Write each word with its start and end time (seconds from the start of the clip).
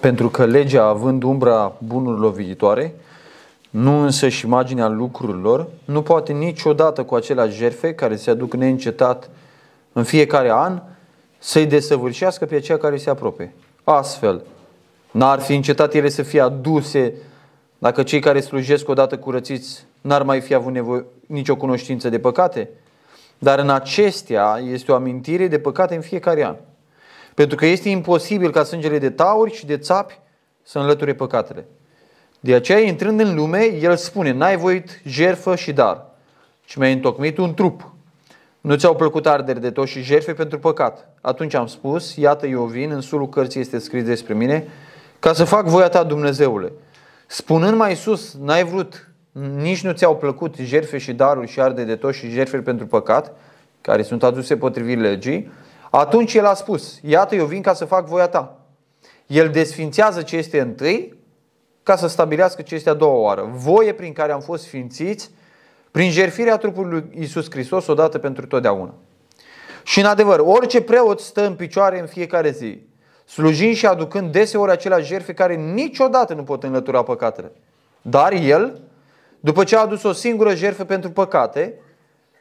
Pentru 0.00 0.28
că 0.28 0.44
legea, 0.44 0.84
având 0.84 1.22
umbra 1.22 1.72
bunurilor 1.78 2.32
viitoare, 2.32 2.94
nu 3.70 4.02
însă 4.02 4.28
și 4.28 4.46
imaginea 4.46 4.88
lucrurilor, 4.88 5.66
nu 5.84 6.02
poate 6.02 6.32
niciodată 6.32 7.04
cu 7.04 7.14
aceleași 7.14 7.56
jerfe 7.56 7.94
care 7.94 8.16
se 8.16 8.30
aduc 8.30 8.54
neîncetat 8.54 9.30
în 9.92 10.04
fiecare 10.04 10.50
an 10.50 10.82
să-i 11.38 11.66
desăvârșească 11.66 12.44
pe 12.44 12.54
aceia 12.54 12.78
care 12.78 12.96
se 12.96 13.10
apropie. 13.10 13.54
Astfel, 13.84 14.42
n-ar 15.10 15.40
fi 15.40 15.54
încetat 15.54 15.94
ele 15.94 16.08
să 16.08 16.22
fie 16.22 16.40
aduse 16.40 17.14
dacă 17.78 18.02
cei 18.02 18.20
care 18.20 18.40
slujesc 18.40 18.88
odată 18.88 19.18
curățiți 19.18 19.84
n-ar 20.00 20.22
mai 20.22 20.40
fi 20.40 20.54
avut 20.54 20.72
nevoie, 20.72 21.04
nicio 21.26 21.56
cunoștință 21.56 22.08
de 22.08 22.18
păcate? 22.18 22.68
Dar 23.38 23.58
în 23.58 23.70
acestea 23.70 24.60
este 24.70 24.92
o 24.92 24.94
amintire 24.94 25.46
de 25.46 25.58
păcate 25.58 25.94
în 25.94 26.00
fiecare 26.00 26.44
an. 26.44 26.56
Pentru 27.38 27.56
că 27.56 27.66
este 27.66 27.88
imposibil 27.88 28.50
ca 28.50 28.62
sângele 28.62 28.98
de 28.98 29.10
tauri 29.10 29.52
și 29.52 29.66
de 29.66 29.76
țapi 29.76 30.18
să 30.62 30.78
înlăture 30.78 31.14
păcatele. 31.14 31.66
De 32.40 32.54
aceea, 32.54 32.78
intrând 32.78 33.20
în 33.20 33.34
lume, 33.34 33.64
el 33.80 33.96
spune, 33.96 34.32
n-ai 34.32 34.56
voit 34.56 35.00
jerfă 35.04 35.56
și 35.56 35.72
dar, 35.72 36.06
ci 36.64 36.76
mi-ai 36.76 36.92
întocmit 36.92 37.38
un 37.38 37.54
trup. 37.54 37.92
Nu 38.60 38.74
ți-au 38.74 38.96
plăcut 38.96 39.26
arderi 39.26 39.60
de 39.60 39.70
tot 39.70 39.86
și 39.86 40.02
jerfe 40.02 40.32
pentru 40.32 40.58
păcat. 40.58 41.08
Atunci 41.20 41.54
am 41.54 41.66
spus, 41.66 42.16
iată 42.16 42.46
eu 42.46 42.64
vin, 42.64 42.90
în 42.90 43.00
sulul 43.00 43.28
cărții 43.28 43.60
este 43.60 43.78
scris 43.78 44.04
despre 44.04 44.34
mine, 44.34 44.66
ca 45.18 45.32
să 45.32 45.44
fac 45.44 45.66
voia 45.66 45.88
ta, 45.88 46.04
Dumnezeule. 46.04 46.72
Spunând 47.26 47.76
mai 47.76 47.94
sus, 47.94 48.36
n-ai 48.42 48.64
vrut, 48.64 49.08
nici 49.56 49.82
nu 49.82 49.92
ți-au 49.92 50.16
plăcut 50.16 50.56
jerfe 50.56 50.98
și 50.98 51.12
daruri 51.12 51.48
și 51.48 51.60
arde 51.60 51.84
de 51.84 51.96
tot 51.96 52.14
și 52.14 52.30
jerfe 52.30 52.58
pentru 52.58 52.86
păcat, 52.86 53.36
care 53.80 54.02
sunt 54.02 54.22
aduse 54.22 54.56
potrivit 54.56 54.98
legii, 54.98 55.50
atunci 55.90 56.34
el 56.34 56.46
a 56.46 56.54
spus, 56.54 56.98
iată 57.02 57.34
eu 57.34 57.44
vin 57.44 57.62
ca 57.62 57.74
să 57.74 57.84
fac 57.84 58.06
voia 58.06 58.28
ta. 58.28 58.60
El 59.26 59.50
desfințează 59.50 60.22
ce 60.22 60.36
este 60.36 60.60
întâi 60.60 61.18
ca 61.82 61.96
să 61.96 62.06
stabilească 62.06 62.62
ce 62.62 62.74
este 62.74 62.90
a 62.90 62.94
doua 62.94 63.16
oară. 63.16 63.50
Voie 63.52 63.92
prin 63.92 64.12
care 64.12 64.32
am 64.32 64.40
fost 64.40 64.62
sfințiți 64.64 65.30
prin 65.90 66.10
jertfirea 66.10 66.56
trupului 66.56 66.90
lui 66.90 67.22
Isus 67.22 67.50
Hristos 67.50 67.86
odată 67.86 68.18
pentru 68.18 68.46
totdeauna. 68.46 68.94
Și 69.82 70.00
în 70.00 70.04
adevăr, 70.04 70.40
orice 70.44 70.82
preot 70.82 71.20
stă 71.20 71.46
în 71.46 71.54
picioare 71.54 72.00
în 72.00 72.06
fiecare 72.06 72.50
zi, 72.50 72.80
slujind 73.24 73.74
și 73.74 73.86
aducând 73.86 74.32
deseori 74.32 74.70
aceleași 74.70 75.06
jertfe 75.06 75.34
care 75.34 75.54
niciodată 75.54 76.34
nu 76.34 76.42
pot 76.42 76.62
înlătura 76.62 77.02
păcatele. 77.02 77.52
Dar 78.02 78.32
el, 78.32 78.80
după 79.40 79.64
ce 79.64 79.76
a 79.76 79.80
adus 79.80 80.02
o 80.02 80.12
singură 80.12 80.54
jertfă 80.54 80.84
pentru 80.84 81.10
păcate, 81.10 81.74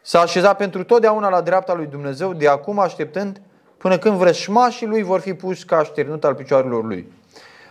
s-a 0.07 0.19
așezat 0.19 0.57
pentru 0.57 0.83
totdeauna 0.83 1.29
la 1.29 1.41
dreapta 1.41 1.73
lui 1.73 1.85
Dumnezeu, 1.85 2.33
de 2.33 2.47
acum 2.47 2.79
așteptând 2.79 3.41
până 3.77 3.97
când 3.97 4.17
vrășmașii 4.17 4.87
lui 4.87 5.03
vor 5.03 5.19
fi 5.19 5.33
puși 5.33 5.65
ca 5.65 5.77
așternut 5.77 6.23
al 6.23 6.35
picioarelor 6.35 6.83
lui. 6.83 7.11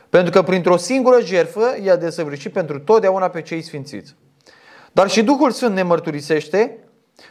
Pentru 0.08 0.30
că 0.30 0.42
printr-o 0.42 0.76
singură 0.76 1.20
jertfă 1.20 1.76
i-a 1.82 1.96
desăvârșit 1.96 2.52
pentru 2.52 2.78
totdeauna 2.78 3.28
pe 3.28 3.42
cei 3.42 3.62
sfințiți. 3.62 4.14
Dar 4.92 5.08
și 5.08 5.22
Duhul 5.22 5.50
Sfânt 5.50 5.74
ne 5.74 5.82
mărturisește, 5.82 6.78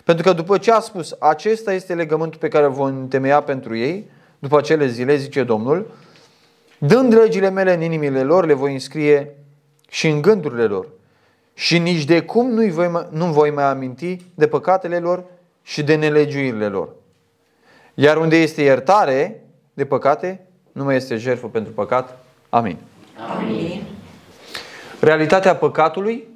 pentru 0.03 0.23
că 0.23 0.33
după 0.33 0.57
ce 0.57 0.71
a 0.71 0.79
spus, 0.79 1.15
acesta 1.19 1.73
este 1.73 1.93
legământul 1.93 2.39
pe 2.39 2.47
care 2.47 2.65
îl 2.65 2.71
vom 2.71 2.85
întemeia 2.85 3.41
pentru 3.41 3.75
ei, 3.75 4.09
după 4.39 4.57
acele 4.57 4.87
zile, 4.87 5.15
zice 5.15 5.43
Domnul, 5.43 5.91
dând 6.77 7.13
legile 7.13 7.49
mele 7.49 7.73
în 7.73 7.81
inimile 7.81 8.23
lor, 8.23 8.45
le 8.45 8.53
voi 8.53 8.73
înscrie 8.73 9.35
și 9.89 10.07
în 10.07 10.21
gândurile 10.21 10.63
lor. 10.63 10.87
Și 11.57 11.77
nici 11.77 12.03
de 12.03 12.21
cum 12.21 12.49
nu 12.49 12.67
voi, 12.67 13.07
nu 13.09 13.25
voi 13.25 13.49
mai 13.49 13.63
aminti 13.63 14.17
de 14.33 14.47
păcatele 14.47 14.99
lor 14.99 15.23
și 15.63 15.83
de 15.83 15.95
nelegiuirile 15.95 16.67
lor. 16.67 16.89
Iar 17.93 18.17
unde 18.17 18.37
este 18.37 18.61
iertare 18.61 19.43
de 19.73 19.85
păcate, 19.85 20.45
nu 20.71 20.83
mai 20.83 20.95
este 20.95 21.15
jertfă 21.15 21.47
pentru 21.47 21.71
păcat. 21.71 22.25
Amin. 22.49 22.77
Amin. 23.37 23.81
Realitatea 24.99 25.55
păcatului 25.55 26.27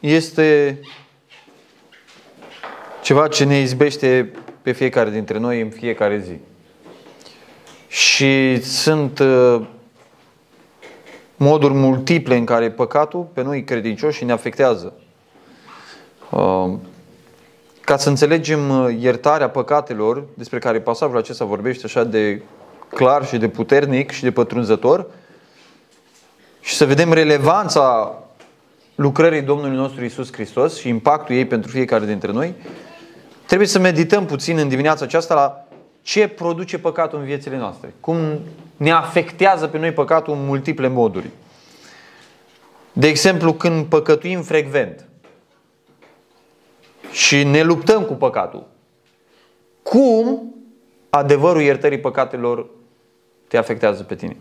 este 0.00 0.78
ceva 3.02 3.28
ce 3.28 3.44
ne 3.44 3.60
izbește 3.60 4.32
pe 4.62 4.72
fiecare 4.72 5.10
dintre 5.10 5.38
noi 5.38 5.60
în 5.60 5.70
fiecare 5.70 6.18
zi. 6.18 6.38
Și 7.88 8.62
sunt 8.62 9.18
uh, 9.18 9.60
moduri 11.42 11.74
multiple 11.74 12.36
în 12.36 12.44
care 12.44 12.70
păcatul 12.70 13.26
pe 13.32 13.42
noi 13.42 13.64
credincioși 13.64 14.24
ne 14.24 14.32
afectează. 14.32 14.92
Uh, 16.30 16.72
ca 17.80 17.96
să 17.96 18.08
înțelegem 18.08 18.70
uh, 18.70 18.96
iertarea 19.00 19.50
păcatelor, 19.50 20.24
despre 20.34 20.58
care 20.58 20.80
pasajul 20.80 21.16
acesta 21.16 21.44
vorbește 21.44 21.86
așa 21.86 22.04
de 22.04 22.42
clar 22.88 23.26
și 23.26 23.36
de 23.36 23.48
puternic 23.48 24.10
și 24.10 24.22
de 24.22 24.30
pătrunzător, 24.30 25.06
și 26.60 26.74
să 26.74 26.84
vedem 26.84 27.12
relevanța 27.12 28.18
lucrării 28.94 29.42
Domnului 29.42 29.76
nostru 29.76 30.04
Isus 30.04 30.32
Hristos 30.32 30.78
și 30.78 30.88
impactul 30.88 31.34
ei 31.34 31.46
pentru 31.46 31.70
fiecare 31.70 32.06
dintre 32.06 32.32
noi, 32.32 32.54
trebuie 33.46 33.68
să 33.68 33.78
medităm 33.78 34.26
puțin 34.26 34.58
în 34.58 34.68
dimineața 34.68 35.04
aceasta 35.04 35.34
la 35.34 35.66
ce 36.02 36.28
produce 36.28 36.78
păcatul 36.78 37.18
în 37.18 37.24
viețile 37.24 37.56
noastre. 37.56 37.94
Cum 38.00 38.18
ne 38.80 38.90
afectează 38.90 39.66
pe 39.66 39.78
noi 39.78 39.92
păcatul 39.92 40.34
în 40.34 40.46
multiple 40.46 40.88
moduri. 40.88 41.30
De 42.92 43.06
exemplu, 43.06 43.52
când 43.52 43.86
păcătuim 43.86 44.42
frecvent 44.42 45.08
și 47.10 47.44
ne 47.44 47.62
luptăm 47.62 48.02
cu 48.04 48.14
păcatul, 48.14 48.66
cum 49.82 50.54
adevărul 51.10 51.62
iertării 51.62 51.98
păcatelor 52.00 52.66
te 53.48 53.56
afectează 53.56 54.02
pe 54.02 54.14
tine? 54.14 54.36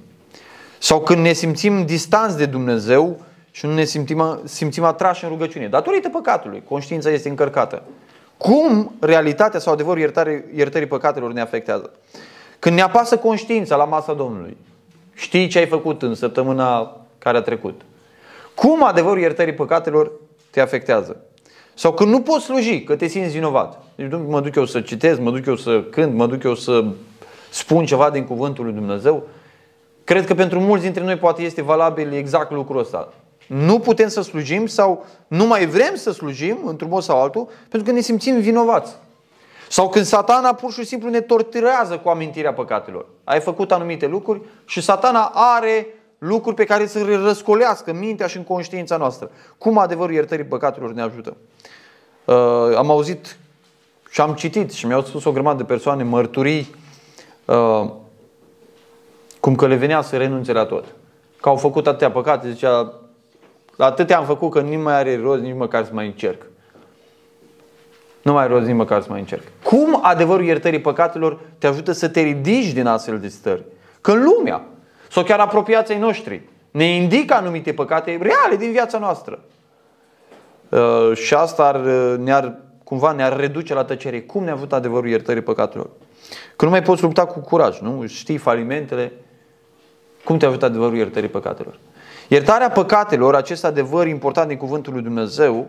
Sau 0.78 1.02
când 1.02 1.22
ne 1.22 1.34
simțim 1.34 1.86
distanți 1.86 2.38
de 2.38 2.46
Dumnezeu 2.46 3.22
și 3.52 3.66
nu 3.66 3.74
ne 3.74 3.84
simțim, 3.84 4.40
simțim 4.44 4.84
atrași 4.84 5.24
în 5.24 5.30
rugăciune. 5.30 5.68
Datorită 5.68 6.10
păcatului. 6.10 6.64
Conștiința 6.70 7.10
este 7.10 7.30
încărcată. 7.30 7.84
Cum 8.38 8.96
realitatea 9.00 9.60
sau 9.60 9.74
adevărul 9.74 10.00
iertării, 10.00 10.44
iertării 10.56 10.88
păcatelor 10.88 11.32
ne 11.34 11.42
afectează? 11.42 11.92
Când 12.59 12.75
ne 12.75 12.81
apasă 12.81 13.18
conștiința 13.18 13.75
la 13.75 13.86
masa 13.86 14.14
Domnului. 14.14 14.58
Știi 15.14 15.47
ce 15.47 15.58
ai 15.58 15.68
făcut 15.68 16.02
în 16.02 16.16
săptămâna 16.16 16.97
care 17.18 17.38
a 17.38 17.42
trecut. 17.42 17.81
Cum 18.56 18.84
adevărul 18.84 19.20
iertării 19.20 19.53
păcatelor 19.53 20.12
te 20.50 20.62
afectează? 20.62 21.18
Sau 21.74 21.94
când 21.94 22.12
nu 22.12 22.22
poți 22.22 22.46
sluji, 22.46 22.84
că 22.84 22.96
te 22.96 23.08
simți 23.08 23.34
vinovat. 23.34 23.84
Deci 23.96 24.08
mă 24.28 24.42
duc 24.42 24.56
eu 24.56 24.66
să 24.66 24.81
citesc, 24.81 25.19
mă 25.19 25.31
duc 25.31 25.46
eu 25.46 25.56
să 25.56 25.81
cânt, 25.81 26.14
mă 26.14 26.28
duc 26.28 26.44
eu 26.44 26.56
să 26.56 26.86
spun 27.50 27.86
ceva 27.86 28.09
din 28.09 28.24
cuvântul 28.24 28.64
lui 28.64 28.74
Dumnezeu. 28.74 29.24
Cred 30.03 30.25
că 30.25 30.34
pentru 30.34 30.59
mulți 30.59 30.84
dintre 30.84 31.03
noi 31.03 31.16
poate 31.16 31.42
este 31.42 31.62
valabil 31.62 32.14
exact 32.14 32.52
lucrul 32.52 32.80
ăsta. 32.80 33.14
Nu 33.48 33.80
putem 33.80 34.08
să 34.08 34.22
slujim 34.22 34.66
sau 34.66 35.06
nu 35.28 35.46
mai 35.46 35.66
vrem 35.66 35.96
să 35.96 36.12
slujim 36.12 36.58
într-un 36.66 36.90
mod 36.90 37.03
sau 37.03 37.22
altul 37.22 37.48
pentru 37.69 37.90
că 37.90 37.96
ne 37.96 38.02
simțim 38.02 38.40
vinovați. 38.40 38.96
Sau 39.69 39.90
când 39.90 40.06
satana 40.06 40.53
pur 40.53 40.72
și 40.72 40.84
simplu 40.84 41.09
ne 41.09 41.22
torturează 41.22 41.97
cu 41.97 42.09
amintirea 42.09 42.53
păcatelor. 42.53 43.06
Ai 43.24 43.40
făcut 43.40 43.72
anumite 43.72 44.07
lucruri 44.07 44.41
și 44.66 44.81
satana 44.81 45.31
are 45.34 45.88
lucruri 46.18 46.56
pe 46.56 46.63
care 46.63 46.85
să 46.85 47.03
le 47.03 47.16
răscolească 47.16 47.94
mintea 47.94 48.28
și 48.28 48.38
în 48.38 48.44
conștiința 48.44 48.97
noastră. 48.97 49.31
Cum 49.57 49.78
adevărul 49.78 50.13
iertării 50.13 50.46
păcatelor 50.46 50.94
ne 50.94 51.02
ajută? 51.02 51.38
Uh, 52.25 52.35
am 52.78 52.90
auzit 52.90 53.38
și 54.09 54.22
am 54.22 54.34
citit 54.34 54.72
și 54.72 54.85
mi-au 54.85 55.02
spus 55.02 55.25
o 55.25 55.31
grămadă 55.31 55.57
de 55.57 55.63
persoane 55.63 56.03
mărturii 56.03 56.75
uh, 57.46 57.90
cum 59.40 59.56
că 59.56 59.68
le 59.68 59.75
venea 59.75 60.01
să 60.01 60.18
renunțe 60.18 60.51
la 60.51 60.66
tot. 60.66 60.86
Că 61.41 61.50
au 61.50 61.56
făcut 61.56 61.88
atâtea 61.88 62.12
păcate, 62.12 62.51
zicea, 62.51 62.94
atâtea 63.78 64.18
am 64.18 64.25
făcut 64.25 64.51
că 64.51 64.62
nu 64.62 64.81
mai 64.81 64.94
are 64.94 65.19
rost 65.22 65.41
nici 65.41 65.56
măcar 65.56 65.86
să 65.86 65.91
mai 65.94 66.06
încerc. 66.06 66.49
Nu 68.22 68.34
mai 68.34 68.44
are 68.44 68.53
rost 68.53 68.66
nici 68.66 68.75
măcar 68.75 69.02
să 69.02 69.07
mai 69.09 69.19
încerc. 69.19 69.44
Cum 69.63 70.00
adevărul 70.02 70.46
iertării 70.46 70.81
păcatelor 70.81 71.40
te 71.57 71.68
ajută 71.68 71.91
să 71.91 72.09
te 72.09 72.22
ridici 72.22 72.74
din 72.74 72.85
astfel 72.85 73.19
de 73.19 73.28
stări? 73.28 73.63
Că 74.02 74.12
în 74.12 74.24
lumea, 74.24 74.62
sau 75.09 75.24
chiar 75.24 75.40
apropiații 75.40 75.97
noștri, 75.97 76.41
ne 76.72 76.84
indică 76.84 77.33
anumite 77.33 77.74
păcate 77.74 78.19
reale 78.21 78.56
din 78.57 78.71
viața 78.71 78.98
noastră. 78.98 79.39
Uh, 80.69 81.12
și 81.13 81.33
asta 81.33 81.63
ar, 81.63 81.75
ne-ar, 82.18 82.56
cumva 82.83 83.12
ne-ar 83.12 83.38
reduce 83.38 83.74
la 83.74 83.83
tăcere. 83.83 84.22
Cum 84.22 84.44
ne-a 84.44 84.54
avut 84.54 84.74
adevărul 84.74 85.10
iertării 85.10 85.42
păcatelor? 85.42 85.89
Că 86.56 86.65
nu 86.65 86.72
mai 86.72 86.81
poți 86.81 87.01
lupta 87.01 87.25
cu 87.25 87.39
curaj, 87.39 87.80
nu? 87.80 88.06
Știi 88.07 88.38
falimentele, 88.38 89.12
cum 90.24 90.38
te 90.38 90.45
ajută 90.45 90.65
adevărul 90.65 90.98
iertării 90.98 91.30
păcatelor? 91.30 91.80
Iertarea 92.27 92.69
păcatelor, 92.69 93.36
acest 93.36 93.65
adevăr 93.65 94.07
important 94.07 94.48
din 94.48 94.57
Cuvântul 94.57 94.94
lui 94.94 95.01
Dumnezeu, 95.01 95.68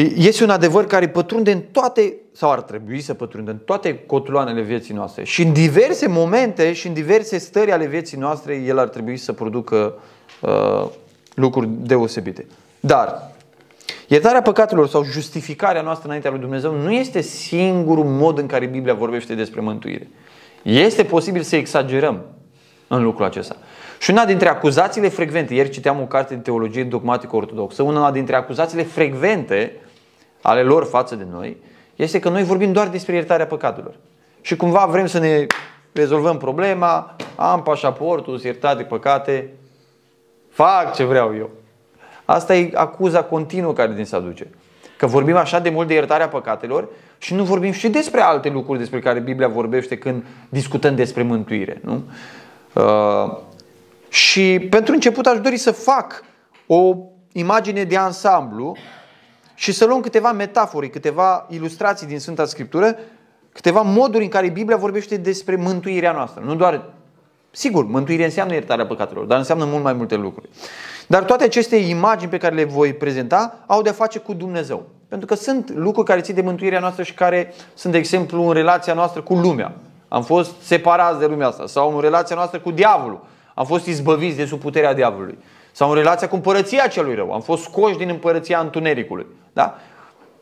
este 0.00 0.44
un 0.44 0.50
adevăr 0.50 0.86
care 0.86 1.08
pătrunde 1.08 1.52
în 1.52 1.60
toate, 1.72 2.14
sau 2.32 2.50
ar 2.50 2.62
trebui 2.62 3.00
să 3.00 3.14
pătrunde 3.14 3.50
în 3.50 3.56
toate 3.56 3.98
cotloanele 4.06 4.60
vieții 4.60 4.94
noastre. 4.94 5.24
Și 5.24 5.42
în 5.42 5.52
diverse 5.52 6.08
momente 6.08 6.72
și 6.72 6.86
în 6.86 6.92
diverse 6.92 7.38
stări 7.38 7.72
ale 7.72 7.86
vieții 7.86 8.18
noastre, 8.18 8.54
el 8.54 8.78
ar 8.78 8.88
trebui 8.88 9.16
să 9.16 9.32
producă 9.32 9.94
uh, 10.40 10.86
lucruri 11.34 11.68
deosebite. 11.80 12.46
Dar, 12.80 13.30
iertarea 14.08 14.42
păcatelor 14.42 14.88
sau 14.88 15.04
justificarea 15.04 15.82
noastră 15.82 16.06
înaintea 16.06 16.30
lui 16.30 16.40
Dumnezeu 16.40 16.74
nu 16.74 16.92
este 16.92 17.20
singurul 17.20 18.04
mod 18.04 18.38
în 18.38 18.46
care 18.46 18.66
Biblia 18.66 18.94
vorbește 18.94 19.34
despre 19.34 19.60
mântuire. 19.60 20.08
Este 20.62 21.04
posibil 21.04 21.42
să 21.42 21.56
exagerăm 21.56 22.24
în 22.88 23.02
lucrul 23.02 23.26
acesta. 23.26 23.56
Și 23.98 24.10
una 24.10 24.24
dintre 24.24 24.48
acuzațiile 24.48 25.08
frecvente, 25.08 25.54
ieri 25.54 25.70
citeam 25.70 26.00
o 26.00 26.06
carte 26.06 26.34
de 26.34 26.40
teologie 26.40 26.84
dogmatică 26.84 27.36
ortodoxă, 27.36 27.82
una 27.82 28.10
dintre 28.10 28.36
acuzațiile 28.36 28.82
frecvente 28.82 29.72
ale 30.46 30.62
lor 30.62 30.84
față 30.84 31.14
de 31.14 31.26
noi, 31.30 31.56
este 31.96 32.18
că 32.18 32.28
noi 32.28 32.42
vorbim 32.42 32.72
doar 32.72 32.88
despre 32.88 33.14
iertarea 33.14 33.46
păcatelor. 33.46 33.94
Și 34.40 34.56
cumva 34.56 34.86
vrem 34.90 35.06
să 35.06 35.18
ne 35.18 35.46
rezolvăm 35.92 36.36
problema, 36.36 37.16
am 37.36 37.62
pașaportul, 37.62 38.32
sunt 38.32 38.44
iertat 38.44 38.76
de 38.76 38.82
păcate, 38.82 39.50
fac 40.50 40.94
ce 40.94 41.04
vreau 41.04 41.36
eu. 41.36 41.50
Asta 42.24 42.56
e 42.56 42.70
acuza 42.74 43.22
continuă 43.22 43.72
care 43.72 43.92
din 43.92 44.04
se 44.04 44.16
aduce. 44.16 44.46
Că 44.96 45.06
vorbim 45.06 45.36
așa 45.36 45.58
de 45.58 45.70
mult 45.70 45.88
de 45.88 45.94
iertarea 45.94 46.28
păcatelor 46.28 46.88
și 47.18 47.34
nu 47.34 47.44
vorbim 47.44 47.72
și 47.72 47.88
despre 47.88 48.20
alte 48.20 48.48
lucruri 48.48 48.78
despre 48.78 49.00
care 49.00 49.18
Biblia 49.18 49.48
vorbește 49.48 49.98
când 49.98 50.24
discutăm 50.48 50.94
despre 50.94 51.22
mântuire. 51.22 51.80
Nu? 51.84 52.02
Uh, 52.72 53.36
și 54.08 54.66
pentru 54.70 54.92
început 54.92 55.26
aș 55.26 55.40
dori 55.40 55.56
să 55.56 55.70
fac 55.70 56.24
o 56.66 56.96
imagine 57.32 57.84
de 57.84 57.96
ansamblu 57.96 58.76
și 59.58 59.72
să 59.72 59.84
luăm 59.84 60.00
câteva 60.00 60.32
metafore, 60.32 60.88
câteva 60.88 61.46
ilustrații 61.48 62.06
din 62.06 62.18
Sfânta 62.18 62.44
Scriptură, 62.44 62.96
câteva 63.52 63.80
moduri 63.80 64.22
în 64.22 64.30
care 64.30 64.48
Biblia 64.48 64.76
vorbește 64.76 65.16
despre 65.16 65.56
mântuirea 65.56 66.12
noastră. 66.12 66.42
Nu 66.44 66.54
doar, 66.54 66.84
sigur, 67.50 67.84
mântuirea 67.84 68.24
înseamnă 68.24 68.52
iertarea 68.52 68.86
păcatelor, 68.86 69.24
dar 69.24 69.38
înseamnă 69.38 69.64
mult 69.64 69.82
mai 69.82 69.92
multe 69.92 70.16
lucruri. 70.16 70.48
Dar 71.06 71.24
toate 71.24 71.44
aceste 71.44 71.76
imagini 71.76 72.30
pe 72.30 72.36
care 72.36 72.54
le 72.54 72.64
voi 72.64 72.92
prezenta 72.92 73.64
au 73.66 73.82
de-a 73.82 73.92
face 73.92 74.18
cu 74.18 74.32
Dumnezeu. 74.32 74.86
Pentru 75.08 75.26
că 75.26 75.34
sunt 75.34 75.72
lucruri 75.74 76.06
care 76.06 76.20
țin 76.20 76.34
de 76.34 76.40
mântuirea 76.40 76.80
noastră 76.80 77.02
și 77.02 77.14
care 77.14 77.54
sunt, 77.74 77.92
de 77.92 77.98
exemplu, 77.98 78.42
în 78.46 78.52
relația 78.52 78.94
noastră 78.94 79.20
cu 79.20 79.34
lumea. 79.34 79.74
Am 80.08 80.22
fost 80.22 80.50
separați 80.62 81.18
de 81.18 81.26
lumea 81.26 81.46
asta. 81.46 81.66
Sau 81.66 81.94
în 81.94 82.00
relația 82.00 82.36
noastră 82.36 82.58
cu 82.58 82.70
diavolul. 82.70 83.24
Am 83.54 83.64
fost 83.64 83.86
izbăviți 83.86 84.36
de 84.36 84.44
sub 84.44 84.60
puterea 84.60 84.94
diavolului. 84.94 85.38
Sau 85.76 85.88
în 85.88 85.94
relația 85.94 86.28
cu 86.28 86.34
împărăția 86.34 86.86
celui 86.86 87.14
rău. 87.14 87.32
Am 87.32 87.40
fost 87.40 87.62
scoși 87.62 87.96
din 87.96 88.08
împărăția 88.08 88.60
întunericului. 88.60 89.26
Da? 89.52 89.78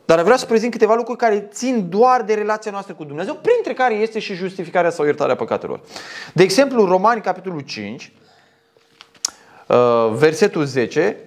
Dar 0.05 0.21
vreau 0.21 0.37
să 0.37 0.45
prezint 0.45 0.71
câteva 0.71 0.95
lucruri 0.95 1.17
care 1.17 1.49
țin 1.51 1.89
doar 1.89 2.21
de 2.21 2.33
relația 2.33 2.71
noastră 2.71 2.93
cu 2.93 3.03
Dumnezeu, 3.03 3.33
printre 3.33 3.73
care 3.73 3.93
este 3.93 4.19
și 4.19 4.33
justificarea 4.33 4.89
sau 4.89 5.05
iertarea 5.05 5.35
păcatelor. 5.35 5.79
De 6.33 6.43
exemplu, 6.43 6.85
Romani, 6.85 7.21
capitolul 7.21 7.59
5, 7.59 8.11
uh, 9.67 9.77
versetul 10.13 10.65
10, 10.65 11.17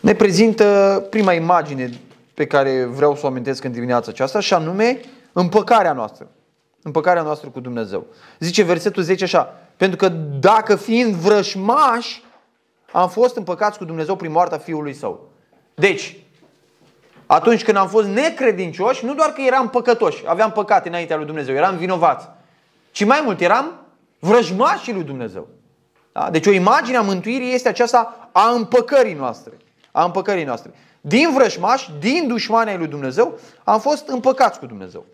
ne 0.00 0.14
prezintă 0.14 1.06
prima 1.10 1.32
imagine 1.32 1.90
pe 2.34 2.46
care 2.46 2.84
vreau 2.84 3.16
să 3.16 3.20
o 3.24 3.28
amintesc 3.28 3.64
în 3.64 3.72
dimineața 3.72 4.10
aceasta, 4.10 4.40
și 4.40 4.54
anume 4.54 5.00
împăcarea 5.32 5.92
noastră. 5.92 6.28
Împăcarea 6.82 7.22
noastră 7.22 7.48
cu 7.48 7.60
Dumnezeu. 7.60 8.06
Zice 8.38 8.62
versetul 8.62 9.02
10 9.02 9.24
așa, 9.24 9.60
pentru 9.76 9.96
că 9.96 10.08
dacă 10.40 10.76
fiind 10.76 11.14
vrășmași, 11.14 12.22
am 12.96 13.08
fost 13.08 13.36
împăcați 13.36 13.78
cu 13.78 13.84
Dumnezeu 13.84 14.16
prin 14.16 14.30
moartea 14.30 14.58
Fiului 14.58 14.94
Său. 14.94 15.28
Deci, 15.74 16.16
atunci 17.26 17.64
când 17.64 17.76
am 17.76 17.88
fost 17.88 18.08
necredincioși, 18.08 19.04
nu 19.04 19.14
doar 19.14 19.28
că 19.28 19.40
eram 19.40 19.70
păcătoși, 19.70 20.22
aveam 20.26 20.52
păcate 20.52 20.88
înaintea 20.88 21.16
lui 21.16 21.26
Dumnezeu, 21.26 21.54
eram 21.54 21.76
vinovați, 21.76 22.28
ci 22.90 23.04
mai 23.04 23.20
mult 23.24 23.40
eram 23.40 23.72
vrăjmașii 24.18 24.92
lui 24.92 25.02
Dumnezeu. 25.02 25.48
Da? 26.12 26.30
Deci 26.30 26.46
o 26.46 26.50
imagine 26.50 26.96
a 26.96 27.00
mântuirii 27.00 27.54
este 27.54 27.68
aceasta 27.68 28.28
a 28.32 28.50
împăcării 28.50 29.14
noastre. 29.14 29.52
A 29.92 30.04
împăcării 30.04 30.44
noastre. 30.44 30.70
Din 31.00 31.32
vrăjmași, 31.34 31.90
din 32.00 32.26
dușmanii 32.28 32.76
lui 32.76 32.86
Dumnezeu, 32.86 33.38
am 33.64 33.80
fost 33.80 34.08
împăcați 34.08 34.58
cu 34.58 34.66
Dumnezeu. 34.66 35.04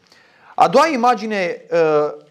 A 0.54 0.68
doua 0.68 0.86
imagine 0.86 1.64
uh, 1.70 1.78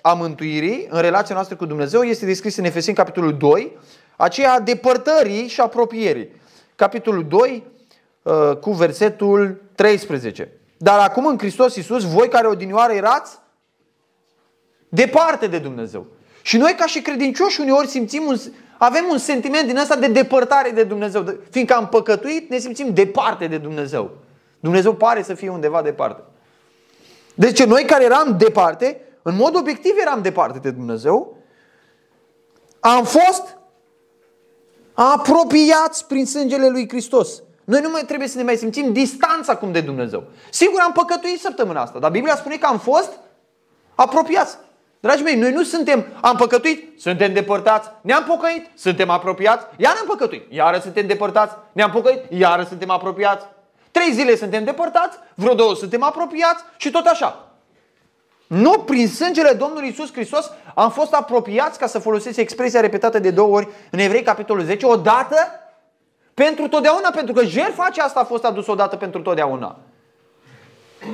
a 0.01 0.13
mântuirii 0.13 0.87
în 0.89 1.01
relația 1.01 1.35
noastră 1.35 1.55
cu 1.55 1.65
Dumnezeu 1.65 2.01
este 2.01 2.25
descrisă 2.25 2.59
în 2.59 2.65
Efeseni 2.65 2.97
capitolul 2.97 3.37
2, 3.37 3.77
aceea 4.21 4.53
a 4.53 4.59
depărtării 4.59 5.47
și 5.47 5.61
apropierii. 5.61 6.31
Capitolul 6.75 7.27
2 7.27 7.63
uh, 8.21 8.55
cu 8.61 8.71
versetul 8.71 9.61
13. 9.75 10.51
Dar 10.77 10.99
acum 10.99 11.25
în 11.25 11.37
Hristos 11.37 11.75
Iisus, 11.75 12.03
voi 12.03 12.27
care 12.27 12.47
odinioară 12.47 12.93
erați 12.93 13.39
departe 14.89 15.47
de 15.47 15.59
Dumnezeu. 15.59 16.05
Și 16.41 16.57
noi 16.57 16.75
ca 16.77 16.85
și 16.85 17.01
credincioși 17.01 17.61
uneori 17.61 17.87
simțim 17.87 18.23
un, 18.25 18.35
avem 18.77 19.05
un 19.09 19.17
sentiment 19.17 19.67
din 19.67 19.77
ăsta 19.77 19.95
de 19.95 20.07
depărtare 20.07 20.69
de 20.69 20.83
Dumnezeu. 20.83 21.25
Fiindcă 21.49 21.73
am 21.73 21.87
păcătuit, 21.87 22.49
ne 22.49 22.57
simțim 22.57 22.93
departe 22.93 23.47
de 23.47 23.57
Dumnezeu. 23.57 24.11
Dumnezeu 24.59 24.93
pare 24.93 25.21
să 25.21 25.33
fie 25.33 25.49
undeva 25.49 25.81
departe. 25.81 26.21
Deci 27.35 27.63
noi 27.63 27.83
care 27.83 28.03
eram 28.03 28.35
departe, 28.37 29.01
în 29.21 29.35
mod 29.35 29.55
obiectiv 29.55 29.91
eram 30.01 30.21
departe 30.21 30.59
de 30.59 30.71
Dumnezeu, 30.71 31.37
am 32.79 33.03
fost 33.03 33.58
apropiați 35.01 36.07
prin 36.07 36.25
sângele 36.25 36.69
lui 36.69 36.87
Hristos. 36.87 37.41
Noi 37.63 37.81
nu 37.81 37.89
mai 37.89 38.01
trebuie 38.01 38.27
să 38.27 38.37
ne 38.37 38.43
mai 38.43 38.55
simțim 38.55 38.93
distanța 38.93 39.51
acum 39.51 39.71
de 39.71 39.81
Dumnezeu. 39.81 40.23
Sigur, 40.49 40.79
am 40.79 40.91
păcătuit 40.91 41.39
săptămâna 41.39 41.81
asta, 41.81 41.99
dar 41.99 42.11
Biblia 42.11 42.35
spune 42.35 42.55
că 42.55 42.65
am 42.65 42.79
fost 42.79 43.11
apropiați. 43.95 44.57
Dragii 44.99 45.23
mei, 45.23 45.35
noi 45.35 45.51
nu 45.51 45.63
suntem, 45.63 46.05
am 46.21 46.35
păcătuit, 46.35 47.01
suntem 47.01 47.33
depărtați, 47.33 47.89
ne-am 48.01 48.23
pocăit, 48.23 48.67
suntem 48.75 49.09
apropiați, 49.09 49.65
iar 49.77 49.95
am 49.99 50.07
păcătuit, 50.07 50.45
iară 50.49 50.79
suntem 50.79 51.07
depărtați, 51.07 51.55
ne-am 51.71 51.91
pocăit, 51.91 52.19
iară 52.29 52.65
suntem 52.67 52.89
apropiați. 52.89 53.45
Trei 53.91 54.11
zile 54.13 54.35
suntem 54.35 54.63
depărtați, 54.63 55.17
vreo 55.35 55.53
două 55.53 55.75
suntem 55.75 56.03
apropiați 56.03 56.63
și 56.77 56.91
tot 56.91 57.05
așa. 57.05 57.48
Nu, 58.49 58.79
prin 58.79 59.07
sângele 59.07 59.51
Domnului 59.51 59.89
Isus 59.89 60.11
Hristos 60.11 60.51
am 60.75 60.91
fost 60.91 61.13
apropiați, 61.13 61.79
ca 61.79 61.87
să 61.87 61.99
folosesc 61.99 62.37
expresia 62.37 62.79
repetată 62.79 63.19
de 63.19 63.31
două 63.31 63.55
ori 63.55 63.67
în 63.91 63.99
Evrei, 63.99 64.23
capitolul 64.23 64.63
10, 64.63 64.85
odată 64.85 65.35
pentru 66.33 66.67
totdeauna, 66.67 67.09
pentru 67.09 67.33
că 67.33 67.43
jertfa 67.45 67.85
aceasta 67.85 68.19
a 68.19 68.23
fost 68.23 68.43
adusă 68.43 68.71
odată 68.71 68.95
pentru 68.95 69.21
totdeauna. 69.21 69.77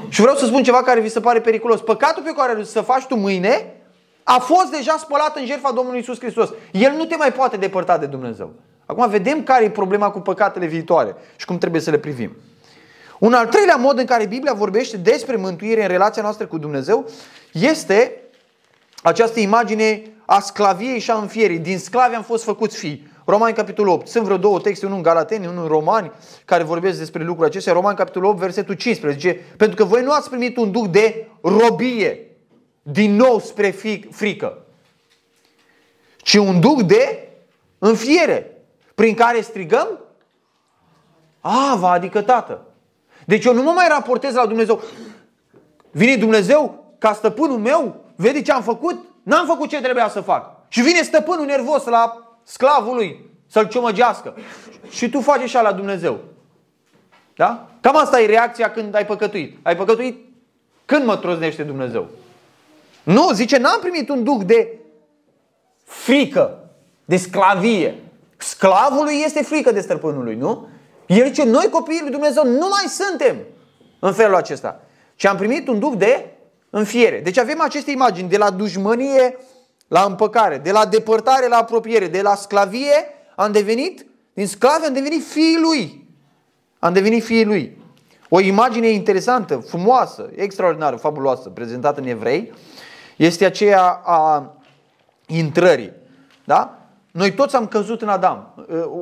Și 0.10 0.22
vreau 0.22 0.36
să 0.36 0.46
spun 0.46 0.64
ceva 0.64 0.84
care 0.84 1.00
vi 1.00 1.10
se 1.10 1.20
pare 1.20 1.42
periculos. 1.42 1.82
Păcatul 1.82 2.24
pe 2.24 2.34
care 2.36 2.64
să 2.64 2.82
faci 2.82 3.06
tu 3.06 3.16
mâine 3.16 3.76
a 4.24 4.40
fost 4.40 4.72
deja 4.72 4.96
spălat 5.00 5.38
în 5.38 5.46
jertfa 5.46 5.72
Domnului 5.72 6.00
Isus 6.00 6.20
Hristos. 6.20 6.50
El 6.72 6.92
nu 6.92 7.06
te 7.06 7.16
mai 7.16 7.32
poate 7.32 7.58
depărta 7.58 7.98
de 7.98 8.06
Dumnezeu. 8.06 8.54
Acum 8.86 9.10
vedem 9.10 9.44
care 9.44 9.64
e 9.64 9.70
problema 9.70 10.12
cu 10.12 10.20
păcatele 10.20 10.66
viitoare 10.66 11.16
și 11.36 11.46
cum 11.46 11.58
trebuie 11.58 11.82
să 11.82 11.92
le 11.92 11.98
privim. 11.98 12.36
Un 13.20 13.34
al 13.34 13.48
treilea 13.48 13.76
mod 13.76 13.98
în 14.00 14.06
care 14.06 14.26
Biblia 14.26 14.54
vorbește 14.54 14.98
despre 14.98 15.36
mântuire 15.36 15.82
în 15.82 15.88
relația 15.88 16.22
noastră 16.22 16.46
cu 16.46 16.58
Dumnezeu 16.58 17.10
este 17.52 18.22
această 19.04 19.40
imagine 19.40 20.02
a 20.26 20.40
sclaviei 20.40 21.00
și 21.00 21.12
a 21.12 21.18
înfierii. 21.18 21.60
Din 21.60 21.80
sclavi 21.80 22.16
am 22.16 22.24
fost 22.24 22.44
făcuți 22.44 22.78
fii. 22.78 23.08
Romani, 23.26 23.56
capitolul 23.56 23.94
8. 23.94 24.08
Sunt 24.08 24.24
vreo 24.24 24.38
două 24.38 24.60
texte, 24.60 24.86
unul 24.86 24.98
în 24.98 25.04
Galateni, 25.04 25.48
unul 25.48 25.62
în 25.62 25.68
Romani, 25.68 26.12
care 26.46 26.64
vorbesc 26.64 26.98
despre 26.98 27.24
lucrul 27.24 27.46
acestea. 27.46 27.74
Romani, 27.74 27.98
capitolul 27.98 28.30
8, 28.30 28.40
versetul 28.40 28.76
15. 28.76 29.34
Pentru 29.58 29.76
că 29.76 29.84
voi 29.84 30.04
nu 30.04 30.12
ați 30.12 30.30
primit 30.30 30.58
un 30.58 30.72
duc 30.72 30.88
de 30.88 31.28
robie, 31.42 32.20
din 32.82 33.16
nou 33.16 33.40
spre 33.40 33.76
frică, 34.12 34.66
ci 36.18 36.36
un 36.36 36.60
duc 36.60 36.82
de 36.82 37.30
înfiere, 37.78 38.64
prin 38.96 39.16
care 39.16 39.42
strigăm, 39.42 40.00
Ava, 41.42 41.92
adică 41.92 42.22
Tată. 42.22 42.66
Deci 43.26 43.46
eu 43.46 43.54
nu 43.54 43.64
mă 43.64 43.72
mai 43.72 43.88
raportez 43.90 44.34
la 44.34 44.46
Dumnezeu. 44.46 44.82
Vine 45.92 46.16
Dumnezeu 46.16 46.86
ca 46.98 47.14
stăpânul 47.14 47.58
meu, 47.58 48.04
vede 48.16 48.42
ce 48.42 48.52
am 48.52 48.62
făcut, 48.62 49.06
n-am 49.24 49.46
făcut 49.46 49.70
ce 49.70 49.82
trebuia 49.82 50.10
să 50.10 50.22
fac. 50.22 50.56
Și 50.68 50.82
vine 50.82 51.02
stăpânul 51.02 51.46
nervos 51.46 51.86
la 51.86 52.36
sclavul 52.44 52.96
lui 52.96 53.30
să-l 53.48 53.68
ciomăgească. 53.68 54.34
Și 54.90 55.10
tu 55.10 55.22
faci 55.22 55.42
așa 55.42 55.62
la 55.62 55.72
Dumnezeu. 55.72 56.20
Da? 57.36 57.70
Cam 57.82 57.96
asta 57.96 58.22
e 58.22 58.26
reacția 58.26 58.72
când 58.72 58.96
ai 58.96 59.06
păcătuit. 59.06 59.58
Ai 59.64 59.76
păcătuit 59.76 60.26
când 60.86 61.06
mă 61.06 61.18
troznește 61.18 61.64
Dumnezeu. 61.64 62.08
Nu, 63.04 63.32
zice, 63.34 63.58
n-am 63.58 63.80
primit 63.80 64.10
un 64.10 64.24
duc 64.24 64.44
de 64.44 64.80
frică, 65.84 66.60
de 67.06 67.18
sclavie. 67.18 67.96
Sclavului 68.38 69.22
este 69.26 69.44
frică 69.44 69.72
de 69.72 69.82
stăpânului, 69.82 70.36
nu? 70.36 70.68
El 71.06 71.26
zice, 71.26 71.44
noi 71.44 71.70
copiii 71.70 72.02
lui 72.02 72.12
Dumnezeu 72.12 72.46
nu 72.46 72.68
mai 72.70 72.86
suntem 72.88 73.38
în 74.00 74.14
felul 74.14 74.36
acesta. 74.36 74.80
Și 75.16 75.28
am 75.28 75.38
primit 75.38 75.68
un 75.68 75.80
duc 75.80 75.96
de 75.96 76.26
înfiere. 76.70 77.20
Deci 77.20 77.38
avem 77.38 77.62
aceste 77.62 77.92
imagini 77.92 78.30
de 78.30 78.38
la 78.38 78.50
dușmănie 78.50 79.38
la 79.88 80.04
împăcare, 80.04 80.58
de 80.58 80.72
la 80.72 80.86
depărtare 80.86 81.48
la 81.48 81.58
apropiere, 81.58 82.08
de 82.08 82.22
la 82.22 82.36
sclavie 82.36 83.06
am 83.36 83.52
devenit, 83.52 84.06
din 84.34 84.48
sclavi 84.48 84.86
am 84.86 84.94
devenit 84.94 85.24
fiii 85.26 85.60
lui. 85.62 86.08
Am 86.80 86.94
devenit 86.94 87.24
fiii 87.24 87.46
lui. 87.46 87.78
O 88.30 88.40
imagine 88.40 88.88
interesantă, 88.88 89.58
frumoasă, 89.58 90.30
extraordinară, 90.36 90.96
fabuloasă, 90.96 91.50
prezentată 91.50 92.02
în 92.02 92.08
evrei, 92.08 92.54
este 93.16 93.46
aceea 93.46 94.02
a 94.06 94.54
intrării. 95.28 95.94
Da? 96.44 96.85
Noi 97.16 97.34
toți 97.34 97.56
am 97.56 97.68
căzut 97.68 98.02
în 98.02 98.08
Adam. 98.08 98.48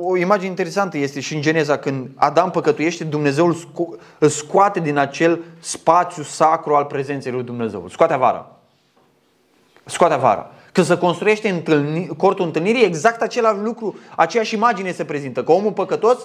O 0.00 0.16
imagine 0.16 0.48
interesantă 0.48 0.98
este 0.98 1.20
și 1.20 1.34
în 1.34 1.40
Geneza, 1.40 1.76
când 1.78 2.08
Adam 2.14 2.50
păcătuiește, 2.50 3.04
Dumnezeu 3.04 3.46
îl, 3.46 3.54
sco- 3.54 4.18
îl 4.18 4.28
scoate 4.28 4.80
din 4.80 4.96
acel 4.96 5.40
spațiu 5.60 6.22
sacru 6.22 6.74
al 6.74 6.84
prezenței 6.84 7.32
lui 7.32 7.42
Dumnezeu. 7.42 7.82
Îl 7.82 7.88
scoate 7.88 8.12
afară. 8.12 8.56
Scoate 9.84 10.14
afară. 10.14 10.50
Când 10.72 10.86
se 10.86 10.98
construiește 10.98 11.48
întâlni, 11.48 12.06
cortul 12.16 12.44
întâlnirii, 12.44 12.84
exact 12.84 13.22
același 13.22 13.58
lucru, 13.62 13.98
aceeași 14.16 14.54
imagine 14.54 14.92
se 14.92 15.04
prezintă. 15.04 15.44
Că 15.44 15.52
omul 15.52 15.72
păcătos 15.72 16.18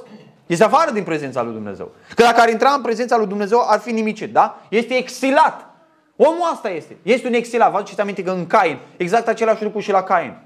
este 0.45 0.63
afară 0.63 0.91
din 0.91 1.03
prezența 1.03 1.41
lui 1.41 1.53
Dumnezeu. 1.53 1.91
Că 2.15 2.23
dacă 2.23 2.41
ar 2.41 2.49
intra 2.49 2.69
în 2.69 2.81
prezența 2.81 3.17
lui 3.17 3.27
Dumnezeu, 3.27 3.63
ar 3.67 3.79
fi 3.79 3.91
nimicit, 3.91 4.33
da? 4.33 4.61
Este 4.69 4.93
exilat. 4.93 5.69
Omul 6.15 6.49
asta 6.53 6.69
este. 6.69 6.97
Este 7.01 7.27
un 7.27 7.33
exilat. 7.33 7.71
Vă 7.71 7.77
aduceți 7.77 8.01
aminte 8.01 8.23
că 8.23 8.31
în 8.31 8.47
Cain, 8.47 8.79
exact 8.97 9.27
același 9.27 9.63
lucru 9.63 9.79
și 9.79 9.91
la 9.91 10.03
Cain. 10.03 10.37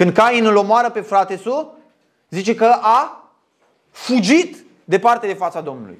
Când 0.00 0.12
Cain 0.12 0.46
îl 0.46 0.56
omoară 0.56 0.90
pe 0.90 1.00
frate 1.00 1.36
său, 1.36 1.78
zice 2.30 2.54
că 2.54 2.76
a 2.80 3.30
fugit 3.90 4.56
departe 4.84 5.26
de 5.26 5.32
fața 5.32 5.60
Domnului. 5.60 5.98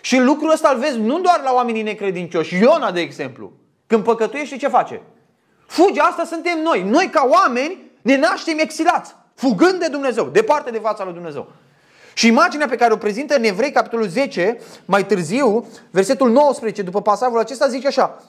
Și 0.00 0.18
lucrul 0.18 0.50
ăsta 0.50 0.68
îl 0.68 0.78
vezi 0.78 0.98
nu 0.98 1.20
doar 1.20 1.40
la 1.44 1.52
oamenii 1.52 1.82
necredincioși. 1.82 2.56
Iona, 2.56 2.90
de 2.90 3.00
exemplu, 3.00 3.52
când 3.86 4.04
păcătuiește, 4.04 4.56
ce 4.56 4.68
face? 4.68 5.02
Fuge, 5.66 6.00
asta 6.00 6.24
suntem 6.24 6.62
noi. 6.62 6.82
Noi 6.82 7.08
ca 7.10 7.28
oameni 7.30 7.90
ne 8.02 8.16
naștem 8.16 8.58
exilați, 8.58 9.14
fugând 9.34 9.78
de 9.80 9.88
Dumnezeu, 9.88 10.24
departe 10.24 10.70
de 10.70 10.78
fața 10.78 11.04
lui 11.04 11.12
Dumnezeu. 11.12 11.52
Și 12.14 12.26
imaginea 12.26 12.68
pe 12.68 12.76
care 12.76 12.92
o 12.92 12.96
prezintă 12.96 13.36
în 13.36 13.44
Evrei, 13.44 13.72
capitolul 13.72 14.08
10, 14.08 14.58
mai 14.84 15.06
târziu, 15.06 15.66
versetul 15.90 16.30
19, 16.30 16.82
după 16.82 17.02
pasajul 17.02 17.38
acesta, 17.38 17.68
zice 17.68 17.86
așa. 17.86 18.22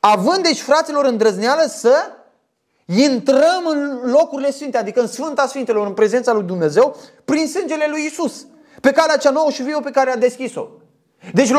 Având 0.00 0.42
deci 0.42 0.60
fraților 0.60 1.04
îndrăzneală 1.04 1.62
să 1.66 1.92
intrăm 2.96 3.66
în 3.70 4.10
locurile 4.10 4.50
sfinte, 4.50 4.78
adică 4.78 5.00
în 5.00 5.06
Sfânta 5.06 5.46
Sfintelor, 5.46 5.86
în 5.86 5.92
prezența 5.92 6.32
lui 6.32 6.42
Dumnezeu, 6.42 6.96
prin 7.24 7.46
sângele 7.46 7.86
lui 7.90 8.04
Isus, 8.04 8.46
pe 8.80 8.90
calea 8.90 9.16
cea 9.16 9.30
nouă 9.30 9.50
și 9.50 9.62
viu 9.62 9.80
pe 9.80 9.90
care 9.90 10.10
a 10.10 10.16
deschis-o. 10.16 10.66
Deci 11.32 11.50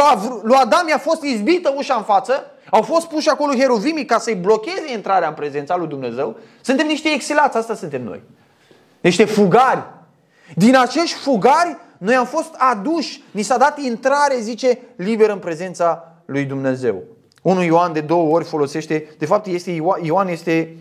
lui 0.42 0.56
Adam 0.56 0.88
i-a 0.88 0.98
fost 0.98 1.22
izbită 1.22 1.74
ușa 1.78 1.96
în 1.96 2.04
față, 2.04 2.44
au 2.70 2.82
fost 2.82 3.08
puși 3.08 3.30
acolo 3.30 3.54
heruvimii 3.54 4.06
ca 4.06 4.20
să-i 4.20 4.36
blocheze 4.36 4.92
intrarea 4.94 5.28
în 5.28 5.34
prezența 5.34 5.76
lui 5.76 5.88
Dumnezeu. 5.88 6.38
Suntem 6.62 6.88
niște 6.88 7.10
exilați, 7.10 7.58
asta 7.58 7.76
suntem 7.76 8.04
noi. 8.04 8.22
Niște 9.02 9.26
fugari. 9.26 9.84
Din 10.56 10.76
acești 10.76 11.18
fugari, 11.18 11.78
noi 11.98 12.16
am 12.16 12.26
fost 12.26 12.54
aduși, 12.58 13.24
ni 13.32 13.42
s-a 13.42 13.58
dat 13.58 13.80
intrare, 13.80 14.36
zice, 14.40 14.80
liber 14.96 15.30
în 15.30 15.40
prezența 15.40 16.16
lui 16.26 16.44
Dumnezeu. 16.44 17.04
1 17.42 17.64
Ioan 17.64 17.94
de 17.94 18.02
două 18.02 18.34
ori 18.34 18.46
folosește, 18.46 19.16
de 19.18 19.26
fapt 19.26 19.46
este 19.46 19.72
Ioan 20.02 20.28
este 20.28 20.76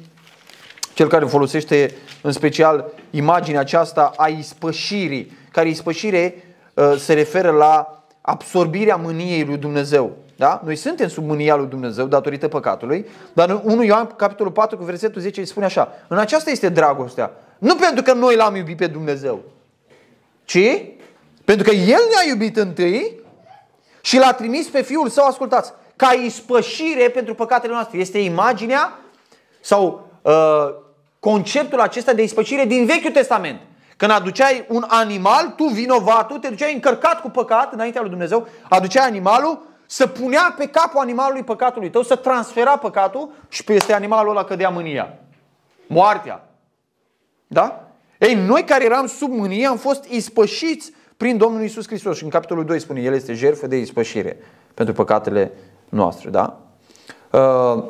cel 0.98 1.08
care 1.08 1.24
folosește 1.24 1.94
în 2.22 2.32
special 2.32 2.92
imaginea 3.10 3.60
aceasta 3.60 4.12
a 4.16 4.26
ispășirii, 4.26 5.36
care 5.52 5.68
ispășire 5.68 6.34
uh, 6.74 6.94
se 6.96 7.12
referă 7.12 7.50
la 7.50 8.04
absorbirea 8.20 8.96
mâniei 8.96 9.44
lui 9.44 9.56
Dumnezeu. 9.56 10.16
Da? 10.36 10.60
Noi 10.64 10.76
suntem 10.76 11.08
sub 11.08 11.24
mânia 11.24 11.56
lui 11.56 11.66
Dumnezeu 11.66 12.06
datorită 12.06 12.48
păcatului, 12.48 13.06
dar 13.32 13.50
în 13.50 13.60
1 13.64 13.82
Ioan 13.82 14.06
capitolul 14.06 14.52
4 14.52 14.76
cu 14.76 14.84
versetul 14.84 15.20
10 15.20 15.40
îi 15.40 15.46
spune 15.46 15.66
așa, 15.66 15.92
în 16.08 16.18
aceasta 16.18 16.50
este 16.50 16.68
dragostea, 16.68 17.32
nu 17.58 17.74
pentru 17.74 18.02
că 18.02 18.12
noi 18.12 18.36
l-am 18.36 18.54
iubit 18.54 18.76
pe 18.76 18.86
Dumnezeu, 18.86 19.42
ci 20.44 20.82
pentru 21.44 21.64
că 21.64 21.74
El 21.74 21.86
ne-a 21.86 22.28
iubit 22.28 22.56
întâi 22.56 23.20
și 24.00 24.18
l-a 24.18 24.32
trimis 24.32 24.66
pe 24.66 24.82
Fiul 24.82 25.08
Său, 25.08 25.24
ascultați, 25.24 25.72
ca 25.96 26.12
ispășire 26.12 27.08
pentru 27.08 27.34
păcatele 27.34 27.72
noastre. 27.72 27.98
Este 27.98 28.18
imaginea 28.18 28.98
sau 29.60 30.08
uh, 30.22 30.86
conceptul 31.20 31.80
acesta 31.80 32.12
de 32.12 32.22
ispășire 32.22 32.64
din 32.64 32.86
Vechiul 32.86 33.10
Testament. 33.10 33.60
Când 33.96 34.10
aduceai 34.10 34.64
un 34.68 34.84
animal, 34.86 35.52
tu 35.56 35.64
vinovatul, 35.64 36.38
te 36.38 36.48
duceai 36.48 36.74
încărcat 36.74 37.20
cu 37.20 37.30
păcat 37.30 37.72
înaintea 37.72 38.00
lui 38.00 38.10
Dumnezeu, 38.10 38.46
aduceai 38.68 39.06
animalul, 39.06 39.66
să 39.86 40.06
punea 40.06 40.54
pe 40.58 40.66
capul 40.66 41.00
animalului 41.00 41.42
păcatului 41.42 41.90
tău, 41.90 42.02
să 42.02 42.16
transfera 42.16 42.76
păcatul 42.76 43.30
și 43.48 43.64
peste 43.64 43.92
animalul 43.92 44.30
ăla 44.30 44.44
cădea 44.44 44.68
mânia. 44.68 45.18
Moartea. 45.86 46.48
Da? 47.46 47.88
Ei, 48.18 48.34
noi 48.34 48.64
care 48.64 48.84
eram 48.84 49.06
sub 49.06 49.30
mânie 49.30 49.66
am 49.66 49.76
fost 49.76 50.04
ispășiți 50.04 50.92
prin 51.16 51.36
Domnul 51.36 51.62
Isus 51.62 51.86
Hristos. 51.86 52.16
Și 52.16 52.24
în 52.24 52.30
capitolul 52.30 52.64
2 52.64 52.80
spune, 52.80 53.00
El 53.00 53.14
este 53.14 53.32
jertfă 53.32 53.66
de 53.66 53.76
ispășire 53.76 54.36
pentru 54.74 54.94
păcatele 54.94 55.52
noastre. 55.88 56.30
Da? 56.30 56.60
Uh, 57.30 57.84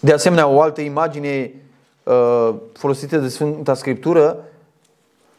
de 0.00 0.12
asemenea, 0.12 0.46
o 0.46 0.60
altă 0.60 0.80
imagine 0.80 1.52
uh, 2.06 2.54
folosită 2.72 3.18
de 3.18 3.28
Sfânta 3.28 3.74
Scriptură 3.74 4.44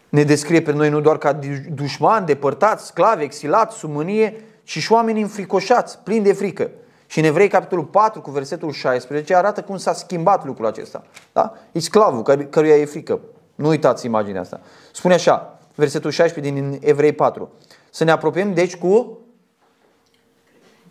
ne 0.09 0.23
descrie 0.23 0.61
pe 0.61 0.71
noi 0.71 0.89
nu 0.89 0.99
doar 0.99 1.17
ca 1.17 1.39
dușmani, 1.73 2.25
depărtați, 2.25 2.85
sclavi, 2.85 3.23
exilați, 3.23 3.77
sub 3.77 3.91
mânie, 3.91 4.43
ci 4.63 4.77
și 4.77 4.91
oameni 4.91 5.21
înfricoșați, 5.21 5.99
plini 5.99 6.23
de 6.23 6.33
frică. 6.33 6.69
Și 7.07 7.19
în 7.19 7.25
Evrei, 7.25 7.47
capitolul 7.47 7.83
4, 7.83 8.21
cu 8.21 8.31
versetul 8.31 8.71
16, 8.71 9.35
arată 9.35 9.61
cum 9.61 9.77
s-a 9.77 9.93
schimbat 9.93 10.45
lucrul 10.45 10.65
acesta. 10.65 11.03
Da? 11.33 11.53
E 11.71 11.79
sclavul 11.79 12.47
căruia 12.49 12.75
e 12.75 12.85
frică. 12.85 13.19
Nu 13.55 13.67
uitați 13.67 14.05
imaginea 14.05 14.41
asta. 14.41 14.59
Spune 14.91 15.13
așa, 15.13 15.59
versetul 15.75 16.11
16 16.11 16.53
din 16.53 16.79
Evrei 16.81 17.13
4. 17.13 17.51
Să 17.89 18.03
ne 18.03 18.11
apropiem, 18.11 18.53
deci, 18.53 18.75
cu 18.75 19.19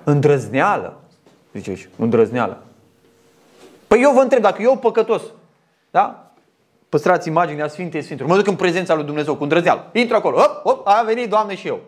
îndrăzneală. 0.04 1.00
Zice 1.52 1.70
aici, 1.70 1.88
îndrăzneală. 1.96 2.62
Păi 3.86 4.02
eu 4.02 4.12
vă 4.12 4.20
întreb, 4.20 4.42
dacă 4.42 4.62
eu 4.62 4.76
păcătos, 4.76 5.22
da? 5.96 6.30
Păstrați 6.88 7.28
imaginea 7.28 7.68
Sfintei 7.68 8.02
Sfintelor. 8.02 8.30
Mă 8.30 8.36
duc 8.36 8.46
în 8.46 8.56
prezența 8.56 8.94
lui 8.94 9.04
Dumnezeu 9.04 9.36
cu 9.36 9.42
îndrăzneală. 9.42 9.90
Intru 9.92 10.16
acolo. 10.16 10.36
Hop, 10.38 10.62
hop, 10.62 10.86
a 10.86 11.02
venit 11.02 11.28
Doamne 11.28 11.54
și 11.54 11.66
eu. 11.66 11.80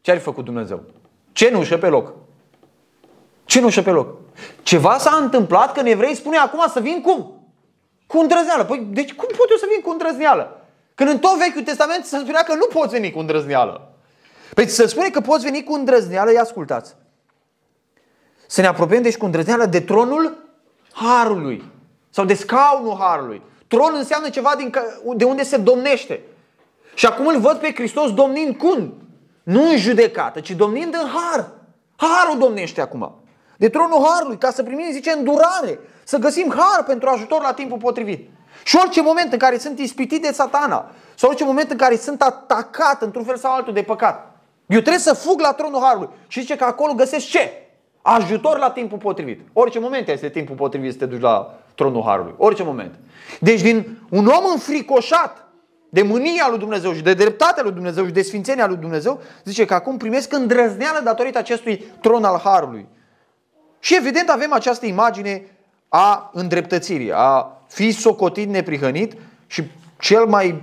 Ce 0.00 0.10
ar 0.10 0.16
fi 0.16 0.22
făcut 0.22 0.44
Dumnezeu? 0.44 0.82
Cenușă 1.32 1.78
pe 1.78 1.88
loc. 1.88 2.12
Cenușă 3.44 3.82
pe 3.82 3.90
loc. 3.90 4.08
Ceva 4.62 4.98
s-a 4.98 5.16
întâmplat 5.20 5.72
că 5.72 5.80
evrei 5.84 6.14
spune 6.14 6.36
acum 6.36 6.64
să 6.72 6.80
vin 6.80 7.00
cum? 7.00 7.46
Cu 8.06 8.18
îndrăzneală. 8.18 8.64
Păi, 8.64 8.86
deci 8.90 9.14
cum 9.14 9.28
pot 9.36 9.50
eu 9.50 9.56
să 9.56 9.66
vin 9.72 9.82
cu 9.82 9.90
îndrăzneală? 9.90 10.60
Când 10.94 11.08
în 11.08 11.18
tot 11.18 11.38
Vechiul 11.38 11.62
Testament 11.62 12.04
se 12.04 12.18
spunea 12.18 12.42
că 12.42 12.54
nu 12.54 12.66
poți 12.72 12.92
veni 12.92 13.10
cu 13.10 13.18
îndrăzneală. 13.18 13.92
Păi 14.54 14.68
să 14.68 14.86
spune 14.86 15.08
că 15.08 15.20
poți 15.20 15.44
veni 15.44 15.64
cu 15.64 15.72
îndrăzneală, 15.74 16.32
ia 16.32 16.40
ascultați. 16.40 16.94
Să 18.46 18.60
ne 18.60 18.66
apropiem 18.66 19.02
deci 19.02 19.16
cu 19.16 19.24
îndrăzneală 19.24 19.66
de 19.66 19.80
tronul 19.80 20.38
Harului. 20.92 21.64
Sau 22.10 22.24
de 22.24 22.34
scaunul 22.34 22.96
Harului. 22.98 23.42
Tron 23.72 23.94
înseamnă 23.94 24.28
ceva 24.28 24.54
din, 24.56 24.72
de 25.16 25.24
unde 25.24 25.42
se 25.42 25.56
domnește. 25.56 26.20
Și 26.94 27.06
acum 27.06 27.26
îl 27.26 27.38
văd 27.38 27.56
pe 27.56 27.72
Hristos 27.74 28.14
domnind 28.14 28.56
cum? 28.56 28.94
Nu 29.42 29.68
în 29.68 29.76
judecată, 29.76 30.40
ci 30.40 30.50
domnind 30.50 30.94
în 30.94 31.08
har. 31.08 31.50
Harul 31.96 32.38
domnește 32.38 32.80
acum. 32.80 33.14
De 33.56 33.68
tronul 33.68 34.06
harului, 34.06 34.38
ca 34.38 34.50
să 34.50 34.62
primim, 34.62 34.92
zice, 34.92 35.10
îndurare. 35.10 35.78
Să 36.04 36.16
găsim 36.18 36.54
har 36.56 36.84
pentru 36.84 37.08
ajutor 37.08 37.42
la 37.42 37.52
timpul 37.52 37.78
potrivit. 37.78 38.30
Și 38.64 38.76
orice 38.76 39.02
moment 39.02 39.32
în 39.32 39.38
care 39.38 39.58
sunt 39.58 39.78
ispitit 39.78 40.22
de 40.22 40.32
satana, 40.32 40.90
sau 41.14 41.28
orice 41.28 41.44
moment 41.44 41.70
în 41.70 41.76
care 41.76 41.96
sunt 41.96 42.22
atacat 42.22 43.02
într-un 43.02 43.24
fel 43.24 43.36
sau 43.36 43.52
altul 43.52 43.72
de 43.72 43.82
păcat, 43.82 44.36
eu 44.66 44.80
trebuie 44.80 44.98
să 44.98 45.14
fug 45.14 45.40
la 45.40 45.52
tronul 45.52 45.82
harului. 45.82 46.08
Și 46.26 46.40
zice 46.40 46.56
că 46.56 46.64
acolo 46.64 46.92
găsesc 46.92 47.26
ce? 47.26 47.52
Ajutor 48.02 48.58
la 48.58 48.70
timpul 48.70 48.98
potrivit. 48.98 49.40
Orice 49.52 49.78
moment 49.78 50.08
este 50.08 50.28
timpul 50.28 50.56
potrivit 50.56 50.92
să 50.92 50.98
te 50.98 51.06
duci 51.06 51.20
la 51.20 51.61
tronul 51.74 52.02
harului. 52.02 52.34
Orice 52.36 52.62
moment. 52.62 52.94
Deci 53.40 53.60
din 53.60 53.98
un 54.08 54.26
om 54.26 54.44
înfricoșat 54.52 55.48
de 55.88 56.02
mânia 56.02 56.46
lui 56.48 56.58
Dumnezeu 56.58 56.92
și 56.92 57.02
de 57.02 57.14
dreptatea 57.14 57.62
lui 57.62 57.72
Dumnezeu 57.72 58.04
și 58.04 58.12
de 58.12 58.22
sfințenia 58.22 58.66
lui 58.66 58.76
Dumnezeu, 58.76 59.20
zice 59.44 59.64
că 59.64 59.74
acum 59.74 59.96
primesc 59.96 60.32
îndrăzneală 60.32 61.00
datorită 61.04 61.38
acestui 61.38 61.84
tron 62.00 62.24
al 62.24 62.40
Harului. 62.44 62.86
Și 63.78 63.96
evident 63.96 64.28
avem 64.28 64.52
această 64.52 64.86
imagine 64.86 65.42
a 65.88 66.30
îndreptățirii, 66.32 67.12
a 67.14 67.62
fi 67.68 67.90
socotit 67.90 68.48
neprihănit 68.48 69.16
și 69.46 69.62
cel 69.98 70.26
mai 70.26 70.62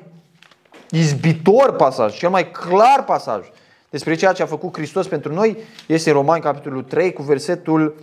izbitor 0.89 1.75
pasaj, 1.75 2.18
cel 2.18 2.30
mai 2.30 2.51
clar 2.51 3.04
pasaj 3.06 3.46
despre 3.89 4.16
ceea 4.16 4.32
ce 4.32 4.44
a 4.44 4.46
făcut 4.46 4.78
Hristos 4.78 5.08
pentru 5.08 5.34
noi 5.34 5.58
este 5.88 6.12
Romani 6.12 6.42
capitolul 6.42 6.84
3 6.84 7.13
cu 7.13 7.22
versetul 7.22 7.96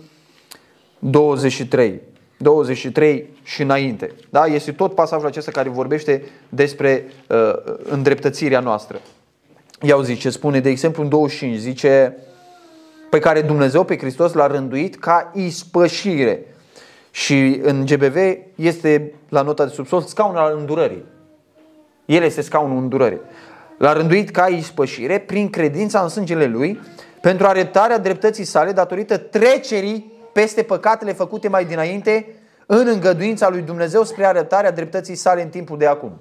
23. 0.99 2.01
23 2.37 3.29
și 3.43 3.61
înainte. 3.61 4.11
Da? 4.29 4.45
Este 4.45 4.71
tot 4.71 4.95
pasajul 4.95 5.27
acesta 5.27 5.51
care 5.51 5.69
vorbește 5.69 6.23
despre 6.49 7.05
uh, 7.29 7.37
îndreptățirea 7.83 8.59
noastră. 8.59 9.01
Iau 9.81 10.01
zice, 10.01 10.29
spune, 10.29 10.59
de 10.59 10.69
exemplu, 10.69 11.03
în 11.03 11.09
25, 11.09 11.57
zice, 11.57 12.17
pe 13.09 13.19
care 13.19 13.41
Dumnezeu 13.41 13.83
pe 13.83 13.97
Hristos 13.97 14.33
l-a 14.33 14.47
rânduit 14.47 14.99
ca 14.99 15.31
ispășire. 15.33 16.45
Și 17.11 17.59
în 17.63 17.85
GBV 17.85 18.15
este 18.55 19.13
la 19.29 19.41
nota 19.41 19.65
de 19.65 19.71
subsol 19.73 20.01
scaunul 20.01 20.37
al 20.37 20.55
îndurării. 20.59 21.05
El 22.05 22.23
este 22.23 22.41
scaunul 22.41 22.77
îndurării. 22.77 23.21
L-a 23.77 23.93
rânduit 23.93 24.29
ca 24.29 24.47
ispășire 24.47 25.19
prin 25.19 25.49
credința 25.49 25.99
în 25.99 26.09
sângele 26.09 26.45
Lui 26.45 26.79
pentru 27.21 27.47
arătarea 27.47 27.97
dreptății 27.97 28.43
sale 28.43 28.71
datorită 28.71 29.17
trecerii 29.17 30.11
peste 30.37 30.63
păcatele 30.63 31.13
făcute 31.13 31.47
mai 31.47 31.65
dinainte 31.65 32.35
în 32.65 32.87
îngăduința 32.87 33.49
lui 33.49 33.61
Dumnezeu 33.61 34.03
spre 34.03 34.25
arătarea 34.25 34.71
dreptății 34.71 35.15
sale 35.15 35.41
în 35.41 35.49
timpul 35.49 35.77
de 35.77 35.85
acum. 35.85 36.19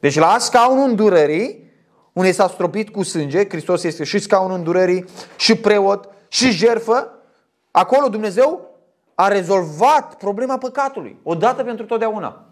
Deci 0.00 0.18
la 0.18 0.36
scaunul 0.38 0.88
îndurării, 0.88 1.72
unde 2.12 2.32
s-a 2.32 2.48
stropit 2.48 2.90
cu 2.90 3.02
sânge, 3.02 3.48
Hristos 3.48 3.82
este 3.82 4.04
și 4.04 4.18
scaunul 4.18 4.56
îndurării, 4.56 5.04
și 5.36 5.54
preot, 5.54 6.08
și 6.28 6.50
jerfă, 6.50 7.12
acolo 7.70 8.08
Dumnezeu 8.08 8.70
a 9.14 9.28
rezolvat 9.28 10.14
problema 10.14 10.58
păcatului, 10.58 11.16
odată 11.22 11.62
pentru 11.62 11.86
totdeauna. 11.86 12.44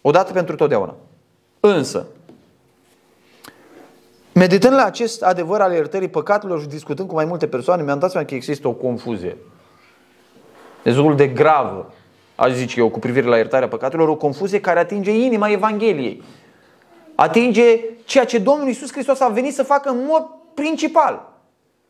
Odată 0.00 0.32
pentru 0.32 0.54
totdeauna. 0.54 0.94
Însă, 1.60 2.06
meditând 4.32 4.74
la 4.74 4.84
acest 4.84 5.22
adevăr 5.22 5.60
al 5.60 5.72
iertării 5.72 6.08
păcatelor 6.08 6.60
și 6.60 6.66
discutând 6.66 7.08
cu 7.08 7.14
mai 7.14 7.24
multe 7.24 7.46
persoane, 7.46 7.82
mi-am 7.82 7.98
dat 7.98 8.10
seama 8.10 8.26
că 8.26 8.34
există 8.34 8.68
o 8.68 8.72
confuzie. 8.72 9.36
Destul 10.86 11.16
de 11.16 11.26
gravă, 11.26 11.92
aș 12.34 12.52
zice 12.52 12.80
eu, 12.80 12.88
cu 12.88 12.98
privire 12.98 13.26
la 13.26 13.36
iertarea 13.36 13.68
păcatelor, 13.68 14.08
o 14.08 14.14
confuzie 14.14 14.60
care 14.60 14.78
atinge 14.78 15.10
inima 15.10 15.48
Evangheliei. 15.48 16.22
Atinge 17.14 17.80
ceea 18.04 18.24
ce 18.24 18.38
Domnul 18.38 18.66
Iisus 18.66 18.92
Hristos 18.92 19.20
a 19.20 19.28
venit 19.28 19.54
să 19.54 19.62
facă 19.62 19.88
în 19.90 20.04
mod 20.08 20.26
principal. 20.54 21.28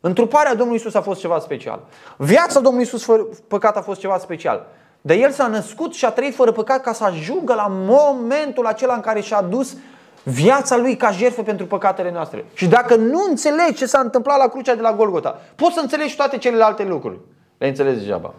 Întruparea 0.01 0.55
Domnului 0.55 0.77
Isus 0.81 0.95
a 0.95 1.01
fost 1.01 1.21
ceva 1.21 1.39
special. 1.39 1.81
Viața 2.17 2.61
Domnului 2.61 2.87
Isus 2.87 3.05
fără 3.05 3.27
păcat 3.49 3.77
a 3.77 3.81
fost 3.81 4.01
ceva 4.01 4.19
special. 4.19 4.67
Dar 5.01 5.17
El 5.17 5.31
s-a 5.31 5.47
născut 5.47 5.95
și 5.95 6.05
a 6.05 6.11
trăit 6.11 6.35
fără 6.35 6.53
păcat 6.53 6.83
ca 6.83 6.93
să 6.93 7.05
ajungă 7.05 7.55
la 7.55 7.67
momentul 7.69 8.67
acela 8.67 8.95
în 8.95 9.01
care 9.01 9.21
și-a 9.21 9.43
dus 9.43 9.77
viața 10.23 10.77
Lui 10.77 10.97
ca 10.97 11.11
jertfă 11.11 11.43
pentru 11.43 11.67
păcatele 11.67 12.11
noastre. 12.11 12.45
Și 12.55 12.67
dacă 12.67 12.95
nu 12.95 13.25
înțelegi 13.29 13.75
ce 13.75 13.87
s-a 13.87 14.01
întâmplat 14.01 14.39
la 14.39 14.49
crucea 14.49 14.75
de 14.75 14.81
la 14.81 14.93
Golgota, 14.93 15.41
poți 15.57 15.75
să 15.75 15.81
înțelegi 15.81 16.17
toate 16.17 16.39
celelalte 16.39 16.85
lucruri. 16.85 17.19
Le 17.59 17.69
înțelegi 17.69 17.99
degeaba. 17.99 18.35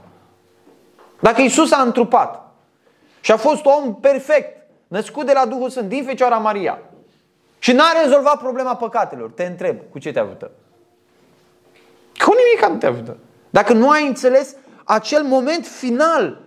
Dacă 1.20 1.42
Isus 1.42 1.72
a 1.72 1.82
întrupat 1.82 2.42
și 3.20 3.32
a 3.32 3.38
fost 3.38 3.66
om 3.66 3.96
perfect, 3.96 4.58
născut 4.88 5.26
de 5.26 5.32
la 5.34 5.46
Duhul 5.46 5.70
Sfânt, 5.70 5.90
din 5.90 6.04
Fecioara 6.04 6.38
Maria, 6.38 6.80
și 7.60 7.72
n-a 7.72 8.02
rezolvat 8.04 8.38
problema 8.38 8.76
păcatelor, 8.76 9.32
te 9.32 9.44
întreb, 9.44 9.78
cu 9.92 10.00
ce 10.00 10.12
te 10.12 10.20
ajută? 10.20 10.52
Cu 12.18 12.34
nimic 12.34 12.74
nu 12.74 12.78
te 12.78 12.86
ajută. 12.86 13.18
Dacă 13.50 13.74
nu 13.74 13.90
ai 13.90 14.08
înțeles 14.08 14.56
acel 14.84 15.24
moment 15.24 15.66
final 15.66 16.42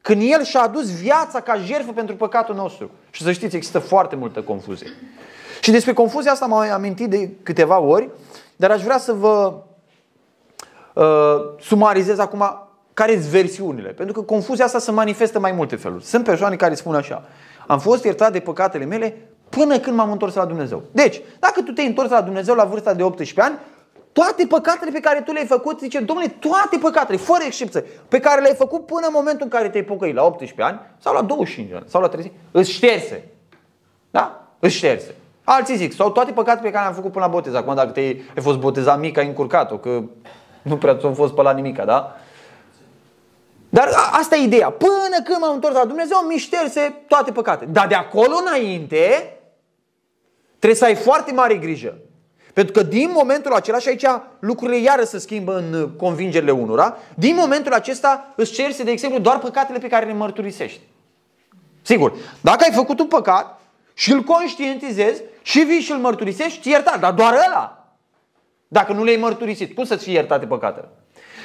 când 0.00 0.22
El 0.24 0.42
și-a 0.42 0.60
adus 0.60 1.00
viața 1.00 1.40
ca 1.40 1.56
jertfă 1.56 1.92
pentru 1.92 2.16
păcatul 2.16 2.54
nostru. 2.54 2.90
Și 3.10 3.22
să 3.22 3.32
știți, 3.32 3.56
există 3.56 3.78
foarte 3.78 4.16
multă 4.16 4.42
confuzie. 4.42 4.88
Și 5.60 5.70
despre 5.70 5.92
confuzia 5.92 6.32
asta 6.32 6.46
m-am 6.46 6.70
amintit 6.70 7.10
de 7.10 7.30
câteva 7.42 7.78
ori, 7.78 8.08
dar 8.56 8.70
aș 8.70 8.82
vrea 8.82 8.98
să 8.98 9.12
vă 9.12 9.54
uh, 10.92 11.04
sumarizez 11.60 12.18
acum 12.18 12.65
care 12.96 13.12
sunt 13.12 13.24
versiunile. 13.24 13.88
Pentru 13.88 14.14
că 14.14 14.26
confuzia 14.26 14.64
asta 14.64 14.78
se 14.78 14.90
manifestă 14.90 15.38
mai 15.38 15.52
multe 15.52 15.76
feluri. 15.76 16.04
Sunt 16.04 16.24
persoane 16.24 16.56
care 16.56 16.74
spun 16.74 16.94
așa, 16.94 17.24
am 17.66 17.78
fost 17.78 18.04
iertat 18.04 18.32
de 18.32 18.40
păcatele 18.40 18.84
mele 18.84 19.16
până 19.48 19.78
când 19.78 19.96
m-am 19.96 20.10
întors 20.10 20.34
la 20.34 20.44
Dumnezeu. 20.44 20.82
Deci, 20.92 21.20
dacă 21.38 21.62
tu 21.62 21.72
te-ai 21.72 21.86
întors 21.86 22.10
la 22.10 22.20
Dumnezeu 22.20 22.54
la 22.54 22.64
vârsta 22.64 22.94
de 22.94 23.02
18 23.02 23.40
ani, 23.40 23.58
toate 24.12 24.46
păcatele 24.48 24.90
pe 24.90 25.00
care 25.00 25.20
tu 25.20 25.32
le-ai 25.32 25.46
făcut, 25.46 25.80
zice, 25.80 26.00
domnule, 26.00 26.28
toate 26.28 26.78
păcatele, 26.80 27.18
fără 27.18 27.42
excepție, 27.46 27.84
pe 28.08 28.20
care 28.20 28.40
le-ai 28.40 28.54
făcut 28.54 28.86
până 28.86 29.06
în 29.06 29.12
momentul 29.14 29.42
în 29.42 29.48
care 29.50 29.68
te-ai 29.68 29.84
pocăit, 29.84 30.14
la 30.14 30.24
18 30.24 30.62
ani, 30.62 30.80
sau 30.98 31.14
la 31.14 31.22
25 31.22 31.72
ani, 31.74 31.84
sau 31.88 32.00
la 32.00 32.08
30, 32.08 32.32
îți 32.50 32.70
șterse. 32.70 33.28
Da? 34.10 34.48
Îți 34.58 34.74
șterse. 34.74 35.14
Alții 35.44 35.76
zic, 35.76 35.92
sau 35.92 36.10
toate 36.10 36.32
păcatele 36.32 36.62
pe 36.62 36.70
care 36.70 36.82
le-am 36.82 36.94
făcut 36.94 37.12
până 37.12 37.24
la 37.24 37.30
botez. 37.30 37.54
Acum 37.54 37.74
dacă 37.74 37.90
te-ai 37.90 38.22
ai 38.36 38.42
fost 38.42 38.58
botezat 38.58 39.00
mic, 39.00 39.18
ai 39.18 39.26
încurcat-o, 39.26 39.78
că 39.78 40.02
nu 40.62 40.76
prea 40.76 40.96
ți-a 40.96 41.10
fost 41.10 41.34
pe 41.34 41.42
la 41.42 41.52
nimica, 41.52 41.84
da? 41.84 42.16
Dar 43.68 43.88
asta 44.10 44.36
e 44.36 44.42
ideea. 44.42 44.70
Până 44.70 45.22
când 45.24 45.38
m-am 45.40 45.54
întors 45.54 45.74
la 45.74 45.84
Dumnezeu, 45.84 46.18
mi 46.18 46.36
șterse 46.36 47.02
toate 47.08 47.32
păcatele. 47.32 47.70
Dar 47.70 47.86
de 47.86 47.94
acolo 47.94 48.36
înainte, 48.46 49.38
trebuie 50.48 50.78
să 50.78 50.84
ai 50.84 50.94
foarte 50.94 51.32
mare 51.32 51.56
grijă. 51.56 51.98
Pentru 52.52 52.72
că 52.72 52.82
din 52.82 53.10
momentul 53.14 53.52
acela, 53.52 53.78
și 53.78 53.88
aici 53.88 54.04
lucrurile 54.38 54.78
iară 54.78 55.04
se 55.04 55.18
schimbă 55.18 55.56
în 55.56 55.90
convingerile 55.96 56.50
unora, 56.50 56.96
din 57.14 57.34
momentul 57.34 57.72
acesta 57.72 58.32
îți 58.36 58.52
cerse, 58.52 58.82
de 58.82 58.90
exemplu, 58.90 59.18
doar 59.18 59.38
păcatele 59.38 59.78
pe 59.78 59.88
care 59.88 60.06
le 60.06 60.12
mărturisești. 60.12 60.80
Sigur, 61.82 62.12
dacă 62.40 62.64
ai 62.64 62.72
făcut 62.72 63.00
un 63.00 63.06
păcat 63.06 63.60
și 63.94 64.12
îl 64.12 64.22
conștientizezi 64.22 65.22
și 65.42 65.60
vii 65.60 65.80
și 65.80 65.92
îl 65.92 65.98
mărturisești, 65.98 66.68
iertat, 66.68 67.00
dar 67.00 67.12
doar 67.12 67.32
ăla. 67.32 67.94
Dacă 68.68 68.92
nu 68.92 69.04
le-ai 69.04 69.16
mărturisit, 69.16 69.74
cum 69.74 69.84
să-ți 69.84 70.04
fie 70.04 70.12
iertate 70.12 70.46
păcatele? 70.46 70.88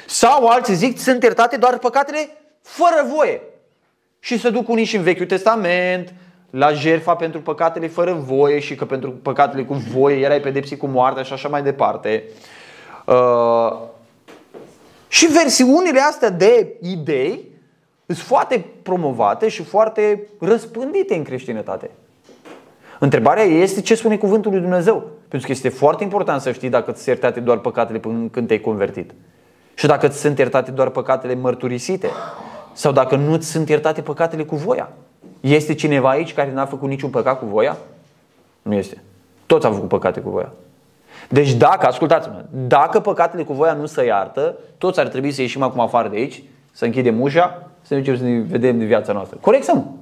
Sau 0.06 0.46
alții 0.46 0.74
zic, 0.74 0.98
sunt 0.98 1.22
iertate 1.22 1.56
doar 1.56 1.78
păcatele 1.78 2.36
fără 2.62 3.06
voie. 3.14 3.40
Și 4.20 4.38
se 4.38 4.50
duc 4.50 4.68
unii 4.68 4.84
și 4.84 4.96
în 4.96 5.02
Vechiul 5.02 5.26
Testament, 5.26 6.12
la 6.50 6.72
jertfa 6.72 7.14
pentru 7.14 7.40
păcatele 7.40 7.86
fără 7.86 8.12
voie 8.12 8.58
și 8.58 8.74
că 8.74 8.84
pentru 8.84 9.10
păcatele 9.10 9.64
cu 9.64 9.74
voie 9.74 10.20
erai 10.20 10.40
pedepsit 10.40 10.78
cu 10.78 10.86
moartea 10.86 11.22
și 11.22 11.32
așa 11.32 11.48
mai 11.48 11.62
departe. 11.62 12.22
Uh, 13.06 13.78
și 15.08 15.26
versiunile 15.26 16.00
astea 16.00 16.30
de 16.30 16.74
idei 16.80 17.50
sunt 18.06 18.18
foarte 18.18 18.64
promovate 18.82 19.48
și 19.48 19.62
foarte 19.62 20.22
răspândite 20.40 21.14
în 21.14 21.22
creștinătate. 21.22 21.90
Întrebarea 22.98 23.44
este 23.44 23.80
ce 23.80 23.94
spune 23.94 24.16
cuvântul 24.16 24.50
lui 24.50 24.60
Dumnezeu. 24.60 25.10
Pentru 25.28 25.46
că 25.46 25.52
este 25.52 25.68
foarte 25.68 26.02
important 26.02 26.40
să 26.40 26.52
știi 26.52 26.68
dacă 26.68 26.92
ți 26.92 27.08
iertate 27.08 27.40
doar 27.40 27.58
păcatele 27.58 27.98
până 27.98 28.28
când 28.30 28.46
te-ai 28.46 28.60
convertit. 28.60 29.10
Și 29.74 29.86
dacă 29.86 30.08
ți 30.08 30.18
sunt 30.18 30.38
iertate 30.38 30.70
doar 30.70 30.88
păcatele 30.88 31.34
mărturisite. 31.34 32.08
Sau 32.72 32.92
dacă 32.92 33.16
nu 33.16 33.36
ți 33.36 33.50
sunt 33.50 33.68
iertate 33.68 34.00
păcatele 34.00 34.44
cu 34.44 34.56
voia. 34.56 34.88
Este 35.40 35.74
cineva 35.74 36.08
aici 36.08 36.34
care 36.34 36.52
n-a 36.52 36.66
făcut 36.66 36.88
niciun 36.88 37.10
păcat 37.10 37.38
cu 37.38 37.44
voia? 37.44 37.76
Nu 38.62 38.74
este. 38.74 39.02
Toți 39.46 39.66
au 39.66 39.72
făcut 39.72 39.88
păcate 39.88 40.20
cu 40.20 40.30
voia. 40.30 40.52
Deci 41.28 41.52
dacă, 41.52 41.86
ascultați-mă, 41.86 42.44
dacă 42.50 43.00
păcatele 43.00 43.42
cu 43.42 43.52
voia 43.52 43.72
nu 43.72 43.86
se 43.86 44.04
iartă, 44.04 44.56
toți 44.78 45.00
ar 45.00 45.08
trebui 45.08 45.32
să 45.32 45.40
ieșim 45.40 45.62
acum 45.62 45.80
afară 45.80 46.08
de 46.08 46.16
aici, 46.16 46.42
să 46.72 46.84
închidem 46.84 47.20
ușa, 47.20 47.68
să 47.82 47.94
ne 47.94 48.00
ducem 48.00 48.16
să 48.16 48.22
ne 48.22 48.38
vedem 48.38 48.78
de 48.78 48.84
viața 48.84 49.12
noastră. 49.12 49.38
Corect 49.40 49.64
sau 49.64 49.74
nu? 49.74 49.96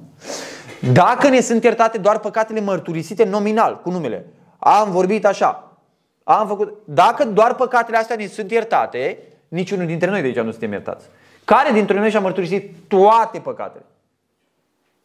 Dacă 0.91 1.29
ne 1.29 1.41
sunt 1.41 1.63
iertate 1.63 1.97
doar 1.97 2.19
păcatele 2.19 2.59
mărturisite 2.59 3.23
nominal, 3.23 3.79
cu 3.83 3.89
numele, 3.89 4.25
am 4.59 4.91
vorbit 4.91 5.25
așa, 5.25 5.77
am 6.23 6.47
făcut, 6.47 6.73
dacă 6.85 7.25
doar 7.25 7.55
păcatele 7.55 7.97
astea 7.97 8.15
ne 8.15 8.25
sunt 8.25 8.51
iertate, 8.51 9.17
niciunul 9.51 9.85
dintre 9.85 10.09
noi 10.09 10.21
de 10.21 10.27
aici 10.27 10.39
nu 10.39 10.51
suntem 10.51 10.71
iertați. 10.71 11.07
Care 11.45 11.71
dintre 11.71 11.99
noi 11.99 12.09
și-a 12.09 12.19
mărturisit 12.19 12.75
toate 12.87 13.39
păcatele? 13.39 13.85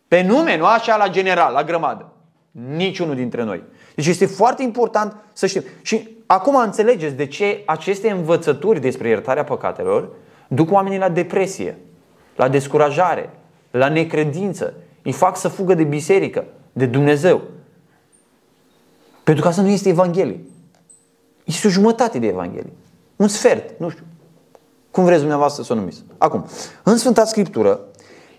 Pe 0.08 0.22
nume, 0.22 0.56
nu 0.56 0.64
așa 0.64 0.96
la 0.96 1.08
general, 1.08 1.52
la 1.52 1.64
grămadă. 1.64 2.12
Niciunul 2.50 3.14
dintre 3.14 3.42
noi. 3.42 3.62
Deci 3.94 4.06
este 4.06 4.26
foarte 4.26 4.62
important 4.62 5.16
să 5.32 5.46
știm. 5.46 5.62
Și 5.82 6.08
acum 6.26 6.56
înțelegeți 6.56 7.14
de 7.14 7.26
ce 7.26 7.62
aceste 7.66 8.10
învățături 8.10 8.80
despre 8.80 9.08
iertarea 9.08 9.44
păcatelor 9.44 10.08
duc 10.48 10.70
oamenii 10.70 10.98
la 10.98 11.08
depresie, 11.08 11.78
la 12.36 12.48
descurajare, 12.48 13.30
la 13.70 13.88
necredință. 13.88 14.74
Îi 15.02 15.12
fac 15.12 15.36
să 15.36 15.48
fugă 15.48 15.74
de 15.74 15.84
biserică, 15.84 16.44
de 16.72 16.86
Dumnezeu. 16.86 17.42
Pentru 19.24 19.42
că 19.42 19.48
asta 19.48 19.62
nu 19.62 19.68
este 19.68 19.88
Evanghelie. 19.88 20.40
Este 21.44 21.66
o 21.66 21.70
jumătate 21.70 22.18
de 22.18 22.26
Evanghelie. 22.26 22.72
Un 23.16 23.28
sfert, 23.28 23.78
nu 23.78 23.88
știu. 23.88 24.04
Cum 24.96 25.04
vreți 25.04 25.20
dumneavoastră 25.20 25.62
să 25.62 25.72
o 25.72 25.76
numiți. 25.76 26.02
Acum, 26.18 26.46
în 26.82 26.96
Sfânta 26.96 27.24
Scriptură, 27.24 27.80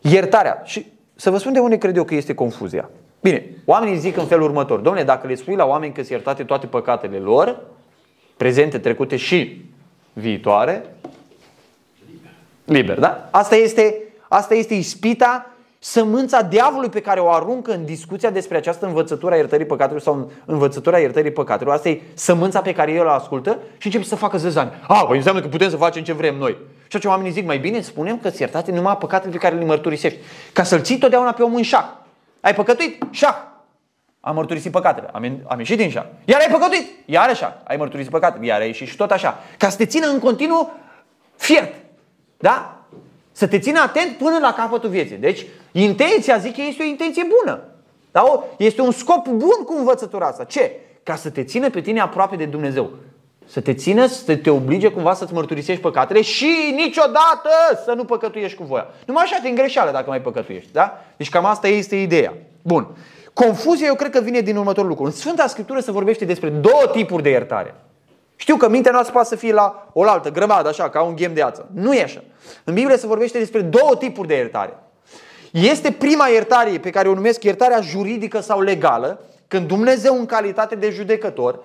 iertarea, 0.01 0.61
și 0.63 0.85
să 1.15 1.29
vă 1.29 1.37
spun 1.37 1.53
de 1.53 1.59
unde 1.59 1.77
cred 1.77 1.95
eu 1.95 2.03
că 2.03 2.15
este 2.15 2.33
confuzia. 2.33 2.89
Bine, 3.21 3.45
oamenii 3.65 3.97
zic 3.97 4.17
în 4.17 4.25
felul 4.25 4.43
următor. 4.43 4.79
Domnule, 4.79 5.05
dacă 5.05 5.27
le 5.27 5.35
spui 5.35 5.55
la 5.55 5.65
oameni 5.65 5.93
că 5.93 5.99
sunt 5.99 6.11
iertate 6.11 6.43
toate 6.43 6.67
păcatele 6.67 7.17
lor, 7.17 7.63
prezente, 8.37 8.77
trecute 8.77 9.15
și 9.15 9.65
viitoare, 10.13 10.95
liber, 12.65 12.99
da? 12.99 13.27
Asta 13.31 13.55
este, 13.55 14.03
asta 14.27 14.53
este 14.53 14.73
ispita, 14.73 15.51
sămânța 15.79 16.41
diavolului 16.41 16.89
pe 16.89 17.01
care 17.01 17.19
o 17.19 17.29
aruncă 17.29 17.73
în 17.73 17.85
discuția 17.85 18.29
despre 18.29 18.57
această 18.57 18.85
învățătură 18.85 19.33
a 19.33 19.37
iertării 19.37 19.65
păcatelor 19.65 20.01
sau 20.01 20.31
învățătura 20.45 20.99
iertării 20.99 21.31
păcatelor. 21.31 21.73
Asta 21.73 21.89
e 21.89 22.01
sămânța 22.13 22.61
pe 22.61 22.73
care 22.73 22.91
el 22.91 23.05
o 23.05 23.09
ascultă 23.09 23.59
și 23.77 23.85
începe 23.85 24.03
să 24.03 24.15
facă 24.15 24.37
zăzani. 24.37 24.71
A, 24.87 25.05
păi 25.05 25.17
înseamnă 25.17 25.41
că 25.41 25.47
putem 25.47 25.69
să 25.69 25.77
facem 25.77 26.03
ce 26.03 26.13
vrem 26.13 26.35
noi. 26.35 26.57
Și 26.87 26.95
atunci 26.95 27.05
oamenii 27.05 27.31
zic, 27.31 27.45
mai 27.45 27.57
bine 27.57 27.81
spunem 27.81 28.19
că 28.19 28.29
ți 28.29 28.41
iertate 28.41 28.71
numai 28.71 28.97
păcatele 28.97 29.31
pe 29.31 29.37
care 29.37 29.55
le 29.55 29.65
mărturisești. 29.65 30.19
Ca 30.53 30.63
să-l 30.63 30.81
ții 30.81 30.97
totdeauna 30.97 31.31
pe 31.31 31.43
om 31.43 31.55
în 31.55 31.61
șah. 31.61 31.85
Ai 32.41 32.53
păcătuit? 32.53 33.03
Șah. 33.09 33.35
Am 34.19 34.35
mărturisit 34.35 34.71
păcatele. 34.71 35.09
Am, 35.11 35.41
am 35.47 35.57
ieșit 35.57 35.77
din 35.77 35.89
șah. 35.89 36.05
Iar 36.25 36.39
ai 36.39 36.47
păcătuit? 36.51 36.87
Iar 37.05 37.29
așa. 37.29 37.61
Ai 37.63 37.77
mărturisit 37.77 38.11
păcatele. 38.11 38.45
Iar 38.45 38.59
ai 38.59 38.67
ieșit 38.67 38.87
și 38.87 38.95
tot 38.95 39.11
așa. 39.11 39.39
Ca 39.57 39.69
să 39.69 39.77
te 39.77 39.85
țină 39.85 40.07
în 40.07 40.19
continuu 40.19 40.73
fiert. 41.35 41.73
Da? 42.37 42.77
Să 43.31 43.47
te 43.47 43.59
țină 43.59 43.79
atent 43.79 44.17
până 44.17 44.37
la 44.41 44.53
capătul 44.53 44.89
vieții. 44.89 45.15
Deci, 45.15 45.45
intenția, 45.83 46.37
zic 46.37 46.55
că 46.55 46.61
este 46.67 46.83
o 46.83 46.85
intenție 46.85 47.27
bună. 47.41 47.59
Da? 48.11 48.43
Este 48.57 48.81
un 48.81 48.91
scop 48.91 49.27
bun 49.27 49.63
cu 49.65 49.75
învățătura 49.77 50.25
asta. 50.25 50.43
Ce? 50.43 50.71
Ca 51.03 51.15
să 51.15 51.29
te 51.29 51.43
țină 51.43 51.69
pe 51.69 51.81
tine 51.81 51.99
aproape 51.99 52.35
de 52.35 52.45
Dumnezeu. 52.45 52.89
Să 53.45 53.61
te 53.61 53.73
țină, 53.73 54.05
să 54.05 54.35
te 54.35 54.49
oblige 54.49 54.91
cumva 54.91 55.13
să-ți 55.13 55.33
mărturisești 55.33 55.81
păcatele 55.81 56.21
și 56.21 56.73
niciodată 56.75 57.49
să 57.85 57.93
nu 57.93 58.03
păcătuiești 58.03 58.57
cu 58.57 58.63
voia. 58.63 58.87
Numai 59.05 59.23
așa 59.23 59.39
te 59.41 59.49
îngreșeală 59.49 59.91
dacă 59.91 60.09
mai 60.09 60.21
păcătuiești. 60.21 60.71
Da? 60.71 61.01
Deci 61.17 61.29
cam 61.29 61.45
asta 61.45 61.67
este 61.67 61.95
ideea. 61.95 62.33
Bun. 62.61 62.87
Confuzia 63.33 63.87
eu 63.87 63.95
cred 63.95 64.11
că 64.11 64.19
vine 64.19 64.39
din 64.39 64.57
următorul 64.57 64.89
lucru. 64.89 65.05
În 65.05 65.11
Sfânta 65.11 65.47
Scriptură 65.47 65.79
se 65.79 65.91
vorbește 65.91 66.25
despre 66.25 66.49
două 66.49 66.83
tipuri 66.91 67.23
de 67.23 67.29
iertare. 67.29 67.75
Știu 68.35 68.55
că 68.55 68.69
mintea 68.69 68.91
noastră 68.91 69.13
poate 69.13 69.27
să 69.27 69.35
fie 69.35 69.53
la 69.53 69.87
o 69.93 70.03
altă 70.03 70.31
grămadă, 70.31 70.69
așa, 70.69 70.89
ca 70.89 71.01
un 71.01 71.15
ghem 71.15 71.33
de 71.33 71.41
ață. 71.41 71.69
Nu 71.73 71.93
e 71.93 72.03
așa. 72.03 72.23
În 72.63 72.73
Biblie 72.73 72.97
se 72.97 73.07
vorbește 73.07 73.37
despre 73.37 73.61
două 73.61 73.95
tipuri 73.95 74.27
de 74.27 74.35
iertare. 74.35 74.77
Este 75.51 75.91
prima 75.91 76.27
iertare 76.27 76.79
pe 76.79 76.89
care 76.89 77.09
o 77.09 77.13
numesc 77.13 77.43
iertarea 77.43 77.81
juridică 77.81 78.39
sau 78.39 78.61
legală, 78.61 79.21
când 79.47 79.67
Dumnezeu 79.67 80.15
în 80.19 80.25
calitate 80.25 80.75
de 80.75 80.89
judecător 80.89 81.63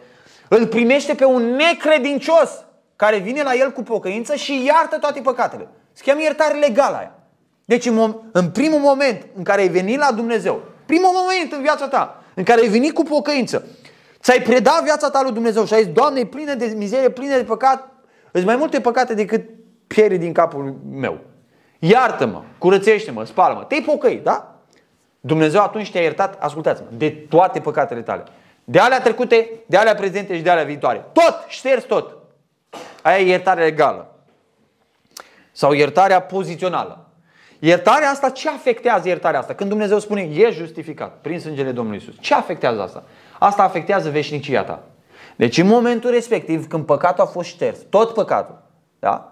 îl 0.49 0.67
primește 0.67 1.15
pe 1.15 1.25
un 1.25 1.43
necredincios 1.43 2.65
care 2.97 3.17
vine 3.17 3.43
la 3.43 3.55
el 3.55 3.71
cu 3.71 3.83
pocăință 3.83 4.35
și 4.35 4.65
iartă 4.65 4.99
toate 4.99 5.21
păcatele. 5.21 5.69
Se 5.93 6.03
cheamă 6.05 6.23
iertare 6.23 6.59
legală 6.59 6.97
aia. 6.97 7.15
Deci 7.65 7.87
în, 7.87 8.17
în 8.33 8.51
primul 8.51 8.79
moment 8.79 9.27
în 9.37 9.43
care 9.43 9.61
ai 9.61 9.69
venit 9.69 9.99
la 9.99 10.13
Dumnezeu, 10.13 10.63
primul 10.87 11.11
moment 11.15 11.53
în 11.53 11.63
viața 11.63 11.89
ta 11.89 12.23
în 12.35 12.45
care 12.45 12.61
ai 12.61 12.69
venit 12.69 12.93
cu 12.95 13.03
pocăință, 13.03 13.67
ți-ai 14.21 14.43
predat 14.43 14.83
viața 14.83 15.11
ta 15.11 15.23
lui 15.23 15.33
Dumnezeu 15.33 15.65
și 15.65 15.75
ai 15.75 15.83
zis, 15.83 15.93
Doamne, 15.93 16.21
e 16.21 16.27
plină 16.27 16.55
de 16.55 16.75
mizerie, 16.77 17.11
plină 17.11 17.37
de 17.37 17.45
păcat, 17.45 17.89
îți 18.31 18.45
mai 18.45 18.57
multe 18.57 18.81
păcate 18.81 19.15
decât 19.15 19.43
pieri 19.87 20.17
din 20.17 20.33
capul 20.33 20.77
meu. 20.91 21.19
Iartă-mă, 21.85 22.43
curățește-mă, 22.59 23.25
spală-mă. 23.25 23.65
Te-ai 23.65 23.81
pocăit, 23.81 24.23
da? 24.23 24.55
Dumnezeu 25.21 25.63
atunci 25.63 25.91
te-a 25.91 26.01
iertat, 26.01 26.43
ascultați-mă, 26.43 26.89
de 26.91 27.11
toate 27.11 27.61
păcatele 27.61 28.01
tale. 28.03 28.25
De 28.65 28.79
alea 28.79 29.01
trecute, 29.01 29.51
de 29.67 29.77
alea 29.77 29.95
prezente 29.95 30.37
și 30.37 30.43
de 30.43 30.51
alea 30.51 30.65
viitoare. 30.65 31.05
Tot, 31.13 31.45
șters 31.49 31.85
tot. 31.85 32.17
Aia 33.03 33.19
e 33.19 33.27
iertare 33.27 33.63
legală. 33.63 34.15
Sau 35.53 35.73
iertarea 35.73 36.23
pozițională. 36.23 37.07
Iertarea 37.59 38.11
asta, 38.11 38.31
ce 38.31 38.49
afectează 38.49 39.09
iertarea 39.09 39.39
asta? 39.39 39.55
Când 39.55 39.69
Dumnezeu 39.69 39.99
spune, 39.99 40.21
e 40.21 40.51
justificat 40.51 41.19
prin 41.21 41.41
sângele 41.41 41.73
Domnului 41.73 41.99
Isus. 41.99 42.15
Ce 42.21 42.35
afectează 42.35 42.83
asta? 42.83 43.03
Asta 43.39 43.63
afectează 43.63 44.11
veșnicia 44.11 44.65
ta. 44.65 44.83
Deci 45.37 45.59
în 45.59 45.67
momentul 45.67 46.11
respectiv, 46.11 46.69
când 46.69 46.87
păcatul 46.87 47.25
a 47.25 47.27
fost 47.27 47.49
șters, 47.49 47.79
tot 47.91 48.13
păcatul, 48.13 48.63
da? 48.99 49.32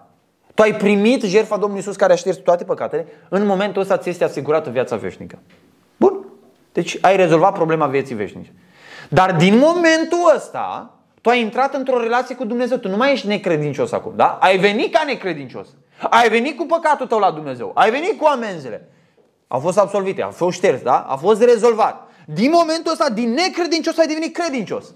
Tu 0.53 0.61
ai 0.61 0.75
primit 0.75 1.23
jertfa 1.23 1.57
Domnului 1.57 1.79
Isus 1.79 1.95
care 1.95 2.13
a 2.13 2.15
șters 2.15 2.37
toate 2.37 2.63
păcatele, 2.63 3.07
în 3.29 3.45
momentul 3.45 3.81
ăsta 3.81 3.97
ți 3.97 4.09
este 4.09 4.23
asigurată 4.23 4.69
viața 4.69 4.95
veșnică. 4.95 5.39
Bun. 5.97 6.25
Deci 6.71 6.97
ai 7.01 7.15
rezolvat 7.15 7.53
problema 7.53 7.87
vieții 7.87 8.15
veșnice. 8.15 8.53
Dar 9.09 9.35
din 9.35 9.57
momentul 9.57 10.31
ăsta, 10.35 10.95
tu 11.21 11.29
ai 11.29 11.41
intrat 11.41 11.73
într-o 11.73 12.01
relație 12.01 12.35
cu 12.35 12.45
Dumnezeu. 12.45 12.77
Tu 12.77 12.89
nu 12.89 12.97
mai 12.97 13.11
ești 13.11 13.27
necredincios 13.27 13.91
acum, 13.91 14.13
da? 14.15 14.37
Ai 14.41 14.57
venit 14.57 14.93
ca 14.93 15.03
necredincios. 15.05 15.67
Ai 16.09 16.29
venit 16.29 16.57
cu 16.57 16.65
păcatul 16.65 17.07
tău 17.07 17.19
la 17.19 17.31
Dumnezeu. 17.31 17.71
Ai 17.75 17.91
venit 17.91 18.19
cu 18.19 18.25
amenzile. 18.25 18.89
Au 19.47 19.59
fost 19.59 19.77
absolvite, 19.77 20.21
au 20.21 20.31
fost 20.31 20.57
șters, 20.57 20.81
da? 20.81 21.05
A 21.09 21.15
fost 21.15 21.43
rezolvat. 21.43 22.07
Din 22.25 22.49
momentul 22.51 22.91
ăsta, 22.91 23.09
din 23.09 23.29
necredincios 23.29 23.97
ai 23.97 24.07
devenit 24.07 24.37
credincios. 24.37 24.93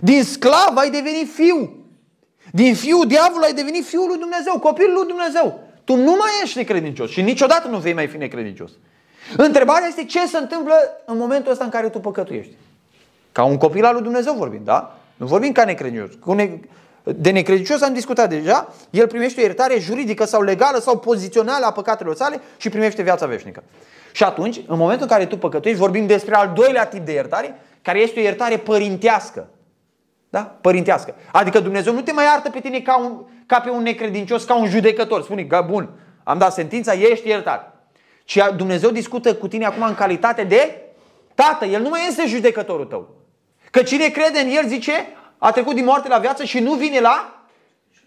Din 0.00 0.24
sclav 0.24 0.72
ai 0.76 0.90
devenit 0.90 1.32
fiu. 1.32 1.76
Din 2.52 2.74
fiul 2.74 3.06
diavolului 3.06 3.46
ai 3.46 3.54
devenit 3.54 3.84
fiul 3.86 4.06
lui 4.08 4.18
Dumnezeu, 4.18 4.58
copilul 4.58 4.94
lui 4.94 5.06
Dumnezeu. 5.06 5.60
Tu 5.84 5.96
nu 5.96 6.16
mai 6.18 6.30
ești 6.42 6.58
necredincios 6.58 7.10
și 7.10 7.22
niciodată 7.22 7.68
nu 7.68 7.78
vei 7.78 7.92
mai 7.92 8.06
fi 8.06 8.16
necredincios. 8.16 8.70
Întrebarea 9.36 9.86
este 9.86 10.04
ce 10.04 10.26
se 10.26 10.38
întâmplă 10.38 10.74
în 11.04 11.16
momentul 11.16 11.52
ăsta 11.52 11.64
în 11.64 11.70
care 11.70 11.88
tu 11.88 11.98
păcătuiești. 11.98 12.52
Ca 13.32 13.44
un 13.44 13.56
copil 13.56 13.84
al 13.84 13.92
lui 13.94 14.02
Dumnezeu 14.02 14.34
vorbim, 14.34 14.60
da? 14.64 14.98
Nu 15.16 15.26
vorbim 15.26 15.52
ca 15.52 15.64
necredincios. 15.64 16.10
De 17.02 17.30
necredincios 17.30 17.82
am 17.82 17.92
discutat 17.92 18.28
deja, 18.28 18.74
el 18.90 19.06
primește 19.06 19.40
o 19.40 19.42
iertare 19.42 19.78
juridică 19.78 20.24
sau 20.24 20.42
legală 20.42 20.78
sau 20.78 20.98
pozițională 20.98 21.66
a 21.66 21.72
păcatelor 21.72 22.14
sale 22.14 22.40
și 22.56 22.68
primește 22.68 23.02
viața 23.02 23.26
veșnică. 23.26 23.62
Și 24.12 24.24
atunci, 24.24 24.56
în 24.56 24.76
momentul 24.76 25.06
în 25.10 25.12
care 25.12 25.26
tu 25.26 25.38
păcătuiești, 25.38 25.82
vorbim 25.82 26.06
despre 26.06 26.34
al 26.34 26.52
doilea 26.54 26.86
tip 26.86 27.04
de 27.04 27.12
iertare, 27.12 27.60
care 27.82 27.98
este 27.98 28.20
o 28.20 28.22
iertare 28.22 28.56
părintească. 28.56 29.48
Da? 30.30 30.40
Părintească. 30.60 31.14
Adică 31.32 31.60
Dumnezeu 31.60 31.92
nu 31.92 32.00
te 32.00 32.12
mai 32.12 32.24
iartă 32.24 32.50
pe 32.50 32.60
tine 32.60 32.80
ca, 32.80 32.98
un, 32.98 33.22
ca 33.46 33.60
pe 33.60 33.70
un 33.70 33.82
necredincios, 33.82 34.44
ca 34.44 34.54
un 34.54 34.66
judecător. 34.66 35.22
Spune, 35.22 35.46
bun, 35.66 35.88
am 36.24 36.38
dat 36.38 36.52
sentința, 36.52 36.92
ești 36.92 37.28
iertat. 37.28 37.74
Ci 38.24 38.38
Dumnezeu 38.56 38.90
discută 38.90 39.34
cu 39.34 39.48
tine 39.48 39.64
acum 39.64 39.82
în 39.82 39.94
calitate 39.94 40.44
de 40.44 40.82
tată. 41.34 41.64
El 41.64 41.82
nu 41.82 41.88
mai 41.88 42.00
este 42.08 42.26
judecătorul 42.26 42.84
tău. 42.84 43.08
Că 43.70 43.82
cine 43.82 44.08
crede 44.08 44.38
în 44.38 44.48
El, 44.48 44.66
zice, 44.66 44.92
a 45.38 45.50
trecut 45.50 45.74
din 45.74 45.84
moarte 45.84 46.08
la 46.08 46.18
viață 46.18 46.44
și 46.44 46.58
nu 46.58 46.72
vine 46.72 47.00
la 47.00 47.44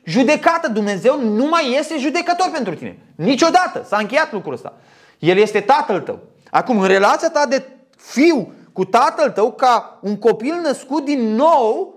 judecată. 0.03 0.67
Dumnezeu 0.67 1.21
nu 1.21 1.45
mai 1.45 1.75
este 1.77 1.97
judecător 1.97 2.49
pentru 2.53 2.75
tine. 2.75 2.97
Niciodată. 3.15 3.83
S-a 3.87 3.97
încheiat 3.97 4.31
lucrul 4.31 4.53
ăsta. 4.53 4.73
El 5.19 5.37
este 5.37 5.59
tatăl 5.59 5.99
tău. 5.99 6.19
Acum, 6.51 6.79
în 6.79 6.87
relația 6.87 7.29
ta 7.29 7.45
de 7.45 7.63
fiu 7.97 8.53
cu 8.73 8.85
tatăl 8.85 9.29
tău, 9.29 9.51
ca 9.51 9.99
un 10.01 10.17
copil 10.17 10.59
născut 10.61 11.05
din 11.05 11.35
nou, 11.35 11.95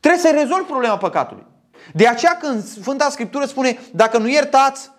trebuie 0.00 0.20
să 0.20 0.30
rezolvi 0.30 0.68
problema 0.68 0.96
păcatului. 0.96 1.46
De 1.92 2.06
aceea 2.06 2.36
când 2.40 2.64
Sfânta 2.64 3.08
Scriptură 3.08 3.44
spune, 3.44 3.78
dacă 3.92 4.18
nu 4.18 4.28
iertați 4.28 4.90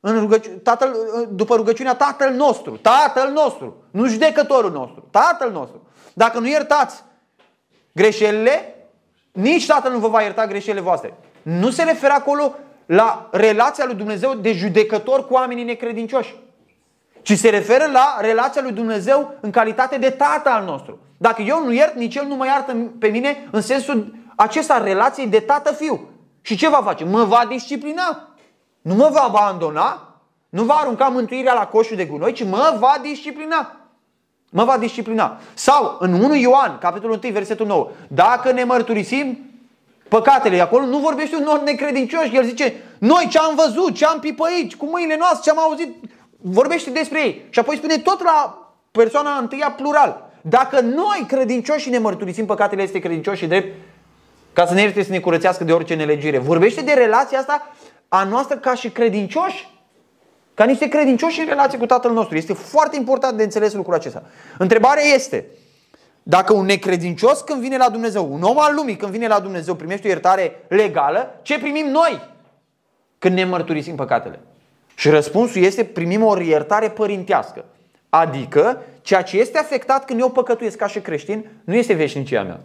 în 0.00 0.18
rugăci- 0.18 0.62
tatăl, 0.62 0.96
după 1.30 1.54
rugăciunea 1.54 1.94
Tatăl 1.94 2.32
nostru, 2.32 2.76
Tatăl 2.76 3.30
nostru, 3.32 3.84
nu 3.90 4.06
judecătorul 4.06 4.70
nostru, 4.70 5.08
Tatăl 5.10 5.50
nostru. 5.50 5.88
Dacă 6.12 6.38
nu 6.38 6.48
iertați 6.48 7.02
greșelile, 7.92 8.74
nici 9.32 9.66
Tatăl 9.66 9.92
nu 9.92 9.98
vă 9.98 10.08
va 10.08 10.22
ierta 10.22 10.46
greșelile 10.46 10.82
voastre. 10.82 11.14
Nu 11.42 11.70
se 11.70 11.82
referă 11.82 12.12
acolo 12.12 12.54
la 12.86 13.28
relația 13.32 13.84
lui 13.84 13.94
Dumnezeu 13.94 14.34
de 14.34 14.52
judecător 14.52 15.26
cu 15.26 15.34
oamenii 15.34 15.64
necredincioși, 15.64 16.36
ci 17.22 17.38
se 17.38 17.48
referă 17.48 17.84
la 17.92 18.16
relația 18.20 18.62
lui 18.62 18.72
Dumnezeu 18.72 19.34
în 19.40 19.50
calitate 19.50 19.98
de 19.98 20.10
tată 20.10 20.48
al 20.48 20.64
nostru. 20.64 20.98
Dacă 21.18 21.42
eu 21.42 21.64
nu 21.64 21.72
iert, 21.72 21.94
nici 21.94 22.14
el 22.14 22.26
nu 22.26 22.34
mă 22.34 22.46
iartă 22.46 22.76
pe 22.98 23.08
mine 23.08 23.48
în 23.50 23.60
sensul 23.60 24.14
acesta 24.36 24.78
relației 24.78 25.26
de 25.26 25.40
tată-fiu. 25.40 26.08
Și 26.40 26.56
ce 26.56 26.68
va 26.68 26.80
face? 26.84 27.04
Mă 27.04 27.24
va 27.24 27.44
disciplina. 27.48 28.28
Nu 28.82 28.94
mă 28.94 29.08
va 29.12 29.20
abandona, 29.20 30.06
nu 30.48 30.64
va 30.64 30.74
arunca 30.74 31.08
mântuirea 31.08 31.54
la 31.54 31.66
coșul 31.66 31.96
de 31.96 32.04
gunoi, 32.04 32.32
ci 32.32 32.44
mă 32.44 32.76
va 32.78 32.98
disciplina. 33.02 33.76
Mă 34.50 34.64
va 34.64 34.78
disciplina. 34.78 35.38
Sau 35.54 35.96
în 35.98 36.12
1 36.12 36.34
Ioan, 36.34 36.78
capitolul 36.78 37.18
1, 37.22 37.32
versetul 37.32 37.66
9, 37.66 37.88
dacă 38.08 38.52
ne 38.52 38.64
mărturisim 38.64 39.38
păcatele, 40.08 40.60
acolo 40.60 40.84
nu 40.84 40.98
vorbește 40.98 41.36
un 41.36 41.42
nor 41.42 41.60
necredincios, 41.60 42.24
el 42.32 42.44
zice, 42.44 42.74
noi 42.98 43.26
ce 43.30 43.38
am 43.38 43.54
văzut, 43.54 43.94
ce 43.94 44.04
am 44.04 44.18
pipăit, 44.18 44.74
cu 44.74 44.86
mâinile 44.86 45.16
noastre, 45.16 45.40
ce 45.42 45.50
am 45.50 45.58
auzit, 45.58 45.94
vorbește 46.40 46.90
despre 46.90 47.20
ei. 47.20 47.46
Și 47.50 47.58
apoi 47.58 47.76
spune 47.76 47.98
tot 47.98 48.22
la 48.22 48.70
persoana 48.90 49.36
întâia 49.36 49.70
plural. 49.70 50.30
Dacă 50.40 50.80
noi 50.80 51.24
credincioși 51.28 51.90
ne 51.90 51.98
mărturisim 51.98 52.46
păcatele, 52.46 52.82
este 52.82 52.98
credincios 52.98 53.36
și 53.36 53.46
drept 53.46 53.76
ca 54.56 54.66
să 54.66 54.74
ne 54.74 54.80
ierte 54.80 55.02
să 55.02 55.10
ne 55.10 55.20
curățească 55.20 55.64
de 55.64 55.72
orice 55.72 55.94
nelegire. 55.94 56.38
Vorbește 56.38 56.80
de 56.80 56.92
relația 56.92 57.38
asta 57.38 57.74
a 58.08 58.24
noastră 58.24 58.56
ca 58.56 58.74
și 58.74 58.90
credincioși 58.90 59.68
ca 60.54 60.64
niște 60.64 60.88
credincioși 60.88 61.40
în 61.40 61.46
relație 61.46 61.78
cu 61.78 61.86
Tatăl 61.86 62.12
nostru. 62.12 62.36
Este 62.36 62.52
foarte 62.52 62.96
important 62.96 63.36
de 63.36 63.42
înțeles 63.42 63.72
lucrul 63.72 63.94
acesta. 63.94 64.22
Întrebarea 64.58 65.02
este, 65.14 65.46
dacă 66.22 66.52
un 66.52 66.64
necredincios 66.64 67.40
când 67.40 67.60
vine 67.60 67.76
la 67.76 67.88
Dumnezeu, 67.88 68.32
un 68.32 68.42
om 68.42 68.60
al 68.60 68.74
lumii 68.74 68.96
când 68.96 69.12
vine 69.12 69.26
la 69.26 69.40
Dumnezeu 69.40 69.74
primește 69.74 70.06
o 70.06 70.10
iertare 70.10 70.64
legală, 70.68 71.40
ce 71.42 71.58
primim 71.58 71.86
noi 71.86 72.20
când 73.18 73.34
ne 73.34 73.44
mărturisim 73.44 73.94
păcatele? 73.94 74.40
Și 74.94 75.08
răspunsul 75.08 75.62
este 75.62 75.84
primim 75.84 76.24
o 76.24 76.40
iertare 76.40 76.90
părintească. 76.90 77.64
Adică 78.08 78.82
ceea 79.00 79.22
ce 79.22 79.38
este 79.38 79.58
afectat 79.58 80.04
când 80.04 80.20
eu 80.20 80.30
păcătuiesc 80.30 80.76
ca 80.76 80.86
și 80.86 81.00
creștin 81.00 81.46
nu 81.64 81.74
este 81.74 81.92
veșnicia 81.92 82.42
mea. 82.42 82.60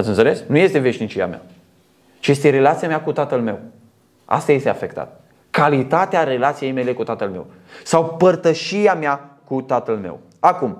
Ați 0.00 0.08
înțeles? 0.08 0.42
Nu 0.46 0.56
este 0.56 0.78
veșnicia 0.78 1.26
mea. 1.26 1.42
Ci 2.18 2.28
este 2.28 2.50
relația 2.50 2.88
mea 2.88 3.00
cu 3.02 3.12
tatăl 3.12 3.40
meu. 3.40 3.58
Asta 4.24 4.52
este 4.52 4.68
afectat 4.68 5.20
calitatea 5.50 6.24
relației 6.24 6.72
mele 6.72 6.92
cu 6.92 7.02
tatăl 7.02 7.28
meu 7.28 7.46
sau 7.84 8.04
părtășia 8.04 8.94
mea 8.94 9.36
cu 9.44 9.62
tatăl 9.62 9.96
meu. 9.96 10.20
Acum, 10.40 10.78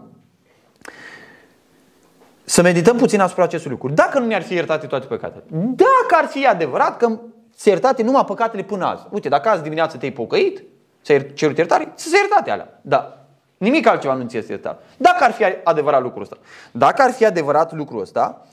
să 2.44 2.62
medităm 2.62 2.96
puțin 2.96 3.20
asupra 3.20 3.42
acestui 3.42 3.70
lucru. 3.70 3.88
Dacă 3.88 4.18
nu 4.18 4.26
mi-ar 4.26 4.42
fi 4.42 4.54
iertate 4.54 4.86
toate 4.86 5.06
păcatele, 5.06 5.44
dacă 5.74 6.14
ar 6.22 6.24
fi 6.24 6.46
adevărat 6.46 6.96
că 6.96 7.18
se 7.56 7.70
iertate 7.70 8.02
numai 8.02 8.24
păcatele 8.24 8.62
până 8.62 8.84
azi. 8.84 9.06
Uite, 9.10 9.28
dacă 9.28 9.48
azi 9.48 9.62
dimineață 9.62 9.96
te-ai 9.96 10.10
pocăit, 10.10 10.62
ți-ai 11.04 11.32
cerut 11.34 11.56
iertare, 11.56 11.92
să 11.94 12.08
se 12.08 12.16
iertate 12.16 12.50
alea. 12.50 12.80
Da. 12.82 13.24
Nimic 13.56 13.86
altceva 13.86 14.14
nu 14.14 14.26
ți 14.26 14.36
este 14.36 14.52
iertat. 14.52 14.82
Dacă 14.96 15.24
ar 15.24 15.32
fi 15.32 15.44
adevărat 15.64 16.02
lucrul 16.02 16.22
ăsta. 16.22 16.36
Dacă 16.72 17.02
ar 17.02 17.10
fi 17.10 17.26
adevărat 17.26 17.72
lucrul 17.72 18.00
ăsta, 18.00 18.42
uh, 18.44 18.48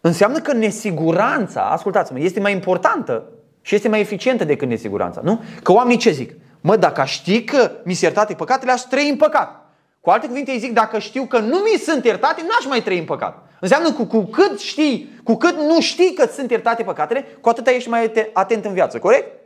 înseamnă 0.00 0.38
că 0.38 0.52
nesiguranța, 0.52 1.60
ascultați-mă, 1.60 2.18
este 2.18 2.40
mai 2.40 2.52
importantă 2.52 3.24
și 3.62 3.74
este 3.74 3.88
mai 3.88 4.00
eficientă 4.00 4.44
decât 4.44 4.68
nesiguranța, 4.68 5.20
nu? 5.24 5.40
Că 5.62 5.72
oamenii 5.72 5.98
ce 5.98 6.10
zic? 6.10 6.32
Mă, 6.60 6.76
dacă 6.76 7.00
aș 7.00 7.12
ști 7.12 7.44
că 7.44 7.70
mi 7.84 7.94
se 7.94 8.04
iertate 8.04 8.34
păcatele, 8.34 8.72
aș 8.72 8.80
trăi 8.80 9.08
în 9.08 9.16
păcat. 9.16 9.64
Cu 10.00 10.10
alte 10.10 10.26
cuvinte 10.26 10.50
îi 10.50 10.58
zic, 10.58 10.72
dacă 10.72 10.98
știu 10.98 11.24
că 11.24 11.38
nu 11.38 11.56
mi 11.56 11.78
sunt 11.78 12.04
iertate, 12.04 12.42
n-aș 12.42 12.66
mai 12.68 12.82
trăi 12.82 12.98
în 12.98 13.04
păcat. 13.04 13.42
Înseamnă 13.60 13.92
că 13.92 14.04
cu 14.04 14.22
cât 14.24 14.58
știi, 14.58 15.20
cu 15.24 15.36
cât 15.36 15.56
nu 15.56 15.80
știi 15.80 16.14
că 16.14 16.26
sunt 16.26 16.50
iertate 16.50 16.82
păcatele, 16.82 17.22
cu 17.40 17.48
atât 17.48 17.66
ești 17.66 17.88
mai 17.88 18.12
atent 18.32 18.64
în 18.64 18.72
viață, 18.72 18.98
corect? 18.98 19.40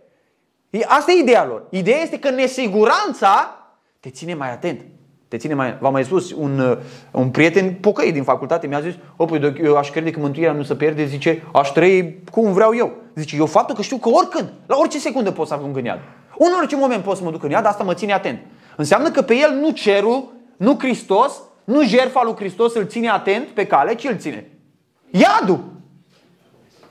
Asta 0.87 1.13
e 1.13 1.21
ideea 1.21 1.45
lor. 1.45 1.67
Ideea 1.71 1.99
este 1.99 2.19
că 2.19 2.31
nesiguranța 2.31 3.59
te 4.01 4.11
ține 4.11 4.35
mai 4.35 4.51
atent. 4.53 4.81
Te 5.29 5.37
ține 5.37 5.55
mai... 5.55 5.77
V-am 5.81 5.93
mai 5.93 6.05
spus, 6.05 6.33
un, 6.33 6.59
uh, 6.59 6.79
un 7.11 7.31
prieten 7.31 7.75
pocăit 7.75 8.13
din 8.13 8.23
facultate 8.23 8.67
mi-a 8.67 8.81
zis, 8.81 8.95
o, 9.17 9.25
păi, 9.25 9.55
eu 9.63 9.77
aș 9.77 9.91
crede 9.91 10.11
că 10.11 10.21
mântuirea 10.21 10.53
nu 10.53 10.63
se 10.63 10.75
pierde, 10.75 11.05
zice, 11.05 11.43
aș 11.53 11.69
trăi 11.69 12.19
cum 12.31 12.53
vreau 12.53 12.77
eu. 12.77 12.93
Zice, 13.15 13.37
eu 13.37 13.47
faptul 13.47 13.75
că 13.75 13.83
știu 13.83 13.97
că 13.97 14.09
oricând, 14.09 14.53
la 14.67 14.77
orice 14.77 14.99
secundă 14.99 15.31
pot 15.31 15.47
să 15.47 15.55
ajung 15.55 15.77
în 15.77 15.85
iad. 15.85 15.99
În 16.39 16.49
orice 16.59 16.77
moment 16.77 17.03
pot 17.03 17.17
să 17.17 17.23
mă 17.23 17.31
duc 17.31 17.43
în 17.43 17.51
iad, 17.51 17.67
asta 17.67 17.85
mă 17.85 17.95
ține 17.95 18.13
atent. 18.13 18.39
Înseamnă 18.77 19.11
că 19.11 19.23
pe 19.23 19.35
el 19.35 19.55
nu 19.61 19.71
cerul, 19.71 20.33
nu 20.57 20.77
Hristos, 20.79 21.33
nu 21.65 21.85
jertfa 21.85 22.23
lui 22.25 22.35
Hristos 22.35 22.75
îl 22.75 22.87
ține 22.87 23.09
atent 23.09 23.49
pe 23.49 23.67
cale, 23.67 23.95
ci 23.95 24.05
îl 24.05 24.17
ține. 24.17 24.51
Iadul. 25.11 25.65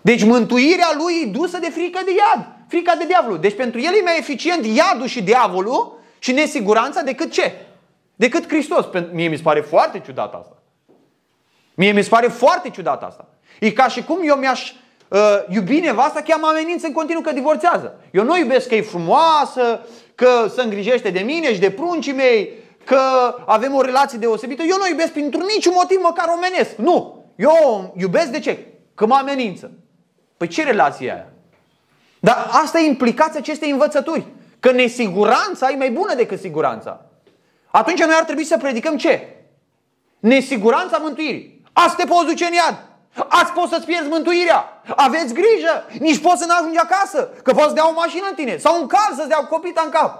Deci 0.01 0.23
mântuirea 0.23 0.89
lui 0.97 1.13
e 1.23 1.31
dusă 1.31 1.57
de 1.59 1.69
frică 1.69 1.99
de 2.05 2.11
iad, 2.11 2.47
frica 2.67 2.95
de 2.95 3.05
diavol. 3.05 3.37
Deci 3.37 3.55
pentru 3.55 3.79
el 3.79 3.93
e 3.93 4.03
mai 4.03 4.17
eficient 4.17 4.65
iadul 4.65 5.07
și 5.07 5.23
diavolul 5.23 5.99
și 6.19 6.31
nesiguranța 6.31 7.01
decât 7.01 7.31
ce? 7.31 7.53
Decât 8.17 8.47
Hristos. 8.47 8.85
Mie 9.11 9.27
mi 9.27 9.35
se 9.35 9.41
pare 9.41 9.61
foarte 9.61 9.99
ciudat 9.99 10.33
asta. 10.33 10.57
Mie 11.75 11.91
mi 11.91 12.03
se 12.03 12.09
pare 12.09 12.27
foarte 12.27 12.69
ciudat 12.69 13.03
asta. 13.03 13.27
E 13.59 13.71
ca 13.71 13.87
și 13.87 14.03
cum 14.03 14.19
eu 14.23 14.35
mi-aș 14.35 14.71
uh, 15.07 15.19
iubi 15.49 15.79
nevasta 15.79 16.21
că 16.21 16.35
mă 16.39 16.47
amenință 16.47 16.87
în 16.87 16.93
continuu 16.93 17.21
că 17.21 17.31
divorțează. 17.31 17.99
Eu 18.11 18.23
nu 18.23 18.37
iubesc 18.37 18.67
că 18.67 18.75
e 18.75 18.81
frumoasă, 18.81 19.81
că 20.15 20.47
se 20.55 20.61
îngrijește 20.61 21.09
de 21.09 21.19
mine 21.19 21.53
și 21.53 21.59
de 21.59 21.71
pruncii 21.71 22.13
mei, 22.13 22.49
că 22.83 22.99
avem 23.45 23.73
o 23.73 23.81
relație 23.81 24.17
deosebită. 24.17 24.63
Eu 24.63 24.77
nu 24.77 24.87
iubesc 24.89 25.11
pentru 25.11 25.45
niciun 25.53 25.73
motiv 25.75 25.99
măcar 26.01 26.27
omenesc. 26.35 26.75
Nu. 26.75 27.25
Eu 27.35 27.93
iubesc 27.97 28.27
de 28.27 28.39
ce? 28.39 28.65
Că 28.95 29.05
mă 29.05 29.15
amenință. 29.15 29.71
Păi 30.37 30.47
ce 30.47 30.63
relație 30.63 31.07
e 31.07 31.11
aia? 31.11 31.27
Dar 32.19 32.49
asta 32.63 32.79
e 32.79 32.85
implicația 32.85 33.39
acestei 33.39 33.71
învățături. 33.71 34.25
Că 34.59 34.71
nesiguranța 34.71 35.69
e 35.71 35.75
mai 35.75 35.91
bună 35.91 36.13
decât 36.15 36.39
siguranța. 36.39 37.06
Atunci 37.79 38.03
noi 38.03 38.15
ar 38.17 38.23
trebui 38.23 38.43
să 38.43 38.57
predicăm 38.57 38.97
ce? 38.97 39.13
Nesiguranța 40.19 40.97
mântuirii. 40.97 41.63
Asta 41.73 41.95
te 41.97 42.05
poți 42.07 42.25
duce 42.25 42.45
în 42.45 42.53
iad. 42.53 42.77
Azi 43.27 43.51
poți 43.51 43.71
să-ți 43.73 43.85
pierzi 43.85 44.09
mântuirea. 44.09 44.81
Aveți 44.95 45.33
grijă. 45.33 45.73
Nici 45.99 46.21
poți 46.25 46.39
să 46.41 46.45
nu 46.47 46.53
ajungi 46.59 46.77
acasă. 46.77 47.19
Că 47.43 47.51
poți 47.51 47.67
să 47.67 47.73
dea 47.73 47.89
o 47.89 47.93
mașină 47.93 48.25
în 48.29 48.35
tine. 48.35 48.57
Sau 48.57 48.81
un 48.81 48.87
cal 48.87 49.11
să-ți 49.15 49.27
dea 49.27 49.39
o 49.41 49.47
copita 49.47 49.81
în 49.85 49.89
cap. 49.89 50.11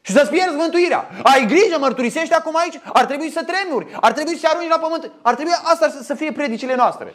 Și 0.00 0.12
să-ți 0.12 0.30
pierzi 0.30 0.56
mântuirea. 0.56 1.08
Ai 1.22 1.46
grijă, 1.46 1.76
mărturisești 1.78 2.34
acum 2.34 2.56
aici. 2.56 2.80
Ar 2.92 3.04
trebui 3.04 3.30
să 3.30 3.42
tremuri. 3.50 3.86
Ar 4.00 4.12
trebui 4.12 4.36
să 4.36 4.40
te 4.40 4.48
arunci 4.52 4.68
la 4.68 4.78
pământ. 4.78 5.10
Ar 5.22 5.34
trebui 5.34 5.52
asta 5.72 5.86
să 6.02 6.14
fie 6.14 6.32
predicile 6.32 6.74
noastre. 6.74 7.14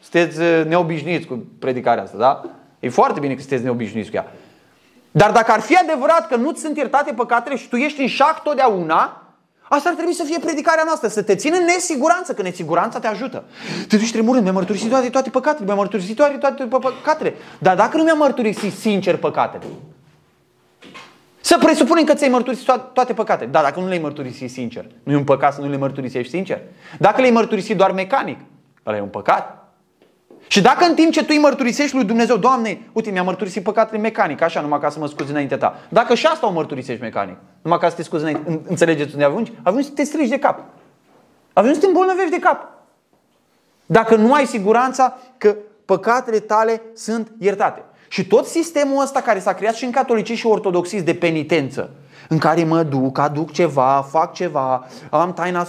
Sunteți 0.00 0.40
uh, 0.40 0.64
neobișnuiți 0.66 1.26
cu 1.26 1.46
predicarea 1.58 2.02
asta, 2.02 2.16
da? 2.16 2.42
E 2.80 2.88
foarte 2.88 3.20
bine 3.20 3.34
că 3.34 3.40
sunteți 3.40 3.62
neobișnuiți 3.62 4.10
cu 4.10 4.16
ea. 4.16 4.26
Dar 5.16 5.32
dacă 5.32 5.52
ar 5.52 5.60
fi 5.60 5.76
adevărat 5.76 6.28
că 6.28 6.36
nu-ți 6.36 6.60
sunt 6.60 6.76
iertate 6.76 7.12
păcatele 7.12 7.56
și 7.56 7.68
tu 7.68 7.76
ești 7.76 8.00
în 8.00 8.06
șac 8.06 8.42
totdeauna, 8.42 9.22
asta 9.68 9.88
ar 9.88 9.94
trebui 9.94 10.12
să 10.12 10.24
fie 10.24 10.38
predicarea 10.38 10.82
noastră, 10.86 11.08
să 11.08 11.22
te 11.22 11.34
țină 11.34 11.56
în 11.56 11.64
nesiguranță, 11.64 12.34
că 12.34 12.42
nesiguranța 12.42 12.98
te 12.98 13.06
ajută. 13.06 13.44
Te 13.88 13.96
duci 13.96 14.12
tremurând, 14.12 14.44
mi-a 14.44 14.52
mărturisit 14.52 14.90
toate, 14.90 15.08
toate 15.08 15.30
păcatele, 15.30 15.64
mi-a 15.64 15.74
mărturisit 15.74 16.16
toate, 16.16 16.36
toate 16.36 16.64
păcatele. 16.64 17.34
Dar 17.58 17.76
dacă 17.76 17.96
nu 17.96 18.02
mi-a 18.02 18.14
mărturisit 18.14 18.72
sincer 18.72 19.16
păcatele, 19.16 19.64
să 21.40 21.58
presupunem 21.58 22.04
că 22.04 22.14
ți-ai 22.14 22.30
mărturisit 22.30 22.66
toate 22.92 23.12
păcatele. 23.14 23.50
Da, 23.50 23.62
dacă 23.62 23.80
nu 23.80 23.86
le-ai 23.86 23.98
mărturisit 23.98 24.50
sincer, 24.50 24.86
nu 25.02 25.12
e 25.12 25.16
un 25.16 25.24
păcat 25.24 25.54
să 25.54 25.60
nu 25.60 25.68
le 25.68 25.76
mărturisești 25.76 26.30
sincer. 26.30 26.60
Dacă 26.98 27.20
le-ai 27.20 27.32
mărturisit 27.32 27.76
doar 27.76 27.92
mecanic, 27.92 28.38
ăla 28.86 28.96
e 28.96 29.00
un 29.00 29.08
păcat. 29.08 29.65
Și 30.48 30.60
dacă 30.60 30.84
în 30.84 30.94
timp 30.94 31.12
ce 31.12 31.20
tu 31.20 31.26
îi 31.30 31.38
mărturisești 31.38 31.94
lui 31.94 32.04
Dumnezeu, 32.04 32.36
Doamne, 32.36 32.80
uite, 32.92 33.10
mi-a 33.10 33.22
mărturisit 33.22 33.62
păcatele 33.62 34.00
mecanic, 34.00 34.42
așa, 34.42 34.60
numai 34.60 34.80
ca 34.80 34.90
să 34.90 34.98
mă 34.98 35.06
scuzi 35.06 35.30
înainte 35.30 35.56
ta. 35.56 35.78
Dacă 35.88 36.14
și 36.14 36.26
asta 36.26 36.46
o 36.46 36.52
mărturisești 36.52 37.02
mecanic, 37.02 37.36
numai 37.62 37.78
ca 37.78 37.88
să 37.88 37.96
te 37.96 38.02
scuzi 38.02 38.22
înainte, 38.22 38.60
înțelegeți 38.68 39.12
unde 39.12 39.24
ajungi? 39.24 39.52
Ajungi 39.62 39.86
să 39.86 39.92
te 39.92 40.02
strigi 40.02 40.30
de 40.30 40.38
cap. 40.38 40.64
Ajungi 41.52 41.74
să 41.74 41.80
te 41.80 41.86
îmbolnăvești 41.86 42.30
de 42.30 42.38
cap. 42.38 42.68
Dacă 43.86 44.16
nu 44.16 44.32
ai 44.32 44.46
siguranța 44.46 45.18
că 45.38 45.56
păcatele 45.84 46.38
tale 46.38 46.82
sunt 46.94 47.32
iertate. 47.38 47.82
Și 48.08 48.26
tot 48.26 48.46
sistemul 48.46 49.02
ăsta 49.02 49.20
care 49.20 49.38
s-a 49.38 49.52
creat 49.52 49.74
și 49.74 49.84
în 49.84 49.90
catolicism 49.90 50.38
și 50.38 50.46
ortodoxism 50.46 51.04
de 51.04 51.14
penitență, 51.14 51.90
în 52.28 52.38
care 52.38 52.64
mă 52.64 52.82
duc, 52.82 53.18
aduc 53.18 53.52
ceva, 53.52 54.06
fac 54.10 54.32
ceva, 54.32 54.86
am 55.10 55.32
taina 55.32 55.66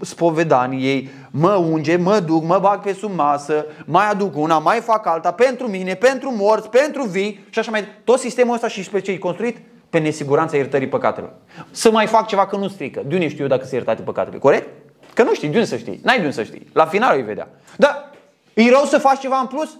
spovedaniei, 0.00 1.10
mă 1.30 1.54
unge, 1.54 1.96
mă 1.96 2.20
duc, 2.20 2.44
mă 2.44 2.58
bag 2.58 2.80
pe 2.80 2.92
sub 2.92 3.10
masă, 3.14 3.66
mai 3.84 4.08
aduc 4.10 4.36
una, 4.36 4.58
mai 4.58 4.80
fac 4.80 5.06
alta, 5.06 5.32
pentru 5.32 5.68
mine, 5.68 5.94
pentru 5.94 6.34
morți, 6.36 6.68
pentru 6.68 7.02
vii 7.02 7.46
și 7.50 7.58
așa 7.58 7.70
mai 7.70 7.84
Tot 8.04 8.18
sistemul 8.18 8.54
ăsta 8.54 8.68
și 8.68 8.82
spre 8.82 9.00
ce 9.00 9.10
e 9.10 9.18
construit? 9.18 9.56
Pe 9.90 9.98
nesiguranța 9.98 10.56
iertării 10.56 10.88
păcatelor. 10.88 11.32
Să 11.70 11.90
mai 11.90 12.06
fac 12.06 12.26
ceva 12.26 12.46
că 12.46 12.56
nu 12.56 12.68
strică. 12.68 13.02
De 13.06 13.14
unde 13.14 13.28
știu 13.28 13.42
eu 13.42 13.48
dacă 13.48 13.64
se 13.64 13.74
iertate 13.74 14.02
păcatele? 14.02 14.38
Corect? 14.38 14.68
Că 15.14 15.22
nu 15.22 15.34
știi, 15.34 15.48
de 15.48 15.54
unde 15.54 15.68
să 15.68 15.76
știi? 15.76 16.00
N-ai 16.02 16.16
de 16.16 16.22
unde 16.22 16.34
să 16.34 16.42
știi. 16.42 16.66
La 16.72 16.86
final 16.86 17.16
îi 17.16 17.22
vedea. 17.22 17.48
Dar 17.76 18.10
e 18.54 18.70
rău 18.70 18.84
să 18.84 18.98
faci 18.98 19.18
ceva 19.18 19.38
în 19.38 19.46
plus? 19.46 19.78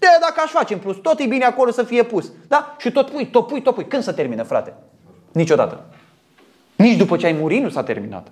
De 0.00 0.06
dacă 0.20 0.40
aș 0.44 0.50
face 0.50 0.72
în 0.72 0.78
plus, 0.80 0.96
tot 0.96 1.18
e 1.18 1.26
bine 1.26 1.44
acolo 1.44 1.70
să 1.70 1.82
fie 1.82 2.02
pus. 2.02 2.32
Da? 2.48 2.74
Și 2.78 2.92
tot 2.92 3.10
pui, 3.10 3.26
tot 3.26 3.46
pui, 3.46 3.62
tot 3.62 3.74
pui. 3.74 3.86
Când 3.86 4.02
să 4.02 4.12
termină, 4.12 4.42
frate? 4.42 4.74
Niciodată. 5.32 5.84
Nici 6.76 6.96
după 6.96 7.16
ce 7.16 7.26
ai 7.26 7.32
murit 7.32 7.62
nu 7.62 7.68
s-a 7.68 7.82
terminat. 7.82 8.26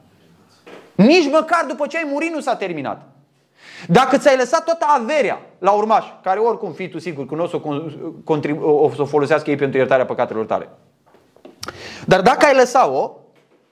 Nici 0.94 1.30
măcar 1.30 1.64
după 1.68 1.86
ce 1.86 1.96
ai 1.96 2.08
murit 2.12 2.32
nu 2.32 2.40
s-a 2.40 2.56
terminat. 2.56 3.02
Dacă 3.86 4.18
ți-ai 4.18 4.36
lăsat 4.36 4.64
toată 4.64 4.86
averea 4.88 5.40
la 5.58 5.70
urmaș, 5.70 6.06
care 6.22 6.38
oricum 6.38 6.72
fii 6.72 6.88
tu 6.88 6.98
sigur 6.98 7.26
că 7.26 7.34
nu 7.34 7.42
o 7.42 7.46
să 7.46 7.60
o, 7.62 8.84
o, 8.84 8.90
să 8.94 9.02
o 9.02 9.04
folosească 9.04 9.50
ei 9.50 9.56
pentru 9.56 9.78
iertarea 9.78 10.04
păcatelor 10.04 10.46
tale. 10.46 10.68
Dar 12.06 12.20
dacă 12.20 12.46
ai 12.46 12.54
lăsat-o 12.54 13.10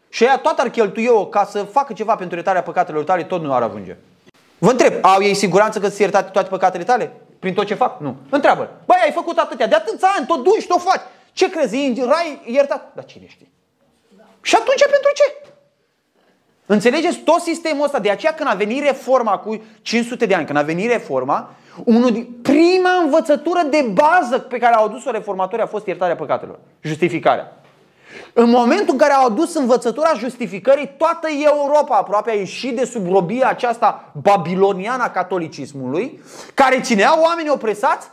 și 0.09 0.25
ea 0.25 0.39
toată 0.39 0.63
ar 0.63 0.69
cheltui-o 0.69 1.27
ca 1.27 1.45
să 1.45 1.63
facă 1.63 1.93
ceva 1.93 2.15
pentru 2.15 2.37
iertarea 2.37 2.63
păcatelor 2.63 3.05
tale, 3.05 3.23
tot 3.23 3.43
nu 3.43 3.55
ar 3.55 3.63
ajunge. 3.63 3.97
Vă 4.59 4.71
întreb, 4.71 4.93
au 5.01 5.23
ei 5.23 5.35
siguranță 5.35 5.81
că 5.81 5.89
ți 5.89 6.01
iertate 6.01 6.31
toate 6.31 6.49
păcatele 6.49 6.85
tale? 6.85 7.13
Prin 7.39 7.55
tot 7.55 7.67
ce 7.67 7.75
fac? 7.75 8.01
Nu. 8.01 8.17
Întreabă. 8.31 8.71
Băi, 8.85 8.97
ai 9.03 9.13
făcut 9.13 9.39
atâtea, 9.39 9.67
de 9.67 9.75
atâția 9.75 10.09
ani, 10.17 10.27
tot 10.27 10.43
duci, 10.43 10.67
tot 10.67 10.83
faci. 10.83 11.01
Ce 11.33 11.51
crezi? 11.51 11.77
În 11.77 12.05
rai 12.07 12.43
iertat? 12.47 12.93
Dar 12.95 13.05
cine 13.05 13.27
știe? 13.29 13.51
Da. 14.17 14.25
Și 14.43 14.55
atunci 14.55 14.83
pentru 14.83 15.11
ce? 15.15 15.53
Înțelegeți 16.67 17.19
tot 17.19 17.41
sistemul 17.41 17.85
ăsta. 17.85 17.99
De 17.99 18.11
aceea 18.11 18.35
când 18.35 18.49
a 18.49 18.55
venit 18.55 18.85
reforma 18.85 19.39
cu 19.39 19.63
500 19.83 20.27
de 20.27 20.35
ani, 20.35 20.47
când 20.47 20.59
a 20.59 20.63
venit 20.63 20.91
reforma, 20.91 21.51
unul 21.85 22.11
din, 22.11 22.39
prima 22.43 22.91
învățătură 23.03 23.61
de 23.71 23.87
bază 23.93 24.39
pe 24.39 24.59
care 24.59 24.75
au 24.75 24.85
adus-o 24.85 25.11
reformatorii 25.11 25.65
a 25.65 25.69
fost 25.69 25.87
iertarea 25.87 26.17
păcatelor. 26.17 26.59
Justificarea. 26.81 27.53
În 28.33 28.51
momentul 28.51 28.89
în 28.89 28.97
care 28.97 29.13
au 29.13 29.27
adus 29.27 29.55
învățătura 29.55 30.13
justificării, 30.19 30.95
toată 30.99 31.29
Europa 31.45 31.97
aproape 31.97 32.31
a 32.31 32.35
ieșit 32.35 32.77
de 32.77 32.85
sub 32.85 33.09
robia 33.11 33.49
aceasta 33.49 34.13
babiloniană 34.23 35.03
a 35.03 35.11
catolicismului, 35.11 36.23
care 36.55 36.81
ținea 36.81 37.23
oamenii 37.23 37.51
opresați 37.51 38.09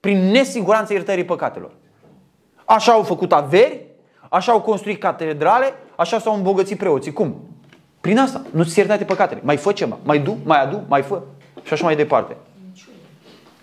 prin 0.00 0.18
nesiguranța 0.18 0.92
iertării 0.92 1.24
păcatelor. 1.24 1.70
Așa 2.64 2.92
au 2.92 3.02
făcut 3.02 3.32
averi, 3.32 3.86
așa 4.28 4.52
au 4.52 4.60
construit 4.60 5.00
catedrale, 5.00 5.74
așa 5.96 6.18
s-au 6.18 6.34
îmbogățit 6.34 6.78
preoții. 6.78 7.12
Cum? 7.12 7.36
Prin 8.00 8.18
asta. 8.18 8.42
Nu 8.50 8.64
ți 8.64 8.78
iertate 8.78 9.04
păcatele. 9.04 9.40
Mai 9.44 9.56
fă 9.56 9.72
ceva. 9.72 9.98
Mai 10.02 10.18
du, 10.18 10.36
mai 10.44 10.62
adu, 10.62 10.82
mai 10.88 11.02
fă. 11.02 11.20
Și 11.62 11.72
așa 11.72 11.84
mai 11.84 11.96
departe. 11.96 12.36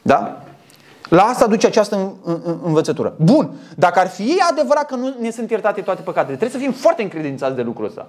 Da? 0.02 0.44
La 1.16 1.24
asta 1.24 1.48
duce 1.48 1.68
această 1.68 2.16
învățătură. 2.64 3.16
Bun, 3.18 3.54
dacă 3.76 4.00
ar 4.00 4.08
fi 4.08 4.42
adevărat 4.50 4.86
că 4.86 4.96
nu 4.96 5.16
ne 5.20 5.30
sunt 5.30 5.50
iertate 5.50 5.82
toate 5.82 6.02
păcatele, 6.02 6.38
trebuie 6.38 6.60
să 6.60 6.66
fim 6.66 6.72
foarte 6.72 7.02
încredințați 7.02 7.56
de 7.56 7.62
lucrul 7.62 7.86
ăsta. 7.86 8.08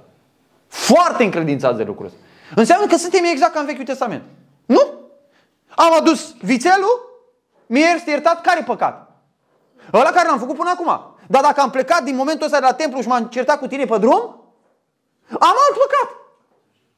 Foarte 0.68 1.24
încredințați 1.24 1.76
de 1.76 1.82
lucrul 1.82 2.06
ăsta. 2.06 2.18
Înseamnă 2.54 2.86
că 2.86 2.96
suntem 2.96 3.24
exact 3.24 3.52
ca 3.52 3.60
în 3.60 3.66
Vechiul 3.66 3.84
Testament. 3.84 4.22
Nu? 4.64 4.82
Am 5.74 5.92
adus 5.98 6.34
vițelul, 6.42 7.24
mi-e 7.66 8.02
iertat 8.06 8.40
care 8.40 8.62
păcat? 8.62 9.10
Ăla 9.92 10.10
care 10.10 10.28
l-am 10.28 10.38
făcut 10.38 10.56
până 10.56 10.70
acum. 10.70 11.14
Dar 11.26 11.42
dacă 11.42 11.60
am 11.60 11.70
plecat 11.70 12.02
din 12.02 12.16
momentul 12.16 12.46
ăsta 12.46 12.58
de 12.58 12.64
la 12.64 12.72
templu 12.72 13.00
și 13.00 13.08
m-am 13.08 13.24
certat 13.24 13.58
cu 13.58 13.66
tine 13.66 13.84
pe 13.84 13.98
drum, 13.98 14.20
am 15.30 15.56
alt 15.64 15.76
păcat. 15.84 16.16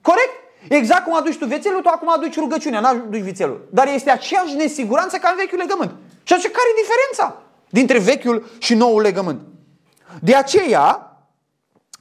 Corect? 0.03 0.33
Exact 0.69 1.05
cum 1.05 1.15
aduci 1.17 1.39
tu 1.39 1.47
vițelul, 1.47 1.83
tu 1.83 1.89
acum 1.89 2.13
aduci 2.13 2.39
rugăciunea, 2.39 2.81
nu 2.81 2.87
aduci 2.87 3.21
vițelul. 3.21 3.69
Dar 3.71 3.89
este 3.89 4.11
aceeași 4.11 4.55
nesiguranță 4.55 5.17
ca 5.17 5.29
în 5.29 5.37
vechiul 5.37 5.59
legământ. 5.59 5.91
Și 6.23 6.33
atunci 6.33 6.53
care 6.53 6.67
e 6.77 6.81
diferența 6.83 7.43
dintre 7.69 7.99
vechiul 7.99 8.49
și 8.59 8.75
noul 8.75 9.03
legământ? 9.03 9.41
De 10.21 10.35
aceea, 10.35 11.17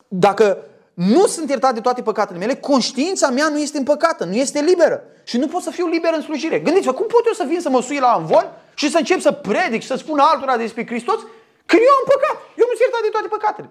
dacă 0.07 0.57
nu 0.93 1.25
sunt 1.25 1.49
iertat 1.49 1.73
de 1.73 1.79
toate 1.79 2.01
păcatele 2.01 2.39
mele, 2.39 2.55
conștiința 2.55 3.29
mea 3.29 3.47
nu 3.47 3.59
este 3.59 3.77
împăcată, 3.77 4.23
nu 4.25 4.33
este 4.33 4.61
liberă. 4.61 5.03
Și 5.23 5.37
nu 5.37 5.47
pot 5.47 5.61
să 5.61 5.69
fiu 5.69 5.87
liber 5.87 6.13
în 6.13 6.21
slujire. 6.21 6.59
Gândiți-vă, 6.59 6.93
cum 6.93 7.05
pot 7.05 7.25
eu 7.25 7.33
să 7.33 7.43
vin 7.47 7.61
să 7.61 7.69
mă 7.69 7.81
sui 7.81 7.99
la 7.99 8.15
învon 8.19 8.51
și 8.73 8.89
să 8.89 8.97
încep 8.97 9.19
să 9.19 9.31
predic 9.31 9.81
și 9.81 9.87
să 9.87 9.95
spun 9.95 10.19
altora 10.19 10.57
despre 10.57 10.85
Hristos 10.85 11.19
când 11.65 11.81
eu 11.81 11.93
am 11.99 12.05
păcat? 12.05 12.35
Eu 12.57 12.65
nu 12.69 12.75
sunt 12.75 12.79
iertat 12.79 13.01
de 13.01 13.09
toate 13.11 13.27
păcatele. 13.27 13.69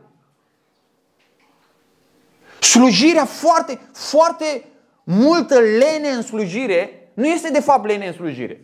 Slujirea 2.61 3.25
foarte, 3.25 3.81
foarte 3.93 4.65
multă 5.09 5.55
lene 5.55 6.09
în 6.09 6.23
slujire 6.23 7.11
nu 7.15 7.27
este 7.27 7.51
de 7.51 7.61
fapt 7.61 7.87
lene 7.87 8.07
în 8.07 8.13
slujire. 8.13 8.61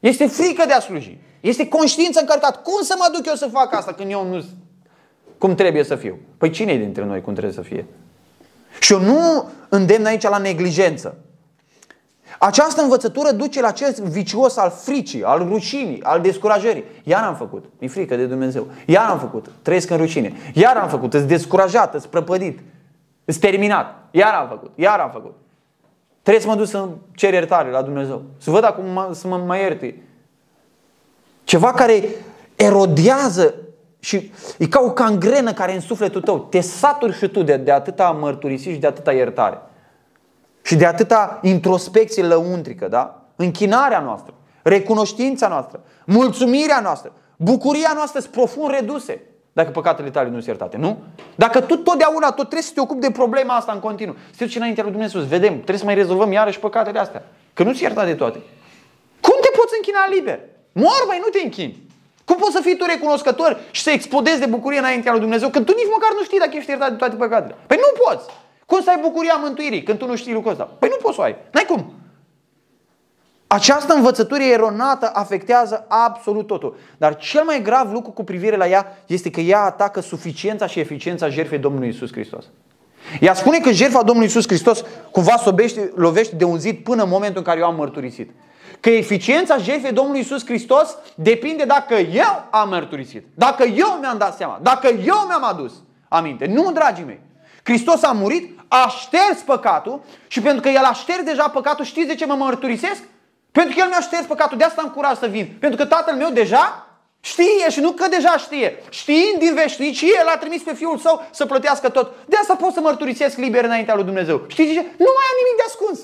Este 0.00 0.26
frică 0.26 0.64
de 0.66 0.72
a 0.72 0.80
sluji. 0.80 1.18
Este 1.40 1.68
conștiință 1.68 2.20
încărcat. 2.20 2.62
Cum 2.62 2.82
să 2.82 2.94
mă 2.98 3.10
duc 3.12 3.26
eu 3.26 3.34
să 3.34 3.46
fac 3.46 3.74
asta 3.74 3.92
când 3.92 4.10
eu 4.10 4.26
nu 4.28 4.44
cum 5.38 5.54
trebuie 5.54 5.84
să 5.84 5.96
fiu. 5.96 6.18
Păi 6.38 6.50
cine 6.50 6.76
dintre 6.76 7.04
noi 7.04 7.20
cum 7.20 7.32
trebuie 7.32 7.54
să 7.54 7.62
fie? 7.62 7.86
Și 8.80 8.92
eu 8.92 9.00
nu 9.00 9.50
îndemn 9.68 10.04
aici 10.04 10.22
la 10.22 10.38
neglijență. 10.38 11.16
Această 12.38 12.82
învățătură 12.82 13.30
duce 13.30 13.60
la 13.60 13.68
acest 13.68 14.00
vicios 14.00 14.56
al 14.56 14.70
fricii, 14.70 15.24
al 15.24 15.46
rușinii, 15.48 16.02
al 16.02 16.20
descurajării. 16.20 16.84
Iar 17.04 17.22
am 17.22 17.34
făcut, 17.34 17.64
mi 17.78 17.88
frică 17.88 18.16
de 18.16 18.26
Dumnezeu. 18.26 18.66
Iar 18.86 19.06
am 19.06 19.18
făcut, 19.18 19.50
trăiesc 19.62 19.90
în 19.90 19.96
rușine. 19.96 20.32
Iar 20.54 20.76
am 20.76 20.88
făcut, 20.88 21.14
îți 21.14 21.26
descurajat, 21.26 21.94
îți 21.94 22.08
prăpădit, 22.08 22.58
îți 23.24 23.38
terminat. 23.38 23.94
Iar 24.10 24.34
am 24.34 24.48
făcut, 24.48 24.70
iar 24.74 24.98
am 24.98 25.10
făcut. 25.10 25.34
Trebuie 26.22 26.42
să 26.42 26.48
mă 26.48 26.56
duc 26.56 26.66
să 26.66 26.88
cer 27.14 27.32
iertare 27.32 27.70
la 27.70 27.82
Dumnezeu. 27.82 28.22
Să 28.38 28.50
văd 28.50 28.64
acum 28.64 28.84
mă, 28.84 29.10
să 29.12 29.28
mă 29.28 29.36
mai 29.36 29.60
ierte. 29.60 30.02
Ceva 31.44 31.72
care 31.72 32.04
erodează 32.56 33.54
și 34.00 34.32
e 34.58 34.66
ca 34.66 34.80
o 34.80 34.90
cangrenă 34.90 35.52
care 35.52 35.74
în 35.74 35.80
sufletul 35.80 36.20
tău. 36.20 36.38
Te 36.38 36.60
saturi 36.60 37.16
și 37.16 37.28
tu 37.28 37.42
de, 37.42 37.56
de 37.56 37.72
atâta 37.72 38.10
mărturisiri 38.10 38.74
și 38.74 38.80
de 38.80 38.86
atâta 38.86 39.12
iertare. 39.12 39.60
Și 40.62 40.76
de 40.76 40.86
atâta 40.86 41.38
introspecție 41.42 42.22
lăuntrică, 42.22 42.88
da? 42.88 43.22
Închinarea 43.36 44.00
noastră, 44.00 44.34
recunoștința 44.62 45.48
noastră, 45.48 45.80
mulțumirea 46.06 46.80
noastră, 46.80 47.12
bucuria 47.36 47.92
noastră 47.94 48.20
sunt 48.20 48.32
profund 48.32 48.70
reduse 48.70 49.22
dacă 49.62 49.72
păcatele 49.72 50.10
tale 50.10 50.26
nu 50.28 50.34
sunt 50.34 50.46
iertate, 50.46 50.76
nu? 50.76 50.98
Dacă 51.34 51.60
tu 51.60 51.76
totdeauna 51.76 52.26
tot 52.26 52.36
trebuie 52.36 52.62
să 52.62 52.72
te 52.74 52.80
ocupi 52.80 53.00
de 53.00 53.10
problema 53.10 53.54
asta 53.54 53.72
în 53.72 53.80
continuu, 53.80 54.14
să 54.30 54.36
te 54.36 54.44
duci 54.44 54.56
înaintea 54.56 54.82
lui 54.82 54.92
Dumnezeu, 54.92 55.20
să 55.20 55.26
vedem, 55.26 55.54
trebuie 55.54 55.78
să 55.78 55.84
mai 55.84 55.94
rezolvăm 55.94 56.32
iarăși 56.32 56.58
păcatele 56.58 56.98
astea, 56.98 57.22
că 57.54 57.62
nu 57.62 57.72
ți 57.72 57.82
iertat 57.82 58.06
de 58.06 58.14
toate. 58.14 58.38
Cum 59.20 59.36
te 59.40 59.50
poți 59.56 59.74
închina 59.76 60.08
liber? 60.10 60.40
Mor, 60.72 61.02
mai 61.06 61.20
nu 61.24 61.28
te 61.28 61.40
închini. 61.44 61.88
Cum 62.24 62.36
poți 62.36 62.52
să 62.52 62.60
fii 62.62 62.76
tu 62.76 62.84
recunoscător 62.84 63.60
și 63.70 63.82
să 63.82 63.90
explodezi 63.90 64.38
de 64.38 64.46
bucurie 64.46 64.78
înaintea 64.78 65.12
lui 65.12 65.20
Dumnezeu 65.20 65.48
când 65.48 65.66
tu 65.66 65.72
nici 65.72 65.92
măcar 65.92 66.10
nu 66.18 66.24
știi 66.24 66.38
dacă 66.38 66.50
ești 66.54 66.70
iertat 66.70 66.90
de 66.90 66.96
toate 66.96 67.16
păcatele? 67.16 67.56
Păi 67.66 67.76
nu 67.80 68.02
poți! 68.04 68.24
Cum 68.66 68.80
să 68.82 68.90
ai 68.90 68.98
bucuria 69.00 69.38
mântuirii 69.42 69.82
când 69.82 69.98
tu 69.98 70.06
nu 70.06 70.16
știi 70.16 70.32
lucrul 70.32 70.52
ăsta? 70.52 70.64
Păi 70.78 70.88
nu 70.88 70.96
poți 71.02 71.14
să 71.14 71.20
o 71.20 71.24
ai. 71.24 71.36
N-ai 71.52 71.64
cum. 71.64 71.92
Această 73.52 73.94
învățătură 73.94 74.42
eronată 74.42 75.10
afectează 75.12 75.84
absolut 75.88 76.46
totul. 76.46 76.76
Dar 76.98 77.16
cel 77.16 77.42
mai 77.44 77.62
grav 77.62 77.92
lucru 77.92 78.10
cu 78.10 78.24
privire 78.24 78.56
la 78.56 78.68
ea 78.68 78.96
este 79.06 79.30
că 79.30 79.40
ea 79.40 79.60
atacă 79.60 80.00
suficiența 80.00 80.66
și 80.66 80.80
eficiența 80.80 81.28
jertfei 81.28 81.58
Domnului 81.58 81.88
Isus 81.88 82.12
Hristos. 82.12 82.44
Ea 83.20 83.34
spune 83.34 83.58
că 83.58 83.70
jertfa 83.70 84.02
Domnului 84.02 84.28
Isus 84.28 84.46
Hristos 84.46 84.84
cumva 85.10 85.36
sobește, 85.36 85.92
lovește 85.94 86.36
de 86.36 86.44
un 86.44 86.58
zid 86.58 86.78
până 86.78 87.02
în 87.02 87.08
momentul 87.08 87.38
în 87.38 87.44
care 87.44 87.58
eu 87.58 87.66
am 87.66 87.74
mărturisit. 87.74 88.30
Că 88.80 88.90
eficiența 88.90 89.56
jertfei 89.56 89.92
Domnului 89.92 90.20
Isus 90.20 90.44
Hristos 90.44 90.96
depinde 91.14 91.64
dacă 91.64 91.94
eu 91.94 92.44
am 92.50 92.68
mărturisit, 92.68 93.26
dacă 93.34 93.64
eu 93.64 93.98
mi-am 94.00 94.18
dat 94.18 94.36
seama, 94.36 94.58
dacă 94.62 94.86
eu 94.86 95.24
mi-am 95.26 95.44
adus 95.44 95.72
aminte. 96.08 96.46
Nu, 96.46 96.72
dragii 96.72 97.04
mei. 97.04 97.20
Hristos 97.62 98.02
a 98.02 98.12
murit, 98.12 98.58
a 98.68 98.92
șters 99.00 99.40
păcatul 99.44 100.00
și 100.26 100.40
pentru 100.40 100.60
că 100.60 100.68
El 100.68 100.84
a 100.84 100.92
șters 100.92 101.22
deja 101.22 101.48
păcatul, 101.48 101.84
știți 101.84 102.06
de 102.06 102.14
ce 102.14 102.26
mă 102.26 102.34
mărturisesc? 102.34 103.02
Pentru 103.52 103.74
că 103.74 103.80
El 103.80 103.88
mi-a 103.88 104.00
șters 104.00 104.26
păcatul, 104.26 104.58
de 104.58 104.64
asta 104.64 104.82
am 104.82 104.90
curaj 104.90 105.18
să 105.18 105.26
vin. 105.26 105.56
Pentru 105.60 105.78
că 105.78 105.86
Tatăl 105.86 106.14
meu 106.14 106.30
deja 106.30 106.86
știe 107.20 107.70
și 107.70 107.80
nu 107.80 107.90
că 107.90 108.08
deja 108.08 108.36
știe. 108.36 108.82
Știind 108.90 109.38
din 109.38 109.54
veșnicie, 109.54 110.16
El 110.20 110.26
a 110.26 110.38
trimis 110.38 110.62
pe 110.62 110.74
Fiul 110.74 110.98
Său 110.98 111.26
să 111.30 111.46
plătească 111.46 111.88
tot. 111.88 112.12
De 112.26 112.36
asta 112.36 112.54
pot 112.56 112.72
să 112.72 112.80
mărturisesc 112.80 113.36
liber 113.36 113.64
înaintea 113.64 113.94
lui 113.94 114.04
Dumnezeu. 114.04 114.44
Știți 114.46 114.72
ce? 114.72 114.80
Nu 114.80 115.10
mai 115.16 115.26
am 115.30 115.36
nimic 115.42 115.56
de 115.56 115.64
ascuns. 115.66 115.98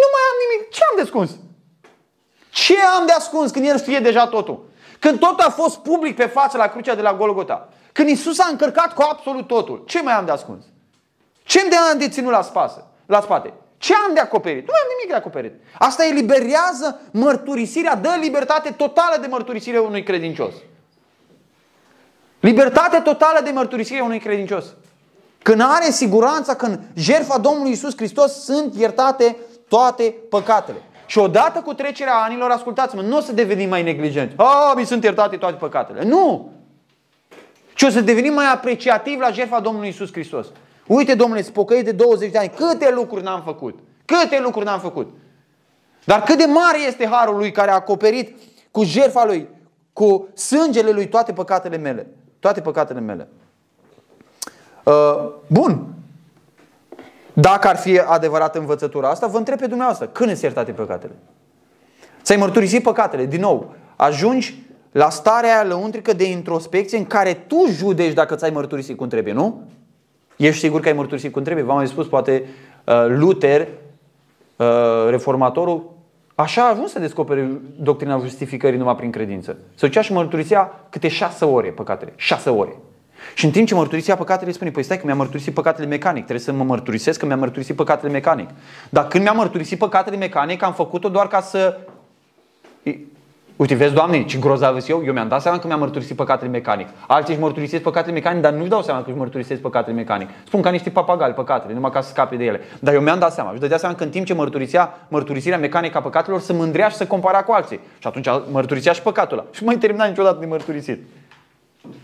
Nu 0.00 0.08
mai 0.14 0.24
am 0.30 0.36
nimic. 0.44 0.70
Ce 0.70 0.80
am 0.90 0.96
de 0.96 1.02
ascuns? 1.02 1.30
Ce 2.50 2.76
am 2.98 3.06
de 3.06 3.12
ascuns 3.12 3.50
când 3.50 3.66
El 3.66 3.78
știe 3.78 3.98
deja 3.98 4.26
totul? 4.26 4.64
Când 4.98 5.18
totul 5.18 5.44
a 5.44 5.50
fost 5.50 5.76
public 5.78 6.16
pe 6.16 6.26
față 6.26 6.56
la 6.56 6.68
crucea 6.68 6.94
de 6.94 7.02
la 7.02 7.14
Golgota. 7.14 7.68
Când 7.92 8.08
Isus 8.08 8.38
a 8.38 8.48
încărcat 8.50 8.94
cu 8.94 9.02
absolut 9.02 9.46
totul. 9.46 9.84
Ce 9.86 10.02
mai 10.02 10.12
am 10.12 10.24
de 10.24 10.30
ascuns? 10.30 10.64
Ce 11.44 11.60
am 11.92 11.98
de 11.98 12.08
ținut 12.08 12.30
la, 12.30 12.42
spasă, 12.42 12.86
la 13.06 13.20
spate? 13.20 13.52
Ce 13.78 13.94
am 13.94 14.14
de 14.14 14.20
acoperit? 14.20 14.66
Nu 14.66 14.72
am 14.72 14.88
nimic 14.96 15.10
de 15.10 15.14
acoperit. 15.14 15.52
Asta 15.78 16.06
eliberează 16.06 17.00
mărturisirea, 17.10 17.94
dă 17.94 18.16
libertate 18.20 18.70
totală 18.70 19.16
de 19.20 19.26
mărturisire 19.26 19.78
unui 19.78 20.02
credincios. 20.02 20.54
Libertate 22.40 22.98
totală 22.98 23.40
de 23.44 23.50
mărturisire 23.50 24.00
unui 24.00 24.18
credincios. 24.18 24.64
Când 25.42 25.60
are 25.60 25.90
siguranța 25.90 26.54
că 26.54 26.66
în 26.66 26.78
jertfa 26.94 27.38
Domnului 27.38 27.70
Isus 27.70 27.96
Hristos 27.96 28.44
sunt 28.44 28.74
iertate 28.74 29.36
toate 29.68 30.14
păcatele. 30.30 30.82
Și 31.06 31.18
odată 31.18 31.60
cu 31.60 31.74
trecerea 31.74 32.14
anilor, 32.14 32.50
ascultați-mă, 32.50 33.02
nu 33.02 33.16
o 33.16 33.20
să 33.20 33.32
devenim 33.32 33.68
mai 33.68 33.82
neglijenți. 33.82 34.34
A, 34.36 34.74
mi 34.76 34.86
sunt 34.86 35.02
iertate 35.02 35.36
toate 35.36 35.56
păcatele. 35.56 36.04
Nu! 36.04 36.52
Ci 37.74 37.82
o 37.82 37.88
să 37.88 38.00
devenim 38.00 38.32
mai 38.32 38.52
apreciativ 38.52 39.20
la 39.20 39.30
jertfa 39.30 39.60
Domnului 39.60 39.88
Isus 39.88 40.12
Hristos. 40.12 40.46
Uite, 40.86 41.14
domnule, 41.14 41.42
spocăi 41.42 41.82
de 41.82 41.92
20 41.92 42.30
de 42.30 42.38
ani, 42.38 42.52
câte 42.56 42.90
lucruri 42.90 43.24
n-am 43.24 43.42
făcut. 43.42 43.78
Câte 44.04 44.40
lucruri 44.40 44.64
n-am 44.64 44.80
făcut. 44.80 45.14
Dar 46.04 46.22
cât 46.22 46.38
de 46.38 46.44
mare 46.44 46.78
este 46.86 47.06
harul 47.06 47.36
lui 47.36 47.50
care 47.50 47.70
a 47.70 47.74
acoperit 47.74 48.38
cu 48.70 48.84
jertfa 48.84 49.24
lui, 49.24 49.48
cu 49.92 50.28
sângele 50.34 50.90
lui 50.90 51.08
toate 51.08 51.32
păcatele 51.32 51.76
mele. 51.76 52.06
Toate 52.38 52.60
păcatele 52.60 53.00
mele. 53.00 53.28
Uh, 54.84 55.32
bun. 55.46 55.86
Dacă 57.32 57.68
ar 57.68 57.76
fi 57.76 57.98
adevărată 57.98 58.58
învățătura 58.58 59.08
asta, 59.08 59.26
vă 59.26 59.36
întreb 59.36 59.58
pe 59.58 59.66
dumneavoastră, 59.66 60.06
când 60.06 60.30
îți 60.30 60.44
iertate 60.44 60.72
păcatele? 60.72 61.12
Ți-ai 62.22 62.38
mărturisit 62.38 62.82
păcatele, 62.82 63.26
din 63.26 63.40
nou. 63.40 63.74
Ajungi 63.96 64.64
la 64.92 65.10
starea 65.10 65.64
lăuntrică 65.64 66.12
de 66.12 66.30
introspecție 66.30 66.98
în 66.98 67.06
care 67.06 67.34
tu 67.34 67.56
judeci 67.68 68.12
dacă 68.12 68.34
ți-ai 68.34 68.50
mărturisit 68.50 68.96
cum 68.96 69.08
trebuie, 69.08 69.32
nu? 69.32 69.62
Ești 70.36 70.60
sigur 70.60 70.80
că 70.80 70.88
ai 70.88 70.94
mărturisit 70.94 71.32
cum 71.32 71.42
trebuie? 71.42 71.64
V-am 71.64 71.76
mai 71.76 71.86
spus, 71.86 72.06
poate 72.06 72.44
uh, 72.84 73.04
Luther, 73.08 73.68
uh, 74.56 74.66
reformatorul, 75.08 75.94
așa 76.34 76.62
a 76.62 76.70
ajuns 76.70 76.90
să 76.90 76.98
descopere 76.98 77.50
doctrina 77.76 78.18
justificării 78.18 78.78
numai 78.78 78.96
prin 78.96 79.10
credință. 79.10 79.56
Să 79.74 79.86
ducea 79.86 80.00
și 80.00 80.12
mărturisea 80.12 80.86
câte 80.90 81.08
șase 81.08 81.44
ore 81.44 81.68
păcatele. 81.68 82.12
Șase 82.16 82.50
ore. 82.50 82.76
Și 83.34 83.44
în 83.44 83.50
timp 83.50 83.66
ce 83.66 83.74
mărturisea 83.74 84.16
păcatele, 84.16 84.52
spune, 84.52 84.70
păi 84.70 84.82
stai 84.82 84.98
că 84.98 85.02
mi-a 85.06 85.14
mărturisit 85.14 85.54
păcatele 85.54 85.86
mecanic, 85.86 86.22
trebuie 86.22 86.44
să 86.44 86.52
mă 86.52 86.64
mărturisesc 86.64 87.18
că 87.18 87.26
mi-a 87.26 87.36
mărturisit 87.36 87.76
păcatele 87.76 88.12
mecanic. 88.12 88.48
Dar 88.90 89.06
când 89.06 89.22
mi-a 89.22 89.32
mărturisit 89.32 89.78
păcatele 89.78 90.16
mecanic, 90.16 90.62
am 90.62 90.72
făcut-o 90.72 91.08
doar 91.08 91.28
ca 91.28 91.40
să 91.40 91.78
Uite, 93.56 93.74
vezi, 93.74 93.94
Doamne, 93.94 94.24
ce 94.24 94.38
grozav 94.38 94.88
eu, 94.88 95.02
eu 95.04 95.12
mi-am 95.12 95.28
dat 95.28 95.42
seama 95.42 95.58
că 95.58 95.66
mi-am 95.66 95.78
mărturisit 95.78 96.16
păcatele 96.16 96.50
mecanic. 96.50 96.88
Alții 97.06 97.32
își 97.32 97.42
mărturisesc 97.42 97.82
păcatele 97.82 98.12
mecanic, 98.12 98.42
dar 98.42 98.52
nu-și 98.52 98.68
dau 98.68 98.82
seama 98.82 99.02
că 99.02 99.08
își 99.08 99.18
mărturisesc 99.18 99.60
păcatele 99.60 99.96
mecanic. 99.96 100.28
Spun 100.46 100.60
ca 100.62 100.70
niște 100.70 100.90
papagali 100.90 101.32
păcatele, 101.32 101.74
numai 101.74 101.90
ca 101.90 102.00
să 102.00 102.08
scape 102.08 102.36
de 102.36 102.44
ele. 102.44 102.60
Dar 102.80 102.94
eu 102.94 103.00
mi-am 103.00 103.18
dat 103.18 103.32
seama. 103.32 103.52
Și 103.52 103.60
dădea 103.60 103.78
seama 103.78 103.94
că 103.94 104.04
în 104.04 104.10
timp 104.10 104.26
ce 104.26 104.34
mărturisea 104.34 105.06
mărturisirea 105.08 105.58
mecanică 105.58 105.98
a 105.98 106.00
păcatelor, 106.00 106.40
să 106.40 106.52
mândrea 106.52 106.88
și 106.88 106.96
să 106.96 107.06
compara 107.06 107.42
cu 107.42 107.52
alții. 107.52 107.80
Și 107.98 108.06
atunci 108.06 108.28
mărturisea 108.50 108.92
și 108.92 109.02
păcatul 109.02 109.38
ăla. 109.38 109.46
Și 109.50 109.64
mai 109.64 109.76
termina 109.76 110.04
niciodată 110.04 110.36
de 110.40 110.46
mărturisit. 110.46 111.02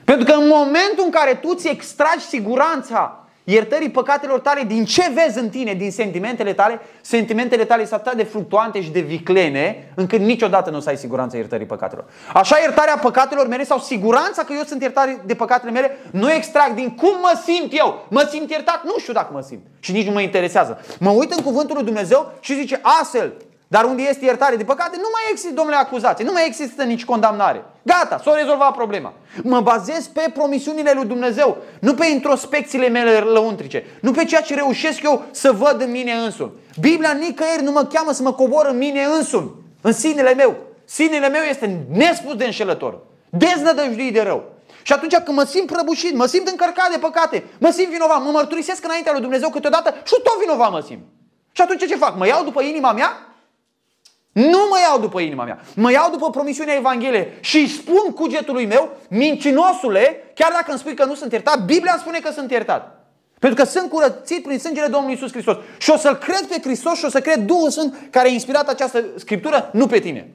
Pentru 0.05 0.25
că 0.25 0.33
în 0.33 0.47
momentul 0.49 1.05
în 1.05 1.11
care 1.11 1.35
tu 1.35 1.55
ți 1.55 1.69
extragi 1.69 2.25
siguranța 2.29 3.22
iertării 3.45 3.91
păcatelor 3.91 4.41
tale, 4.41 4.63
din 4.63 4.85
ce 4.85 5.11
vezi 5.15 5.39
în 5.39 5.49
tine, 5.49 5.75
din 5.75 5.91
sentimentele 5.91 6.53
tale, 6.53 6.81
sentimentele 7.01 7.65
tale 7.65 7.87
sunt 7.87 8.01
atât 8.01 8.17
de 8.17 8.23
fluctuante 8.23 8.83
și 8.83 8.91
de 8.91 9.01
viclene, 9.01 9.93
încât 9.95 10.21
niciodată 10.21 10.71
nu 10.71 10.77
o 10.77 10.81
să 10.81 10.89
ai 10.89 10.97
siguranța 10.97 11.37
iertării 11.37 11.67
păcatelor. 11.67 12.05
Așa 12.35 12.59
iertarea 12.59 12.97
păcatelor 12.97 13.49
mele 13.49 13.65
sau 13.65 13.79
siguranța 13.79 14.43
că 14.43 14.53
eu 14.53 14.63
sunt 14.67 14.83
iertat 14.83 15.09
de 15.25 15.35
păcatele 15.35 15.71
mele, 15.71 15.97
nu 16.11 16.33
extrag 16.33 16.75
din 16.75 16.95
cum 16.95 17.15
mă 17.21 17.41
simt 17.45 17.79
eu. 17.79 18.07
Mă 18.11 18.29
simt 18.31 18.51
iertat? 18.51 18.85
Nu 18.85 18.95
știu 18.99 19.13
dacă 19.13 19.29
mă 19.33 19.41
simt. 19.41 19.63
Și 19.81 19.93
nici 19.93 20.07
nu 20.07 20.13
mă 20.13 20.21
interesează. 20.21 20.81
Mă 20.99 21.11
uit 21.11 21.33
în 21.33 21.43
cuvântul 21.43 21.77
lui 21.77 21.85
Dumnezeu 21.85 22.33
și 22.41 22.55
zice 22.55 22.81
astfel, 22.83 23.33
dar 23.73 23.85
unde 23.85 24.03
este 24.03 24.25
iertare 24.25 24.57
de 24.57 24.65
păcate, 24.65 24.97
nu 24.97 25.09
mai 25.13 25.23
există, 25.31 25.55
domnule, 25.55 25.77
acuzație, 25.77 26.25
nu 26.25 26.33
mai 26.33 26.47
există 26.47 26.83
nici 26.83 27.05
condamnare. 27.05 27.65
Gata, 27.83 28.21
s-a 28.25 28.35
rezolvat 28.35 28.73
problema. 28.73 29.13
Mă 29.43 29.61
bazez 29.61 30.07
pe 30.07 30.31
promisiunile 30.35 30.93
lui 30.95 31.05
Dumnezeu, 31.05 31.57
nu 31.81 31.95
pe 31.95 32.07
introspecțiile 32.07 32.89
mele 32.89 33.19
lăuntrice, 33.19 33.85
nu 34.01 34.11
pe 34.11 34.25
ceea 34.25 34.41
ce 34.41 34.55
reușesc 34.55 35.03
eu 35.03 35.25
să 35.31 35.53
văd 35.53 35.81
în 35.81 35.91
mine 35.91 36.13
însumi. 36.13 36.53
Biblia 36.81 37.13
nicăieri 37.13 37.63
nu 37.63 37.71
mă 37.71 37.85
cheamă 37.85 38.13
să 38.13 38.23
mă 38.23 38.33
cobor 38.33 38.67
în 38.67 38.77
mine 38.77 39.03
însumi, 39.03 39.51
în 39.81 39.93
sinele 39.93 40.35
meu. 40.35 40.57
Sinele 40.85 41.29
meu 41.29 41.43
este 41.43 41.87
nespus 41.93 42.35
de 42.37 42.45
înșelător, 42.45 42.99
deznădăjduit 43.31 44.13
de 44.13 44.23
rău. 44.23 44.45
Și 44.83 44.93
atunci 44.93 45.15
când 45.15 45.37
mă 45.37 45.45
simt 45.45 45.67
prăbușit, 45.67 46.15
mă 46.15 46.27
simt 46.27 46.49
încărcat 46.49 46.91
de 46.93 46.99
păcate, 46.99 47.45
mă 47.59 47.71
simt 47.71 47.89
vinovat, 47.89 48.23
mă 48.25 48.31
mărturisesc 48.31 48.85
înaintea 48.85 49.13
lui 49.13 49.21
Dumnezeu 49.21 49.49
câteodată 49.49 49.95
și 50.05 50.15
tot 50.23 50.39
vinovat 50.41 50.71
mă 50.71 50.81
simt. 50.87 51.03
Și 51.53 51.63
atunci 51.63 51.87
ce 51.87 51.97
fac? 51.97 52.17
Mă 52.17 52.27
iau 52.27 52.45
după 52.45 52.63
inima 52.63 52.93
mea 52.93 53.32
nu 54.33 54.59
mă 54.71 54.79
iau 54.89 55.01
după 55.01 55.21
inima 55.21 55.45
mea, 55.45 55.61
mă 55.75 55.91
iau 55.91 56.11
după 56.11 56.31
promisiunea 56.31 56.75
Evangheliei 56.75 57.29
și 57.41 57.57
îi 57.57 57.69
spun 57.69 58.13
cugetului 58.15 58.67
meu, 58.67 58.97
mincinosule, 59.09 60.33
chiar 60.35 60.51
dacă 60.53 60.65
îmi 60.69 60.79
spui 60.79 60.95
că 60.95 61.05
nu 61.05 61.15
sunt 61.15 61.33
iertat, 61.33 61.65
Biblia 61.65 61.93
îmi 61.93 62.01
spune 62.01 62.19
că 62.19 62.33
sunt 62.33 62.51
iertat. 62.51 63.07
Pentru 63.39 63.63
că 63.65 63.71
sunt 63.71 63.91
curățit 63.91 64.43
prin 64.43 64.59
sângele 64.59 64.87
Domnului 64.87 65.15
Isus 65.15 65.31
Hristos. 65.31 65.57
Și 65.79 65.91
o 65.91 65.97
să-L 65.97 66.15
cred 66.15 66.47
pe 66.49 66.61
Hristos 66.63 66.99
și 66.99 67.05
o 67.05 67.09
să 67.09 67.21
cred 67.21 67.39
Duhul 67.39 67.71
Sfânt 67.71 67.95
care 68.11 68.29
a 68.29 68.31
inspirat 68.31 68.69
această 68.69 69.05
scriptură, 69.17 69.71
nu 69.73 69.87
pe 69.87 69.99
tine. 69.99 70.35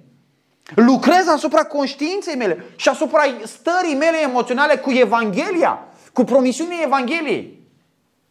Lucrez 0.76 1.28
asupra 1.28 1.64
conștiinței 1.64 2.36
mele 2.36 2.66
și 2.76 2.90
asupra 2.90 3.22
stării 3.44 3.96
mele 3.96 4.18
emoționale 4.22 4.76
cu 4.76 4.92
Evanghelia, 4.92 5.88
cu 6.14 6.24
promisiunea 6.24 6.78
Evangheliei. 6.84 7.62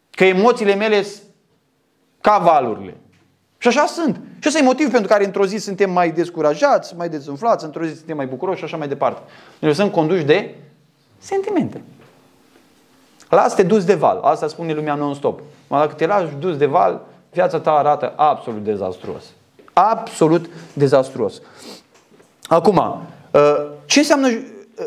Că 0.09 0.25
emoțiile 0.25 0.75
mele 0.75 1.03
sunt 1.03 1.23
ca 2.21 2.37
valurile. 2.37 2.97
Și 3.57 3.67
așa 3.67 3.85
sunt. 3.85 4.19
Și 4.39 4.47
ăsta 4.47 4.59
e 4.59 4.63
motiv 4.63 4.91
pentru 4.91 5.07
care 5.07 5.25
într-o 5.25 5.45
zi 5.45 5.57
suntem 5.57 5.91
mai 5.91 6.11
descurajați, 6.11 6.95
mai 6.95 7.09
dezumflați, 7.09 7.65
într-o 7.65 7.85
zi 7.85 7.95
suntem 7.95 8.15
mai 8.15 8.25
bucuroși 8.25 8.57
și 8.57 8.63
așa 8.63 8.77
mai 8.77 8.87
departe. 8.87 9.21
Noi 9.59 9.73
sunt 9.75 9.91
conduși 9.91 10.23
de 10.23 10.55
sentimente. 11.17 11.81
Lasă 13.29 13.55
te 13.55 13.63
dus 13.63 13.85
de 13.85 13.93
val. 13.93 14.19
Asta 14.21 14.47
spune 14.47 14.73
lumea 14.73 14.95
non-stop. 14.95 15.41
Mă, 15.67 15.77
dacă 15.77 15.93
te 15.93 16.05
lași 16.05 16.33
dus 16.39 16.57
de 16.57 16.65
val, 16.65 17.01
viața 17.31 17.59
ta 17.59 17.71
arată 17.71 18.13
absolut 18.15 18.63
dezastruos. 18.63 19.23
Absolut 19.73 20.49
dezastruos. 20.73 21.41
Acum, 22.47 22.77
uh, 22.77 23.41
ce 23.85 23.99
înseamnă 23.99 24.27
uh, 24.27 24.41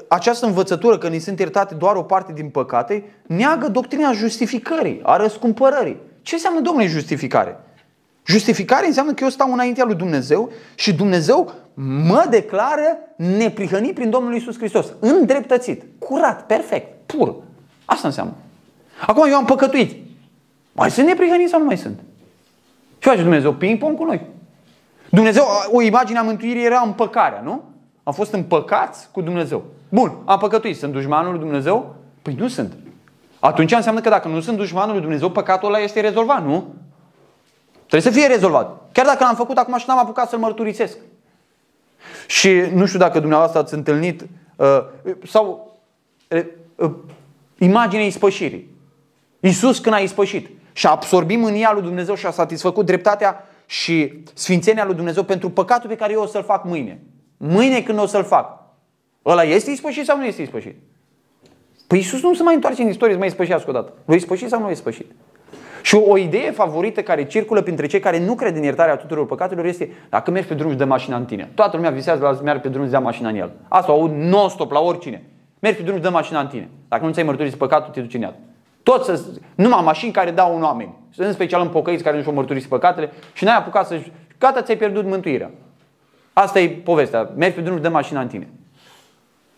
această 0.09 0.47
învățătură 0.47 0.99
că 0.99 1.09
ni 1.09 1.19
sunt 1.19 1.39
iertate 1.39 1.75
doar 1.75 1.97
o 1.97 2.03
parte 2.03 2.33
din 2.33 2.49
păcate? 2.49 3.05
Neagă 3.27 3.69
doctrina 3.69 4.13
justificării, 4.13 5.01
a 5.03 5.17
răscumpărării. 5.17 5.97
Ce 6.23 6.35
înseamnă, 6.35 6.61
domnule, 6.61 6.87
justificare? 6.87 7.61
Justificare 8.25 8.87
înseamnă 8.87 9.13
că 9.13 9.25
eu 9.25 9.31
stau 9.31 9.53
înaintea 9.53 9.85
lui 9.85 9.95
Dumnezeu 9.95 10.51
și 10.75 10.95
Dumnezeu 10.95 11.53
mă 12.07 12.27
declară 12.31 12.99
neprihănit 13.17 13.95
prin 13.95 14.11
Domnul 14.11 14.35
Isus 14.35 14.57
Hristos. 14.57 14.87
Îndreptățit, 14.99 15.83
curat, 15.99 16.47
perfect, 16.47 16.89
pur. 17.07 17.35
Asta 17.85 18.09
înseamnă. 18.09 18.33
Acum 19.07 19.29
eu 19.29 19.37
am 19.37 19.45
păcătuit. 19.45 19.97
Mai 20.73 20.91
sunt 20.91 21.07
neprihănit 21.07 21.49
sau 21.49 21.59
nu 21.59 21.65
mai 21.65 21.77
sunt? 21.77 21.99
Ce 22.99 23.09
face 23.09 23.23
Dumnezeu? 23.23 23.53
Ping-pong 23.53 23.97
cu 23.97 24.05
noi. 24.05 24.21
Dumnezeu, 25.11 25.45
o 25.73 25.83
imagine 25.83 26.19
a 26.19 26.23
mântuirii 26.23 26.65
era 26.65 26.83
împăcarea, 26.85 27.41
nu? 27.45 27.63
Am 28.03 28.13
fost 28.13 28.33
împăcați 28.33 29.09
cu 29.11 29.21
Dumnezeu. 29.21 29.65
Bun, 29.89 30.17
am 30.25 30.39
păcătuit. 30.39 30.77
Sunt 30.77 30.93
dușmanul 30.93 31.31
lui 31.31 31.41
Dumnezeu? 31.41 31.95
Păi 32.23 32.35
nu 32.39 32.49
sunt. 32.49 32.73
Atunci 33.41 33.73
înseamnă 33.73 34.01
că 34.01 34.09
dacă 34.09 34.29
nu 34.29 34.41
sunt 34.41 34.57
dușmanul 34.57 34.93
lui 34.93 35.01
Dumnezeu, 35.01 35.31
păcatul 35.31 35.69
ăla 35.69 35.79
este 35.79 36.01
rezolvat, 36.01 36.45
nu? 36.45 36.75
Trebuie 37.91 38.13
să 38.13 38.19
fie 38.19 38.27
rezolvat. 38.27 38.89
Chiar 38.93 39.07
dacă 39.07 39.25
l-am 39.25 39.35
făcut 39.35 39.57
acum 39.57 39.79
și 39.79 39.85
n-am 39.89 39.99
apucat 39.99 40.29
să-l 40.29 40.39
mărturisesc. 40.39 40.97
Și 42.27 42.51
nu 42.51 42.87
știu 42.87 42.99
dacă 42.99 43.21
dumneavoastră 43.21 43.59
ați 43.59 43.75
întâlnit 43.75 44.27
uh, 44.57 44.67
sau 45.27 45.77
uh, 46.29 46.45
uh, 46.75 46.91
imaginea 47.59 48.05
ispășirii. 48.05 48.71
Iisus 49.41 49.79
când 49.79 49.95
a 49.95 49.99
ispășit 49.99 50.49
și 50.73 50.87
a 50.87 50.91
absorbit 50.91 51.39
mânia 51.39 51.73
lui 51.73 51.83
Dumnezeu 51.83 52.15
și 52.15 52.27
a 52.27 52.31
satisfăcut 52.31 52.87
dreptatea 52.87 53.49
și 53.67 54.23
sfințenia 54.35 54.85
lui 54.85 54.95
Dumnezeu 54.95 55.23
pentru 55.23 55.51
păcatul 55.51 55.89
pe 55.89 55.97
care 55.97 56.13
eu 56.13 56.23
o 56.23 56.27
să-l 56.27 56.43
fac 56.43 56.65
mâine. 56.65 57.01
Mâine 57.37 57.83
când 57.83 57.99
o 57.99 58.07
să-l 58.07 58.25
fac. 58.25 58.59
Ăla 59.25 59.43
este 59.43 59.71
ispășit 59.71 60.05
sau 60.05 60.17
nu 60.17 60.25
este 60.25 60.43
ispășit? 60.43 60.77
Păi 61.87 61.99
Iisus 61.99 62.23
nu 62.23 62.35
se 62.35 62.43
mai 62.43 62.55
întoarce 62.55 62.83
în 62.83 62.89
istorie 62.89 63.13
să 63.15 63.19
mai 63.19 63.29
ispășească 63.29 63.71
odată. 63.71 63.93
L-a 64.05 64.15
ispășit 64.15 64.49
sau 64.49 64.59
nu 64.59 64.65
l-a 64.65 64.71
ispășit? 64.71 65.11
Și 65.83 65.95
o 65.95 66.17
idee 66.17 66.51
favorită 66.51 67.03
care 67.03 67.25
circulă 67.25 67.61
printre 67.61 67.87
cei 67.87 68.01
care 68.01 68.19
nu 68.25 68.35
cred 68.35 68.57
în 68.57 68.63
iertarea 68.63 68.97
tuturor 68.97 69.27
păcatelor 69.27 69.65
este 69.65 69.91
dacă 70.09 70.31
mergi 70.31 70.49
pe 70.49 70.55
drum 70.55 70.71
și 70.71 70.77
dă 70.77 70.85
mașina 70.85 71.17
în 71.17 71.25
tine. 71.25 71.51
Toată 71.55 71.77
lumea 71.77 71.91
visează 71.91 72.23
la 72.23 72.35
să 72.35 72.43
meargă 72.43 72.63
pe 72.63 72.69
drum 72.69 72.85
și 72.85 72.91
dea 72.91 73.01
mașina 73.01 73.29
în 73.29 73.37
el. 73.37 73.51
Asta 73.69 73.93
o 73.93 74.07
non-stop 74.07 74.73
la 74.73 74.81
oricine. 74.81 75.23
Mergi 75.59 75.79
pe 75.79 75.85
drum 75.85 75.97
și 75.97 76.03
dă 76.03 76.11
mașina 76.11 76.41
în 76.41 76.47
tine. 76.47 76.69
Dacă 76.89 77.07
nu 77.07 77.13
ți-ai 77.13 77.25
mărturisit 77.25 77.59
păcatul, 77.59 77.93
te 77.93 78.01
duci 78.01 78.15
în 78.15 78.21
iad. 78.21 78.35
Tot 78.83 79.05
să, 79.05 79.21
numai 79.55 79.83
mașini 79.85 80.13
care 80.13 80.31
dau 80.31 80.57
un 80.57 80.63
oameni. 80.63 80.95
În 81.17 81.33
special 81.33 81.61
în 81.61 81.69
pocăiți 81.69 82.03
care 82.03 82.17
nu 82.17 82.23
și-au 82.23 82.35
mărturisit 82.35 82.69
păcatele 82.69 83.13
și 83.33 83.45
n-ai 83.45 83.57
apucat 83.57 83.87
să 83.87 84.01
Gata, 84.41 84.63
ți-ai 84.63 84.77
pierdut 84.77 85.05
mântuirea. 85.05 85.51
Asta 86.33 86.61
e 86.61 86.69
povestea. 86.69 87.31
Mergi 87.37 87.55
pe 87.55 87.61
drum 87.61 87.77
și 87.77 87.83
dă 87.83 87.89
mașina 87.89 88.21
în 88.21 88.29
tine. 88.29 88.49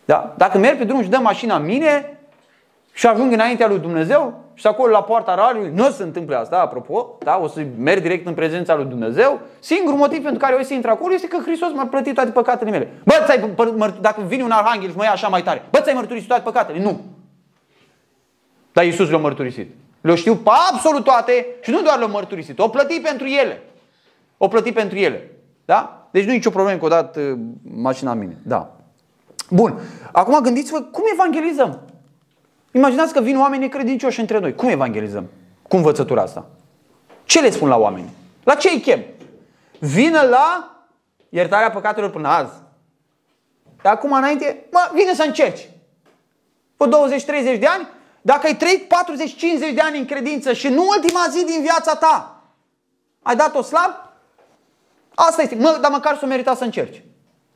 Da? 0.05 0.33
Dacă 0.37 0.57
mergi 0.57 0.77
pe 0.77 0.83
drum 0.83 1.01
și 1.01 1.09
dă 1.09 1.17
mașina 1.17 1.55
în 1.55 1.65
mine 1.65 2.19
și 2.93 3.07
ajung 3.07 3.31
înaintea 3.31 3.67
lui 3.67 3.79
Dumnezeu, 3.79 4.42
și 4.53 4.67
acolo 4.67 4.91
la 4.91 5.03
poarta 5.03 5.35
raiului 5.35 5.71
nu 5.75 5.89
se 5.89 6.03
întâmplă 6.03 6.37
asta, 6.37 6.59
apropo, 6.59 7.17
da? 7.19 7.39
o 7.41 7.47
să 7.47 7.65
merg 7.77 8.01
direct 8.01 8.27
în 8.27 8.33
prezența 8.33 8.75
lui 8.75 8.85
Dumnezeu. 8.85 9.39
Singurul 9.59 9.97
motiv 9.97 10.21
pentru 10.21 10.39
care 10.39 10.55
o 10.55 10.63
să 10.63 10.73
intru 10.73 10.89
acolo 10.89 11.13
este 11.13 11.27
că 11.27 11.37
Hristos 11.37 11.71
m-a 11.71 11.85
plătit 11.85 12.13
toate 12.13 12.31
păcatele 12.31 12.71
mele. 12.71 12.91
Bă, 13.05 13.13
ți-ai, 13.25 13.53
dacă 14.01 14.21
vine 14.21 14.43
un 14.43 14.51
arhanghel 14.51 14.89
și 14.89 14.95
mă 14.95 15.03
ia 15.03 15.11
așa 15.11 15.27
mai 15.27 15.43
tare, 15.43 15.65
bă, 15.71 15.79
ți-ai 15.79 15.95
mărturisit 15.95 16.27
toate 16.27 16.43
păcatele? 16.43 16.83
Nu. 16.83 17.01
Dar 18.71 18.83
Iisus 18.83 19.09
le-a 19.09 19.17
mărturisit. 19.17 19.71
Le-o 20.01 20.15
știu 20.15 20.35
pe 20.35 20.49
absolut 20.71 21.03
toate 21.03 21.45
și 21.61 21.71
nu 21.71 21.81
doar 21.81 21.97
le-a 21.97 22.07
mărturisit, 22.07 22.59
o 22.59 22.67
plătit 22.67 23.03
pentru 23.03 23.27
ele. 23.27 23.61
O 24.37 24.47
plătit 24.47 24.73
pentru 24.73 24.97
ele. 24.97 25.31
Da? 25.65 26.07
Deci 26.11 26.25
nu 26.25 26.31
e 26.31 26.35
nicio 26.35 26.49
problemă 26.49 26.79
că 26.79 26.85
o 26.85 26.87
dat 26.87 27.15
uh, 27.15 27.33
mașina 27.75 28.11
în 28.11 28.17
mine. 28.17 28.37
Da. 28.45 28.75
Bun. 29.49 29.79
Acum 30.11 30.39
gândiți-vă 30.41 30.79
cum 30.79 31.03
evangelizăm. 31.13 31.79
Imaginați 32.73 33.13
că 33.13 33.21
vin 33.21 33.39
oameni 33.39 33.61
necredincioși 33.61 34.19
între 34.19 34.39
noi. 34.39 34.55
Cum 34.55 34.69
evangelizăm? 34.69 35.29
Cu 35.67 35.75
învățătura 35.75 36.21
asta. 36.21 36.45
Ce 37.25 37.41
le 37.41 37.49
spun 37.49 37.67
la 37.67 37.77
oameni? 37.77 38.09
La 38.43 38.55
ce 38.55 38.69
îi 38.69 38.79
chem? 38.79 39.03
Vină 39.79 40.21
la 40.21 40.77
iertarea 41.29 41.71
păcatelor 41.71 42.09
până 42.09 42.27
azi. 42.27 42.53
De 43.81 43.89
acum 43.89 44.11
înainte, 44.11 44.65
mă, 44.71 44.91
vine 44.93 45.13
să 45.13 45.23
încerci. 45.23 45.69
Pe 46.77 46.85
20-30 46.85 47.59
de 47.59 47.65
ani, 47.65 47.87
dacă 48.21 48.45
ai 48.45 48.55
trăit 48.55 48.93
40-50 49.71 49.73
de 49.73 49.81
ani 49.81 49.97
în 49.97 50.05
credință 50.05 50.53
și 50.53 50.67
nu 50.67 50.87
ultima 50.87 51.25
zi 51.29 51.45
din 51.45 51.61
viața 51.61 51.95
ta, 51.95 52.43
ai 53.21 53.35
dat-o 53.35 53.61
slab, 53.61 53.91
asta 55.15 55.41
este. 55.41 55.55
Mă, 55.55 55.77
dar 55.81 55.91
măcar 55.91 56.17
să 56.17 56.21
o 56.23 56.27
merita 56.27 56.55
să 56.55 56.63
încerci. 56.63 57.03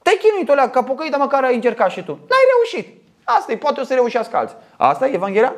Te-ai 0.02 0.18
chinuit, 0.22 0.50
olea, 0.50 0.70
ca 0.70 0.84
pocăit, 0.84 1.12
dar 1.12 1.20
măcar 1.20 1.44
ai 1.44 1.56
încercat 1.56 1.92
și 1.92 2.04
tu. 2.04 2.12
N-ai 2.12 2.46
reușit. 2.56 3.02
Asta 3.36 3.52
e, 3.52 3.58
poate 3.58 3.80
o 3.80 3.84
să 3.84 3.94
reușească 3.94 4.38
alții. 4.38 4.56
Asta 4.78 5.08
e 5.08 5.14
Evanghelia? 5.14 5.56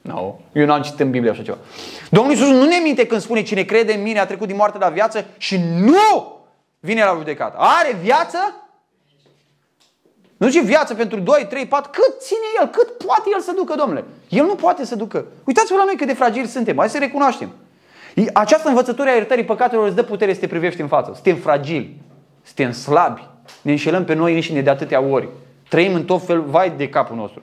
Nu, 0.00 0.12
no, 0.12 0.34
eu 0.60 0.66
n-am 0.66 0.82
citit 0.82 1.00
în 1.00 1.10
Biblie 1.10 1.30
așa 1.30 1.42
ceva. 1.42 1.56
Domnul 2.10 2.32
Iisus 2.32 2.48
nu 2.48 2.64
ne 2.64 2.76
minte 2.82 3.06
când 3.06 3.20
spune 3.20 3.42
cine 3.42 3.62
crede 3.62 3.92
în 3.92 4.02
mine 4.02 4.18
a 4.18 4.26
trecut 4.26 4.46
din 4.46 4.56
moarte 4.56 4.78
la 4.78 4.88
viață 4.88 5.24
și 5.36 5.60
nu 5.78 6.36
vine 6.80 7.04
la 7.04 7.14
judecată. 7.16 7.56
Are 7.58 7.96
viață? 8.02 8.38
Nu 10.36 10.48
zice 10.48 10.64
viață 10.64 10.94
pentru 10.94 11.20
2, 11.20 11.46
3, 11.48 11.66
4, 11.66 11.90
cât 11.90 12.20
ține 12.20 12.46
el, 12.60 12.66
cât 12.66 13.06
poate 13.06 13.28
el 13.32 13.40
să 13.40 13.52
ducă, 13.56 13.74
domnule. 13.74 14.04
El 14.28 14.44
nu 14.44 14.54
poate 14.54 14.84
să 14.84 14.96
ducă. 14.96 15.26
Uitați-vă 15.44 15.78
la 15.78 15.84
noi 15.84 15.96
cât 15.96 16.06
de 16.06 16.14
fragili 16.14 16.46
suntem, 16.46 16.76
hai 16.76 16.88
să 16.88 16.98
recunoaștem. 16.98 17.50
Această 18.32 18.68
învățătură 18.68 19.08
a 19.08 19.12
iertării 19.12 19.44
păcatelor 19.44 19.86
îți 19.86 19.94
dă 19.94 20.02
putere 20.02 20.34
să 20.34 20.40
te 20.40 20.46
privești 20.46 20.80
în 20.80 20.88
față. 20.88 21.10
Suntem 21.14 21.36
fragili, 21.36 22.00
suntem 22.44 22.72
slabi, 22.72 23.28
ne 23.62 23.70
înșelăm 23.70 24.04
pe 24.04 24.14
noi 24.14 24.34
înșine 24.34 24.60
de 24.60 24.70
atâtea 24.70 25.00
ori. 25.00 25.28
Trăim 25.68 25.94
în 25.94 26.04
tot 26.04 26.26
fel, 26.26 26.40
vai 26.40 26.70
de 26.70 26.88
capul 26.88 27.16
nostru. 27.16 27.42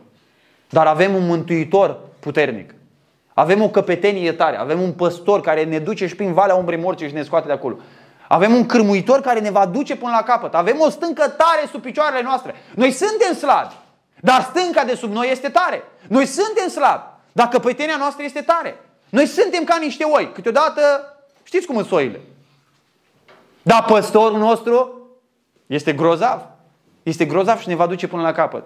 Dar 0.70 0.86
avem 0.86 1.16
un 1.16 1.26
mântuitor 1.26 2.00
puternic. 2.20 2.74
Avem 3.34 3.62
o 3.62 3.70
căpetenie 3.70 4.32
tare, 4.32 4.58
avem 4.58 4.82
un 4.82 4.92
păstor 4.92 5.42
care 5.42 5.64
ne 5.64 5.80
duce 5.80 6.08
și 6.08 6.16
prin 6.16 6.34
valea 6.34 6.56
umbrei 6.56 6.80
morții 6.80 7.08
și 7.08 7.14
ne 7.14 7.24
scoate 7.24 7.48
de 7.48 7.54
acolo. 7.54 7.78
Avem 8.28 8.54
un 8.54 8.66
cârmuitor 8.66 9.22
care 9.22 9.40
ne 9.40 9.52
va 9.52 9.66
duce 9.66 9.96
până 9.96 10.12
la 10.12 10.24
capăt. 10.24 10.54
Avem 10.54 10.80
o 10.80 10.90
stâncă 10.90 11.28
tare 11.28 11.68
sub 11.72 11.82
picioarele 11.82 12.22
noastre. 12.22 12.56
Noi 12.76 12.92
suntem 12.92 13.34
slabi, 13.34 13.74
dar 14.20 14.42
stânca 14.42 14.84
de 14.84 14.96
sub 14.96 15.12
noi 15.12 15.32
este 15.32 15.50
tare. 15.50 15.84
Noi 16.08 16.26
suntem 16.26 16.68
slabi, 16.68 17.04
dar 17.32 17.48
căpetenia 17.48 17.98
noastră 17.98 18.24
este 18.24 18.42
tare. 18.42 18.80
Noi 19.10 19.26
suntem 19.26 19.64
ca 19.64 19.78
niște 19.80 20.04
oi. 20.04 20.32
Câteodată, 20.32 20.82
știți 21.44 21.66
cum 21.66 21.76
sunt 21.76 21.88
soile. 21.88 22.20
Dar 23.62 23.84
păstorul 23.84 24.38
nostru 24.38 25.02
este 25.68 25.94
grozav. 25.94 26.55
Este 27.06 27.26
grozav 27.26 27.60
și 27.60 27.68
ne 27.68 27.76
va 27.76 27.88
duce 27.88 28.08
până 28.08 28.22
la 28.22 28.32
capăt. 28.32 28.64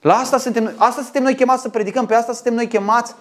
La 0.00 0.14
asta 0.14 0.38
suntem, 0.38 0.72
asta 0.76 1.02
suntem 1.02 1.22
noi 1.22 1.34
chemați 1.34 1.62
să 1.62 1.68
predicăm, 1.68 2.06
pe 2.06 2.14
asta 2.14 2.32
suntem 2.32 2.54
noi 2.54 2.68
chemați 2.68 3.14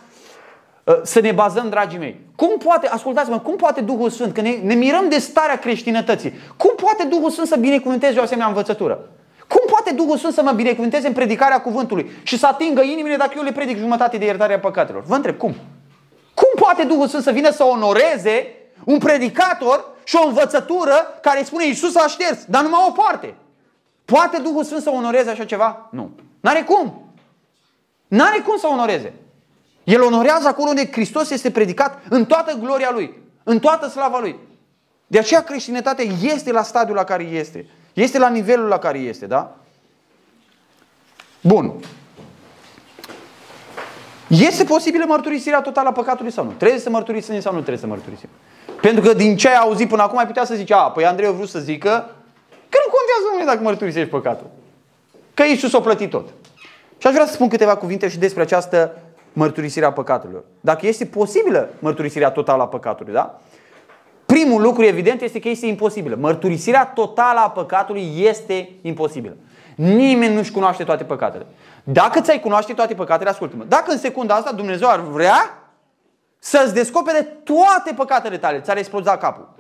uh, 0.84 0.96
să 1.04 1.20
ne 1.20 1.32
bazăm, 1.32 1.70
dragii 1.70 2.00
mei. 2.00 2.20
Cum 2.36 2.58
poate, 2.58 2.88
ascultați-mă, 2.88 3.40
cum 3.40 3.56
poate 3.56 3.82
Duhul 3.82 4.10
Sfânt, 4.10 4.34
că 4.34 4.42
ne, 4.42 4.52
ne 4.64 4.74
mirăm 4.74 5.10
de 5.10 5.18
starea 5.18 5.58
creștinătății, 5.58 6.34
cum 6.58 6.74
poate 6.76 7.04
Duhul 7.04 7.30
Sfânt 7.30 7.48
să 7.48 7.56
binecuvânteze 7.56 8.20
o 8.20 8.22
asemenea 8.22 8.48
învățătură? 8.48 9.10
Cum 9.48 9.62
poate 9.70 9.94
Duhul 9.94 10.18
Sfânt 10.18 10.34
să 10.34 10.42
mă 10.42 10.52
binecuvânteze 10.52 11.08
în 11.08 11.14
predicarea 11.14 11.62
cuvântului 11.62 12.12
și 12.24 12.38
să 12.38 12.48
atingă 12.48 12.82
inimile 12.82 13.16
dacă 13.16 13.34
eu 13.36 13.44
le 13.44 13.52
predic 13.52 13.78
jumătate 13.78 14.18
de 14.18 14.26
iertarea 14.26 14.60
păcatelor? 14.60 15.04
Vă 15.08 15.16
întreb, 15.16 15.38
cum? 15.38 15.56
Cum 16.34 16.50
poate 16.56 16.84
Duhul 16.84 17.08
Sfânt 17.08 17.24
să 17.24 17.32
vină 17.32 17.52
să 17.52 17.64
onoreze 17.64 18.48
un 18.84 18.98
predicator 18.98 19.86
și 20.04 20.16
o 20.16 20.28
învățătură 20.28 21.20
care 21.22 21.40
îi 21.40 21.46
spune 21.46 21.66
Iisus 21.66 21.96
a 21.96 22.08
șters, 22.08 22.46
dar 22.48 22.64
numai 22.64 22.86
o 22.88 22.92
parte? 22.92 23.34
Poate 24.06 24.38
Duhul 24.38 24.64
Sfânt 24.64 24.82
să 24.82 24.90
onoreze 24.90 25.30
așa 25.30 25.46
ceva? 25.46 25.88
Nu. 25.92 26.12
N-are 26.40 26.64
cum. 26.64 27.14
N-are 28.08 28.40
cum 28.40 28.58
să 28.58 28.68
onoreze. 28.68 29.14
El 29.84 30.02
onorează 30.02 30.48
acolo 30.48 30.70
unde 30.70 30.92
Hristos 30.92 31.30
este 31.30 31.52
predicat 31.52 32.02
în 32.10 32.26
toată 32.26 32.58
gloria 32.62 32.92
Lui, 32.92 33.14
în 33.44 33.60
toată 33.60 33.88
slava 33.88 34.20
Lui. 34.20 34.40
De 35.08 35.20
aceea 35.20 35.44
creștinătatea 35.44 36.06
este 36.22 36.52
la 36.52 36.64
stadiul 36.64 36.96
la 36.96 37.04
care 37.04 37.24
este. 37.24 37.66
Este 37.94 38.18
la 38.18 38.30
nivelul 38.30 38.68
la 38.68 38.78
care 38.78 38.98
este, 38.98 39.26
da? 39.26 39.56
Bun. 41.42 41.74
Este 44.28 44.64
posibilă 44.64 45.06
mărturisirea 45.08 45.62
totală 45.62 45.90
a 45.90 45.92
păcatului 45.92 46.32
sau 46.32 46.44
nu? 46.44 46.52
Trebuie 46.52 46.80
să 46.80 46.90
mărturisim 46.90 47.40
sau 47.42 47.52
nu 47.52 47.60
trebuie 47.60 47.78
să 47.78 47.88
mărturisim? 47.88 48.30
Pentru 48.82 49.02
că 49.02 49.14
din 49.14 49.38
ce 49.38 49.48
ai 49.48 49.56
auzit 49.56 49.88
până 49.88 50.02
acum 50.02 50.18
ai 50.18 50.26
putea 50.26 50.46
să 50.46 50.56
zici, 50.56 50.72
a, 50.72 50.92
păi 50.92 51.06
Andrei 51.06 51.28
a 51.28 51.32
vrut 51.32 51.50
să 51.50 51.60
zică 51.60 52.16
că 52.70 52.78
nu 52.86 52.92
contează, 52.96 53.24
domnule, 53.28 53.52
dacă 53.52 53.62
mărturisești 53.64 54.10
păcatul. 54.10 54.50
Că 55.34 55.44
Iisus 55.44 55.74
a 55.74 55.82
plătit 55.82 56.10
tot. 56.10 56.28
Și 56.98 57.08
aș 57.08 57.14
vrea 57.14 57.26
să 57.26 57.34
spun 57.34 57.48
câteva 57.48 57.76
cuvinte 57.76 58.08
și 58.08 58.18
despre 58.18 58.42
această 58.42 58.98
mărturisire 59.34 59.86
a 59.86 59.92
păcatelor. 59.92 60.44
Dacă 60.60 60.88
este 60.88 61.06
posibilă 61.06 61.70
mărturisirea 61.80 62.32
totală 62.32 62.62
a 62.62 62.68
păcatului, 62.68 63.14
da? 63.14 63.40
Primul 64.26 64.62
lucru 64.62 64.84
evident 64.84 65.22
este 65.22 65.40
că 65.40 65.50
este 65.50 65.66
imposibilă. 65.66 66.16
Mărturisirea 66.20 66.86
totală 66.86 67.40
a 67.40 67.50
păcatului 67.50 68.12
este 68.18 68.70
imposibilă. 68.82 69.36
Nimeni 69.76 70.36
nu-și 70.36 70.52
cunoaște 70.52 70.84
toate 70.84 71.04
păcatele. 71.04 71.46
Dacă 71.84 72.22
ți-ai 72.22 72.40
cunoaște 72.40 72.74
toate 72.74 72.94
păcatele, 72.94 73.30
ascultă-mă. 73.30 73.64
Dacă 73.64 73.92
în 73.92 73.98
secunda 73.98 74.36
asta 74.36 74.52
Dumnezeu 74.52 74.90
ar 74.90 75.00
vrea 75.00 75.70
să-ți 76.40 76.74
descopere 76.74 77.22
toate 77.22 77.94
păcatele 77.96 78.38
tale, 78.38 78.60
ți-ar 78.60 78.78
exploza 78.78 79.18
capul. 79.18 79.55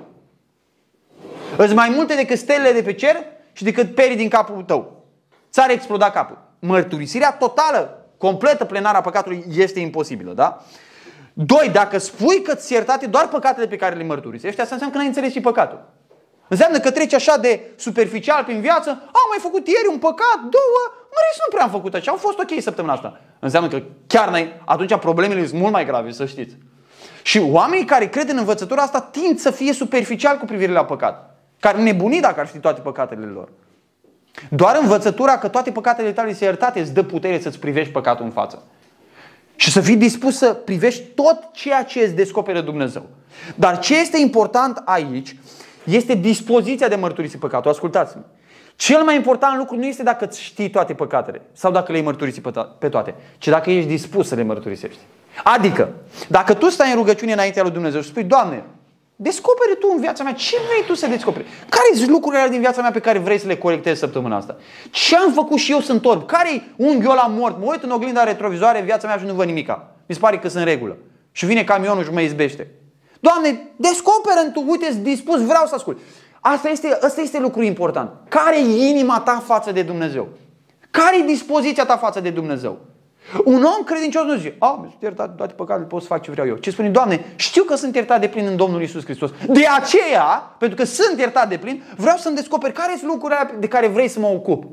Îți 1.58 1.74
mai 1.74 1.90
multe 1.96 2.16
decât 2.16 2.38
stelele 2.38 2.72
de 2.72 2.82
pe 2.82 2.94
cer 2.94 3.16
și 3.54 3.64
decât 3.64 3.96
perii 3.96 4.16
din 4.16 4.30
capul 4.30 4.64
tău. 4.64 5.06
Ți-ar 5.52 5.70
exploda 5.70 6.10
capul. 6.10 6.38
Mărturisirea 6.60 7.32
totală, 7.32 8.06
completă, 8.18 8.66
plenară 8.66 8.98
a 8.98 9.02
păcatului 9.02 9.44
este 9.56 9.80
imposibilă, 9.80 10.34
da? 10.34 10.62
Doi, 11.34 11.70
dacă 11.74 11.98
spui 11.98 12.42
că 12.42 12.56
ți 12.56 12.74
iertate 12.74 13.06
doar 13.06 13.28
păcatele 13.28 13.68
pe 13.68 13.76
care 13.76 13.96
le 13.96 14.04
mărturisești, 14.04 14.62
asta 14.62 14.74
înseamnă 14.74 14.96
că 14.96 15.02
n-ai 15.02 15.08
înțeles 15.08 15.32
și 15.32 15.42
păcatul. 15.42 15.94
Înseamnă 16.48 16.80
că 16.80 16.92
treci 16.92 17.14
așa 17.14 17.38
de 17.38 17.72
superficial 17.76 18.44
prin 18.44 18.62
viață, 18.62 18.90
am 18.90 19.28
mai 19.30 19.38
făcut 19.40 19.68
ieri 19.68 19.88
un 19.92 19.98
păcat, 19.98 20.40
două, 20.40 20.82
mă 20.88 21.20
nu 21.38 21.54
prea 21.54 21.64
am 21.64 21.70
făcut 21.70 21.94
așa, 21.94 22.12
au 22.12 22.18
fost 22.18 22.40
ok 22.40 22.62
săptămâna 22.62 22.94
asta. 22.94 23.22
Înseamnă 23.40 23.70
că 23.70 23.82
chiar 24.08 24.30
n-ai, 24.30 24.62
atunci 24.66 24.96
problemele 24.96 25.46
sunt 25.48 25.60
mult 25.60 25.72
mai 25.72 25.86
grave, 25.86 26.12
să 26.12 26.26
știți. 26.26 26.58
Și 27.24 27.40
oamenii 27.40 27.86
care 27.86 28.10
cred 28.10 28.30
în 28.30 28.38
învățătura 28.38 28.82
asta 28.82 29.02
tind 29.02 29.40
să 29.40 29.52
fie 29.52 29.74
superficial 29.74 30.38
cu 30.38 30.46
privire 30.46 30.72
la 30.72 30.86
păcat. 30.86 31.35
Care 31.60 31.82
nebuni 31.82 32.20
dacă 32.20 32.40
ar 32.40 32.48
ști 32.48 32.58
toate 32.58 32.82
păcatele 32.82 33.26
lor. 33.26 33.50
Doar 34.50 34.78
învățătura 34.82 35.38
că 35.38 35.48
toate 35.48 35.72
păcatele 35.72 36.12
tale 36.12 36.34
se 36.34 36.44
iertate 36.44 36.80
îți 36.80 36.94
dă 36.94 37.04
putere 37.04 37.40
să-ți 37.40 37.60
privești 37.60 37.92
păcatul 37.92 38.26
în 38.26 38.32
față. 38.32 38.64
Și 39.56 39.72
să 39.72 39.82
fii 39.82 39.96
dispus 39.96 40.38
să 40.38 40.54
privești 40.54 41.02
tot 41.04 41.52
ceea 41.52 41.84
ce 41.84 42.00
îți 42.00 42.14
descoperă 42.14 42.62
Dumnezeu. 42.62 43.06
Dar 43.56 43.80
ce 43.80 44.00
este 44.00 44.18
important 44.18 44.82
aici 44.86 45.36
este 45.84 46.14
dispoziția 46.14 46.88
de 46.88 46.96
mărturisi 46.96 47.38
păcatul. 47.38 47.72
Ascultați-mă. 47.72 48.24
Cel 48.76 49.04
mai 49.04 49.16
important 49.16 49.58
lucru 49.58 49.76
nu 49.76 49.86
este 49.86 50.04
dacă 50.04 50.26
îți 50.26 50.42
știi 50.42 50.70
toate 50.70 50.94
păcatele 50.94 51.42
sau 51.54 51.72
dacă 51.72 51.92
le-ai 51.92 52.04
mărturisi 52.04 52.42
pe 52.80 52.90
toate, 52.90 53.16
ci 53.38 53.48
dacă 53.48 53.72
ești 53.72 53.90
dispus 53.90 54.28
să 54.28 54.36
le 54.36 54.44
mărturisești. 54.44 55.00
Adică, 55.44 55.90
dacă 56.28 56.54
tu 56.54 56.70
stai 56.70 56.90
în 56.90 56.96
rugăciune 56.96 57.32
înaintea 57.32 57.64
lui 57.64 57.72
Dumnezeu 57.72 58.02
și 58.02 58.08
spui, 58.08 58.24
Doamne, 58.24 58.64
descoperi 59.16 59.78
tu 59.80 59.88
în 59.96 60.02
viața 60.02 60.24
mea 60.24 60.34
ce 60.34 60.56
vrei 60.68 60.84
tu 60.86 60.94
să 60.94 61.08
descoperi. 61.08 61.46
Care 61.70 61.96
sunt 61.96 62.10
lucrurile 62.10 62.48
din 62.50 62.60
viața 62.60 62.82
mea 62.82 62.92
pe 62.92 63.00
care 63.00 63.20
vrei 63.20 63.40
să 63.40 63.48
le 63.48 63.58
corectezi 63.58 64.00
săptămâna 64.00 64.36
asta? 64.36 64.56
Ce 64.92 65.16
am 65.16 65.32
făcut 65.32 65.58
și 65.58 65.72
eu 65.72 65.80
sunt 65.80 66.06
orb? 66.06 66.26
Care-i 66.26 66.74
unghiul 66.76 67.14
la 67.14 67.28
mort? 67.28 67.60
Mă 67.60 67.66
uit 67.66 67.84
în 67.84 67.92
oglinda 67.92 68.24
retrovizoare 68.24 68.80
în 68.80 68.86
viața 68.86 69.08
mea 69.08 69.18
și 69.18 69.26
nu 69.26 69.34
văd 69.34 69.46
nimica. 69.46 69.96
Mi 70.06 70.16
se 70.16 70.22
pare 70.22 70.40
că 70.40 70.48
sunt 70.48 70.64
în 70.64 70.70
regulă. 70.70 70.98
Și 71.32 71.46
vine 71.46 71.64
camionul 71.64 72.04
și 72.04 72.12
mă 72.12 72.22
izbește. 72.22 72.72
Doamne, 73.20 73.72
descoperă 73.76 74.50
tu, 74.54 74.64
uite, 74.68 75.00
dispus, 75.02 75.46
vreau 75.46 75.66
să 75.66 75.76
ascult. 75.76 75.98
Asta 76.40 76.70
este, 76.70 76.98
asta 77.02 77.22
este 77.22 77.40
lucru 77.40 77.64
important. 77.64 78.12
Care 78.30 78.58
e 78.58 78.88
inima 78.88 79.20
ta 79.20 79.44
față 79.46 79.72
de 79.72 79.82
Dumnezeu? 79.82 80.28
Care 80.92 81.18
e 81.20 81.26
dispoziția 81.26 81.86
ta 81.86 81.98
față 81.98 82.20
de 82.20 82.30
Dumnezeu? 82.30 82.80
Un 83.44 83.64
om 83.64 83.84
credincios 83.86 84.24
nu 84.24 84.36
zice, 84.36 84.56
a, 84.60 84.78
sunt 84.80 85.02
iertat 85.02 85.36
toate 85.36 85.54
păcatele, 85.54 85.86
pot 85.86 86.02
să 86.02 86.08
fac 86.08 86.22
ce 86.22 86.32
vreau 86.32 86.48
eu. 86.48 86.56
Ce 86.56 86.72
spune, 86.72 86.90
Doamne, 86.90 87.26
știu 87.36 87.64
că 87.64 87.76
sunt 87.76 87.96
iertat 87.96 88.20
de 88.20 88.28
plin 88.28 88.46
în 88.46 88.56
Domnul 88.56 88.82
Isus 88.82 89.04
Hristos. 89.04 89.30
De 89.48 89.66
aceea, 89.80 90.56
pentru 90.58 90.78
că 90.78 90.84
sunt 90.86 91.20
iertat 91.20 91.50
de 91.50 91.58
plin, 91.58 91.84
vreau 91.98 92.18
să-mi 92.18 92.36
descoper 92.36 92.72
care 92.72 92.96
sunt 92.98 93.12
lucrurile 93.12 93.56
de 93.60 93.68
care 93.68 93.88
vrei 93.88 94.08
să 94.08 94.20
mă 94.20 94.28
ocup. 94.28 94.64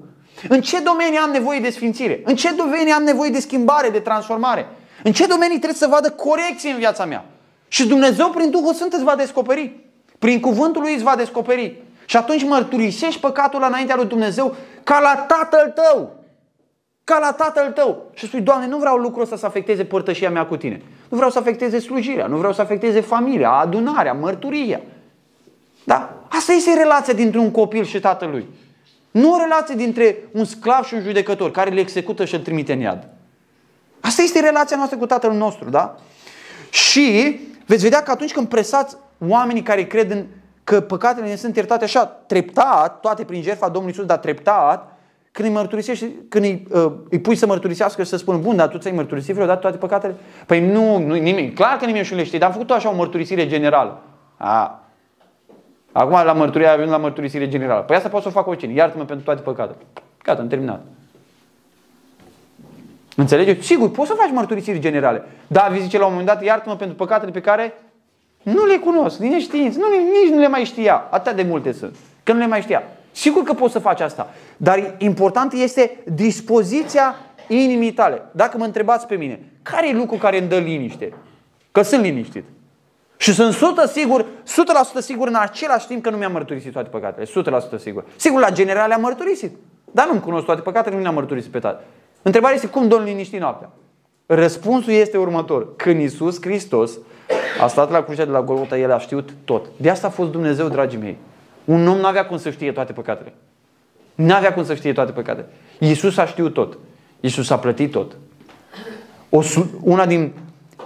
În 0.48 0.60
ce 0.60 0.80
domenii 0.80 1.18
am 1.18 1.30
nevoie 1.30 1.60
de 1.60 1.70
sfințire? 1.70 2.22
În 2.24 2.36
ce 2.36 2.52
domenii 2.52 2.92
am 2.92 3.02
nevoie 3.02 3.30
de 3.30 3.40
schimbare, 3.40 3.88
de 3.88 3.98
transformare? 3.98 4.66
În 5.02 5.12
ce 5.12 5.26
domenii 5.26 5.56
trebuie 5.56 5.78
să 5.78 5.86
vadă 5.90 6.10
corecție 6.10 6.70
în 6.70 6.78
viața 6.78 7.04
mea? 7.04 7.24
Și 7.68 7.86
Dumnezeu 7.86 8.28
prin 8.30 8.50
Duhul 8.50 8.74
Sfânt 8.74 8.92
îți 8.92 9.04
va 9.04 9.16
descoperi. 9.16 9.76
Prin 10.18 10.40
cuvântul 10.40 10.82
lui 10.82 10.94
îți 10.94 11.02
va 11.02 11.16
descoperi. 11.16 11.82
Și 12.04 12.16
atunci 12.16 12.44
mărturisești 12.44 13.20
păcatul 13.20 13.64
înaintea 13.66 13.96
lui 13.96 14.06
Dumnezeu 14.06 14.54
ca 14.82 15.00
la 15.00 15.14
Tatăl 15.14 15.72
tău. 15.74 16.21
Ca 17.04 17.18
la 17.18 17.32
Tatăl 17.32 17.72
tău. 17.72 18.10
Și 18.14 18.26
spui, 18.26 18.40
Doamne, 18.40 18.66
nu 18.66 18.78
vreau 18.78 18.96
lucrul 18.96 19.22
ăsta 19.22 19.36
să 19.36 19.46
afecteze 19.46 19.84
părtășia 19.84 20.30
mea 20.30 20.46
cu 20.46 20.56
tine. 20.56 20.82
Nu 21.08 21.16
vreau 21.16 21.30
să 21.30 21.38
afecteze 21.38 21.78
slujirea, 21.78 22.26
nu 22.26 22.36
vreau 22.36 22.52
să 22.52 22.60
afecteze 22.60 23.00
familia, 23.00 23.50
adunarea, 23.50 24.12
mărturia. 24.12 24.80
Da? 25.84 26.24
Asta 26.28 26.52
este 26.52 26.74
relația 26.74 27.14
dintre 27.14 27.38
un 27.38 27.50
copil 27.50 27.84
și 27.84 28.00
tatălui. 28.00 28.46
Nu 29.10 29.32
o 29.32 29.38
relație 29.38 29.74
dintre 29.74 30.16
un 30.32 30.44
sclav 30.44 30.84
și 30.84 30.94
un 30.94 31.02
judecător 31.02 31.50
care 31.50 31.70
le 31.70 31.80
execută 31.80 32.24
și 32.24 32.34
îl 32.34 32.40
trimite 32.40 32.72
în 32.72 32.80
iad. 32.80 33.08
Asta 34.00 34.22
este 34.22 34.40
relația 34.40 34.76
noastră 34.76 34.98
cu 34.98 35.06
tatăl 35.06 35.32
nostru, 35.32 35.70
da? 35.70 35.96
Și 36.70 37.40
veți 37.66 37.82
vedea 37.82 38.02
că 38.02 38.10
atunci 38.10 38.32
când 38.32 38.48
presați 38.48 38.96
oamenii 39.28 39.62
care 39.62 39.86
cred 39.86 40.10
în 40.10 40.24
că 40.64 40.80
păcatele 40.80 41.28
ne 41.28 41.36
sunt 41.36 41.56
iertate 41.56 41.84
așa, 41.84 42.04
treptat, 42.04 43.00
toate 43.00 43.24
prin 43.24 43.42
jertfa 43.42 43.66
Domnului 43.66 43.88
Iisus, 43.88 44.06
dar 44.06 44.18
treptat, 44.18 44.96
când 45.32 45.48
îi 45.48 45.54
mărturisești, 45.54 46.06
când 46.28 46.44
îi, 46.44 46.66
uh, 46.70 46.92
îi 47.10 47.20
pui 47.20 47.34
să 47.34 47.46
mărturisească 47.46 48.02
și 48.02 48.08
să 48.08 48.16
spună, 48.16 48.38
bun, 48.38 48.56
dar 48.56 48.68
tu 48.68 48.78
ți-ai 48.78 48.94
mărturisit 48.94 49.34
vreodată 49.34 49.60
toate 49.60 49.76
păcatele? 49.76 50.14
Păi 50.46 50.66
nu, 50.66 50.98
nu 50.98 51.14
nimeni, 51.14 51.52
clar 51.52 51.76
că 51.76 51.84
nimeni 51.84 52.08
nu 52.10 52.16
le 52.16 52.24
știe, 52.24 52.38
dar 52.38 52.48
am 52.48 52.54
făcut 52.54 52.70
așa 52.70 52.90
o 52.90 52.94
mărturisire 52.94 53.46
generală. 53.46 54.02
A. 54.36 54.82
Acum 55.92 56.10
la 56.24 56.32
mărturie 56.32 56.66
avem 56.66 56.88
la 56.88 56.96
mărturisire 56.96 57.48
generală. 57.48 57.82
Păi 57.82 57.96
asta 57.96 58.08
pot 58.08 58.22
să 58.22 58.28
o 58.28 58.30
fac 58.30 58.46
oricine, 58.46 58.72
iartă-mă 58.72 59.04
pentru 59.04 59.24
toate 59.24 59.40
păcatele. 59.40 59.78
Gata, 60.22 60.40
am 60.40 60.48
terminat. 60.48 60.80
Înțelegeți? 63.16 63.66
Sigur, 63.66 63.90
poți 63.90 64.08
să 64.08 64.14
faci 64.18 64.30
mărturisiri 64.32 64.78
generale. 64.78 65.24
Dar 65.46 65.76
zice 65.80 65.98
la 65.98 66.04
un 66.04 66.10
moment 66.10 66.28
dat, 66.28 66.44
iartă-mă 66.44 66.76
pentru 66.76 66.96
păcatele 66.96 67.30
pe 67.30 67.40
care 67.40 67.74
nu 68.42 68.64
le 68.64 68.76
cunosc, 68.76 69.18
din 69.18 69.30
neștiință, 69.30 69.78
nu, 69.78 69.86
nici 70.22 70.32
nu 70.32 70.40
le 70.40 70.48
mai 70.48 70.64
știa. 70.64 71.06
Atât 71.10 71.36
de 71.36 71.42
multe 71.42 71.72
sunt, 71.72 71.96
că 72.22 72.32
nu 72.32 72.38
le 72.38 72.46
mai 72.46 72.60
știa. 72.60 72.82
Sigur 73.12 73.42
că 73.42 73.52
poți 73.52 73.72
să 73.72 73.78
faci 73.78 74.00
asta, 74.00 74.30
dar 74.56 74.94
important 74.98 75.52
este 75.52 76.02
dispoziția 76.14 77.14
inimii 77.48 77.92
tale. 77.92 78.22
Dacă 78.30 78.58
mă 78.58 78.64
întrebați 78.64 79.06
pe 79.06 79.14
mine, 79.14 79.40
care 79.62 79.88
e 79.88 79.92
lucru 79.92 80.16
care 80.16 80.38
îmi 80.38 80.48
dă 80.48 80.58
liniște? 80.58 81.12
Că 81.72 81.82
sunt 81.82 82.02
liniștit. 82.02 82.44
Și 83.16 83.34
sunt 83.34 83.48
100 83.48 83.86
sigur, 83.86 84.24
100% 84.24 84.26
sigur 84.98 85.28
în 85.28 85.34
același 85.34 85.86
timp 85.86 86.02
că 86.02 86.10
nu 86.10 86.16
mi-am 86.16 86.32
mărturisit 86.32 86.72
toate 86.72 86.88
păcatele. 86.88 87.26
100% 87.76 87.78
sigur. 87.78 88.04
Sigur, 88.16 88.40
la 88.40 88.50
general 88.50 88.88
le-am 88.88 89.00
mărturisit. 89.00 89.56
Dar 89.90 90.06
nu-mi 90.06 90.20
cunosc 90.20 90.44
toate 90.44 90.60
păcatele, 90.60 90.96
nu 90.96 91.02
le-am 91.02 91.14
mărturisit 91.14 91.50
pe 91.50 91.58
toate. 91.58 91.84
Întrebarea 92.22 92.56
este 92.56 92.66
cum 92.68 92.88
dorm 92.88 93.04
liniștit 93.04 93.40
noaptea? 93.40 93.70
Răspunsul 94.26 94.92
este 94.92 95.18
următor. 95.18 95.76
Când 95.76 96.00
Iisus 96.00 96.42
Hristos 96.42 96.98
a 97.60 97.66
stat 97.66 97.90
la 97.90 98.02
crucea 98.02 98.24
de 98.24 98.30
la 98.30 98.42
Golgota, 98.42 98.78
El 98.78 98.92
a 98.92 98.98
știut 98.98 99.30
tot. 99.44 99.66
De 99.76 99.90
asta 99.90 100.06
a 100.06 100.10
fost 100.10 100.30
Dumnezeu, 100.30 100.68
dragii 100.68 100.98
mei. 100.98 101.16
Un 101.64 101.88
om 101.88 101.96
nu 101.96 102.06
avea 102.06 102.26
cum 102.26 102.38
să 102.38 102.50
știe 102.50 102.72
toate 102.72 102.92
păcatele. 102.92 103.32
Nu 104.14 104.34
avea 104.34 104.54
cum 104.54 104.64
să 104.64 104.74
știe 104.74 104.92
toate 104.92 105.12
păcatele. 105.12 105.46
Iisus 105.78 106.16
a 106.16 106.26
știut 106.26 106.52
tot. 106.52 106.78
Iisus 107.20 107.50
a 107.50 107.58
plătit 107.58 107.90
tot. 107.90 108.16
O, 109.28 109.42
una 109.80 110.06
din 110.06 110.32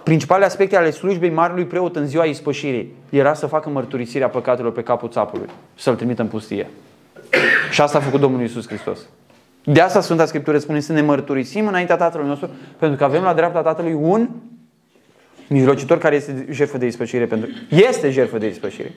principalele 0.03 0.47
aspecte 0.47 0.77
ale 0.77 0.91
slujbei 0.91 1.31
Marelui 1.31 1.65
Preot 1.65 1.97
în 1.97 2.07
ziua 2.07 2.25
ispășirii 2.25 2.95
era 3.11 3.35
să 3.35 3.47
facă 3.47 3.69
mărturisirea 3.69 4.29
păcatelor 4.29 4.73
pe 4.73 4.83
capul 4.83 5.09
țapului 5.09 5.47
și 5.77 5.83
să-l 5.83 5.95
trimită 5.95 6.23
în 6.23 6.29
pustie. 6.29 6.71
Și 7.71 7.81
asta 7.81 7.99
a 7.99 8.01
făcut 8.01 8.21
Domnul 8.21 8.41
Iisus 8.41 8.67
Hristos. 8.67 8.99
De 9.65 9.81
asta 9.81 10.01
Sfânta 10.01 10.27
Scriptură 10.27 10.59
spune 10.59 10.81
să 10.81 10.93
ne 10.93 11.01
mărturisim 11.01 11.67
înaintea 11.67 11.97
Tatălui 11.97 12.27
nostru, 12.27 12.51
pentru 12.79 12.99
că 12.99 13.05
avem 13.05 13.23
la 13.23 13.35
dreapta 13.35 13.63
Tatălui 13.63 13.93
un 13.93 14.29
mijlocitor 15.49 15.99
care 15.99 16.15
este 16.15 16.47
jertfă 16.51 16.79
de 16.79 16.87
ispășire. 16.87 17.27
Pentru... 17.27 17.49
Este 17.69 18.11
jertfă 18.11 18.39
de 18.39 18.47
ispășire. 18.47 18.95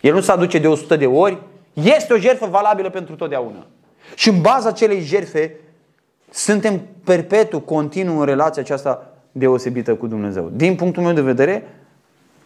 El 0.00 0.14
nu 0.14 0.20
se 0.20 0.32
aduce 0.32 0.58
de 0.58 0.68
100 0.68 0.96
de 0.96 1.06
ori, 1.06 1.38
este 1.72 2.12
o 2.12 2.18
jertfă 2.18 2.46
valabilă 2.46 2.90
pentru 2.90 3.14
totdeauna. 3.14 3.66
Și 4.14 4.28
în 4.28 4.40
baza 4.40 4.68
acelei 4.68 5.00
jertfe 5.00 5.54
suntem 6.30 6.80
perpetu, 7.04 7.60
continuu 7.60 8.18
în 8.18 8.24
relația 8.24 8.62
aceasta 8.62 9.12
deosebită 9.32 9.94
cu 9.94 10.06
Dumnezeu. 10.06 10.50
Din 10.52 10.74
punctul 10.74 11.02
meu 11.02 11.12
de 11.12 11.20
vedere, 11.20 11.68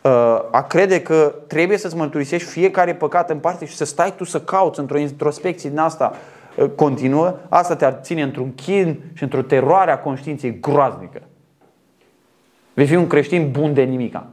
uh, 0.02 0.10
a 0.50 0.64
crede 0.68 1.02
că 1.02 1.34
trebuie 1.46 1.78
să-ți 1.78 1.96
mărturisești 1.96 2.48
fiecare 2.48 2.94
păcat 2.94 3.30
în 3.30 3.38
parte 3.38 3.66
și 3.66 3.74
să 3.74 3.84
stai 3.84 4.14
tu 4.16 4.24
să 4.24 4.40
cauți 4.40 4.80
într-o 4.80 4.98
introspecție 4.98 5.70
din 5.70 5.78
asta 5.78 6.14
uh, 6.56 6.66
continuă, 6.74 7.38
asta 7.48 7.76
te-ar 7.76 7.98
ține 8.02 8.22
într-un 8.22 8.54
chin 8.54 9.00
și 9.12 9.22
într-o 9.22 9.42
teroare 9.42 9.90
a 9.90 9.98
conștiinței 9.98 10.60
groaznică. 10.60 11.22
Vei 12.74 12.86
fi 12.86 12.94
un 12.94 13.06
creștin 13.06 13.50
bun 13.50 13.74
de 13.74 13.82
nimica. 13.82 14.26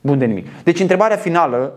Bun 0.00 0.18
de 0.18 0.24
nimic. 0.24 0.46
Deci 0.62 0.80
întrebarea 0.80 1.16
finală 1.16 1.72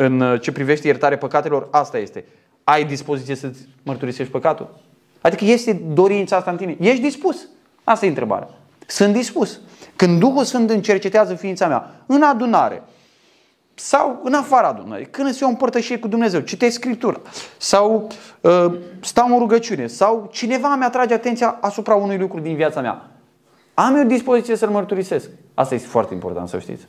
în 0.00 0.20
uh, 0.20 0.40
ce 0.40 0.52
privește 0.52 0.86
iertarea 0.86 1.18
păcatelor, 1.18 1.68
asta 1.70 1.98
este. 1.98 2.24
Ai 2.64 2.84
dispoziție 2.84 3.34
să-ți 3.34 3.68
mărturisești 3.82 4.32
păcatul? 4.32 4.78
Adică 5.20 5.44
este 5.44 5.82
dorința 5.92 6.36
asta 6.36 6.50
în 6.50 6.56
tine? 6.56 6.76
Ești 6.80 7.02
dispus? 7.02 7.46
Asta 7.84 8.04
e 8.06 8.08
întrebarea. 8.08 8.48
Sunt 8.86 9.12
dispus. 9.12 9.60
Când 9.96 10.18
Duhul 10.18 10.44
Sfânt 10.44 10.70
încercetează 10.70 11.34
ființa 11.34 11.68
mea, 11.68 11.90
în 12.06 12.22
adunare, 12.22 12.82
sau 13.74 14.20
în 14.22 14.34
afara 14.34 14.68
adunării, 14.68 15.06
când 15.06 15.28
îți 15.28 15.40
iau 15.40 15.50
o 15.50 15.52
împărtășie 15.52 15.98
cu 15.98 16.08
Dumnezeu, 16.08 16.40
citesc 16.40 16.74
Scriptura, 16.74 17.20
sau 17.58 18.08
uh, 18.40 18.74
stau 19.00 19.32
în 19.32 19.38
rugăciune, 19.38 19.86
sau 19.86 20.28
cineva 20.32 20.74
mi 20.74 20.84
atrage 20.84 21.14
atenția 21.14 21.58
asupra 21.60 21.94
unui 21.94 22.18
lucru 22.18 22.40
din 22.40 22.54
viața 22.54 22.80
mea. 22.80 23.10
Am 23.74 23.96
eu 23.96 24.04
dispoziție 24.04 24.56
să-l 24.56 24.68
mărturisesc. 24.68 25.30
Asta 25.54 25.74
este 25.74 25.86
foarte 25.86 26.14
important 26.14 26.48
să 26.48 26.58
știți. 26.58 26.86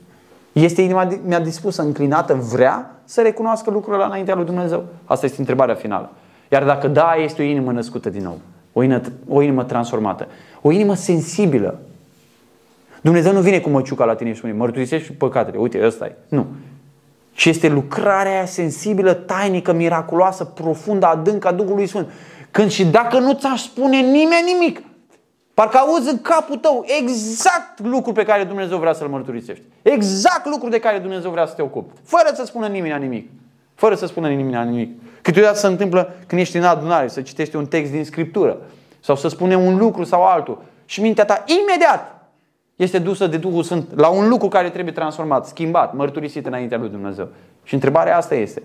Este 0.51 0.81
inima 0.81 1.07
mea 1.27 1.39
dispusă, 1.39 1.81
înclinată, 1.81 2.33
vrea 2.33 2.95
să 3.03 3.21
recunoască 3.21 3.69
lucrurile 3.69 4.03
înaintea 4.03 4.35
lui 4.35 4.45
Dumnezeu? 4.45 4.83
Asta 5.05 5.25
este 5.25 5.39
întrebarea 5.39 5.75
finală. 5.75 6.09
Iar 6.49 6.63
dacă 6.63 6.87
da, 6.87 7.13
este 7.23 7.41
o 7.41 7.45
inimă 7.45 7.71
născută 7.71 8.09
din 8.09 8.23
nou. 8.23 8.39
O 8.73 8.83
inimă, 8.83 9.01
o 9.27 9.41
inimă 9.41 9.63
transformată. 9.63 10.27
O 10.61 10.71
inimă 10.71 10.95
sensibilă. 10.95 11.79
Dumnezeu 13.01 13.33
nu 13.33 13.39
vine 13.39 13.59
cu 13.59 13.69
măciuca 13.69 14.05
la 14.05 14.15
tine 14.15 14.31
și 14.31 14.37
spune, 14.37 14.53
mărturisești 14.53 15.11
păcatele. 15.11 15.57
Uite, 15.57 15.85
ăsta 15.85 16.05
e. 16.05 16.15
Nu. 16.27 16.45
Și 17.33 17.49
este 17.49 17.69
lucrarea 17.69 18.31
aia 18.31 18.45
sensibilă, 18.45 19.13
tainică, 19.13 19.73
miraculoasă, 19.73 20.43
profundă, 20.43 21.05
adâncă 21.05 21.47
a 21.47 21.51
Duhului 21.51 21.87
Sfânt. 21.87 22.07
Când 22.51 22.69
și 22.69 22.85
dacă 22.85 23.19
nu 23.19 23.33
ți-aș 23.33 23.61
spune 23.61 23.97
nimeni 23.97 24.51
nimic, 24.53 24.81
Parcă 25.61 25.77
auzi 25.77 26.09
în 26.09 26.21
capul 26.21 26.57
tău 26.57 26.85
exact 27.01 27.79
lucrul 27.79 28.13
pe 28.13 28.23
care 28.23 28.43
Dumnezeu 28.43 28.77
vrea 28.77 28.93
să-l 28.93 29.07
mărturisești. 29.07 29.63
Exact 29.81 30.45
lucrul 30.45 30.69
de 30.69 30.79
care 30.79 30.97
Dumnezeu 30.97 31.31
vrea 31.31 31.45
să 31.45 31.53
te 31.53 31.61
ocupi. 31.61 31.93
Fără 32.03 32.29
să 32.33 32.45
spună 32.45 32.67
nimeni 32.67 33.01
nimic. 33.01 33.29
Fără 33.75 33.95
să 33.95 34.05
spună 34.05 34.29
nimeni 34.29 34.69
nimic. 34.69 34.89
Câteodată 35.21 35.57
se 35.57 35.67
întâmplă 35.67 36.13
când 36.27 36.41
ești 36.41 36.57
în 36.57 36.63
adunare 36.63 37.07
să 37.07 37.21
citești 37.21 37.55
un 37.55 37.65
text 37.65 37.91
din 37.91 38.05
Scriptură 38.05 38.57
sau 38.99 39.15
să 39.15 39.27
spune 39.27 39.55
un 39.55 39.77
lucru 39.77 40.03
sau 40.03 40.23
altul 40.23 40.61
și 40.85 41.01
mintea 41.01 41.25
ta 41.25 41.43
imediat 41.45 42.29
este 42.75 42.99
dusă 42.99 43.27
de 43.27 43.37
Duhul 43.37 43.63
Sfânt 43.63 43.99
la 43.99 44.09
un 44.09 44.27
lucru 44.27 44.47
care 44.47 44.69
trebuie 44.69 44.93
transformat, 44.93 45.47
schimbat, 45.47 45.93
mărturisit 45.93 46.45
înaintea 46.45 46.77
lui 46.77 46.89
Dumnezeu. 46.89 47.27
Și 47.63 47.73
întrebarea 47.73 48.17
asta 48.17 48.35
este, 48.35 48.61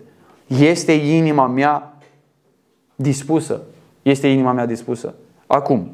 este 0.47 0.93
inima 0.93 1.47
mea 1.47 1.97
dispusă? 2.95 3.61
Este 4.03 4.27
inima 4.27 4.53
mea 4.53 4.67
dispusă? 4.67 5.15
Acum, 5.47 5.91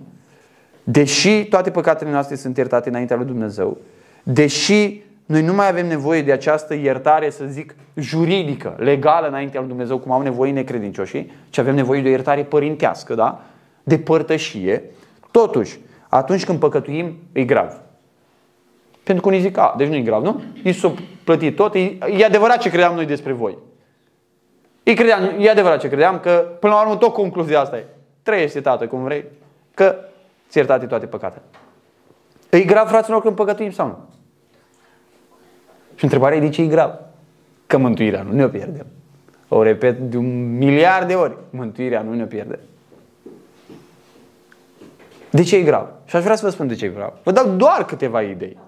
Deși 0.84 1.44
toate 1.44 1.70
păcatele 1.70 2.10
noastre 2.10 2.36
sunt 2.36 2.56
iertate 2.56 2.88
înaintea 2.88 3.16
lui 3.16 3.26
Dumnezeu, 3.26 3.76
deși 4.22 5.02
noi 5.26 5.42
nu 5.42 5.54
mai 5.54 5.68
avem 5.68 5.86
nevoie 5.86 6.22
de 6.22 6.32
această 6.32 6.74
iertare, 6.74 7.30
să 7.30 7.44
zic, 7.44 7.74
juridică, 7.94 8.74
legală 8.78 9.28
înaintea 9.28 9.60
lui 9.60 9.68
Dumnezeu, 9.68 9.98
cum 9.98 10.12
au 10.12 10.20
nevoie 10.20 10.52
necredincioșii, 10.52 11.32
ci 11.50 11.58
avem 11.58 11.74
nevoie 11.74 12.02
de 12.02 12.08
o 12.08 12.10
iertare 12.10 12.44
părintească, 12.44 13.14
da? 13.14 13.40
de 13.82 13.98
părtășie, 13.98 14.84
totuși, 15.30 15.78
atunci 16.08 16.44
când 16.44 16.58
păcătuim, 16.58 17.16
e 17.32 17.44
grav. 17.44 17.80
Pentru 19.02 19.22
că 19.22 19.28
unii 19.28 19.40
zic, 19.40 19.58
a, 19.58 19.74
deci 19.76 19.88
nu 19.88 19.94
e 19.94 20.00
grav, 20.00 20.22
nu? 20.22 20.42
I 20.62 20.72
s-a 20.72 20.94
plătit 21.24 21.56
tot, 21.56 21.74
e, 21.74 21.78
e 22.18 22.24
adevărat 22.24 22.58
ce 22.58 22.68
credeam 22.68 22.94
noi 22.94 23.06
despre 23.06 23.32
voi. 23.32 23.58
E, 24.82 24.94
credeam, 24.94 25.34
e 25.38 25.50
adevărat 25.50 25.80
ce 25.80 25.88
credeam, 25.88 26.18
că 26.18 26.30
până 26.60 26.72
la 26.72 26.80
urmă 26.80 26.96
tot 26.96 27.12
concluzia 27.12 27.60
asta 27.60 27.76
e. 27.76 27.84
Trăiește, 28.22 28.60
tată, 28.60 28.86
cum 28.86 29.02
vrei, 29.02 29.24
că 29.74 29.96
ți 30.52 30.58
iertate 30.58 30.86
toate 30.86 31.06
păcatele. 31.06 31.42
E 32.50 32.60
grav, 32.60 32.88
fraților, 32.88 33.22
când 33.22 33.36
păcătuim 33.36 33.70
sau 33.70 33.86
nu? 33.86 33.98
Și 35.94 36.04
întrebarea 36.04 36.38
e 36.38 36.40
de 36.40 36.48
ce 36.48 36.62
e 36.62 36.66
grav? 36.66 36.90
Că 37.66 37.78
mântuirea 37.78 38.22
nu 38.22 38.32
ne-o 38.32 38.48
pierdem. 38.48 38.86
O 39.48 39.62
repet 39.62 39.98
de 39.98 40.16
un 40.16 40.56
miliard 40.56 41.08
de 41.08 41.14
ori. 41.14 41.36
Mântuirea 41.50 42.02
nu 42.02 42.14
ne-o 42.14 42.26
pierdem. 42.26 42.58
De 45.30 45.42
ce 45.42 45.56
e 45.56 45.62
grav? 45.62 45.88
Și 46.04 46.16
aș 46.16 46.22
vrea 46.22 46.36
să 46.36 46.44
vă 46.44 46.50
spun 46.50 46.66
de 46.66 46.74
ce 46.74 46.84
e 46.84 46.88
grav. 46.88 47.12
Vă 47.22 47.32
dau 47.32 47.48
doar 47.48 47.84
câteva 47.84 48.22
idei. 48.22 48.58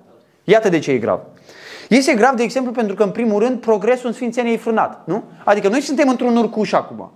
Iată 0.44 0.68
de 0.68 0.78
ce 0.78 0.90
e 0.90 0.98
grav. 0.98 1.20
Este 1.88 2.14
grav, 2.14 2.34
de 2.34 2.42
exemplu, 2.42 2.72
pentru 2.72 2.94
că, 2.94 3.02
în 3.02 3.10
primul 3.10 3.42
rând, 3.42 3.60
progresul 3.60 4.06
în 4.06 4.12
Sfințenie 4.12 4.52
e 4.52 4.56
frânat. 4.56 5.06
Nu? 5.06 5.24
Adică 5.44 5.68
noi 5.68 5.80
suntem 5.80 6.08
într-un 6.08 6.36
urcuș 6.36 6.72
acum. 6.72 7.12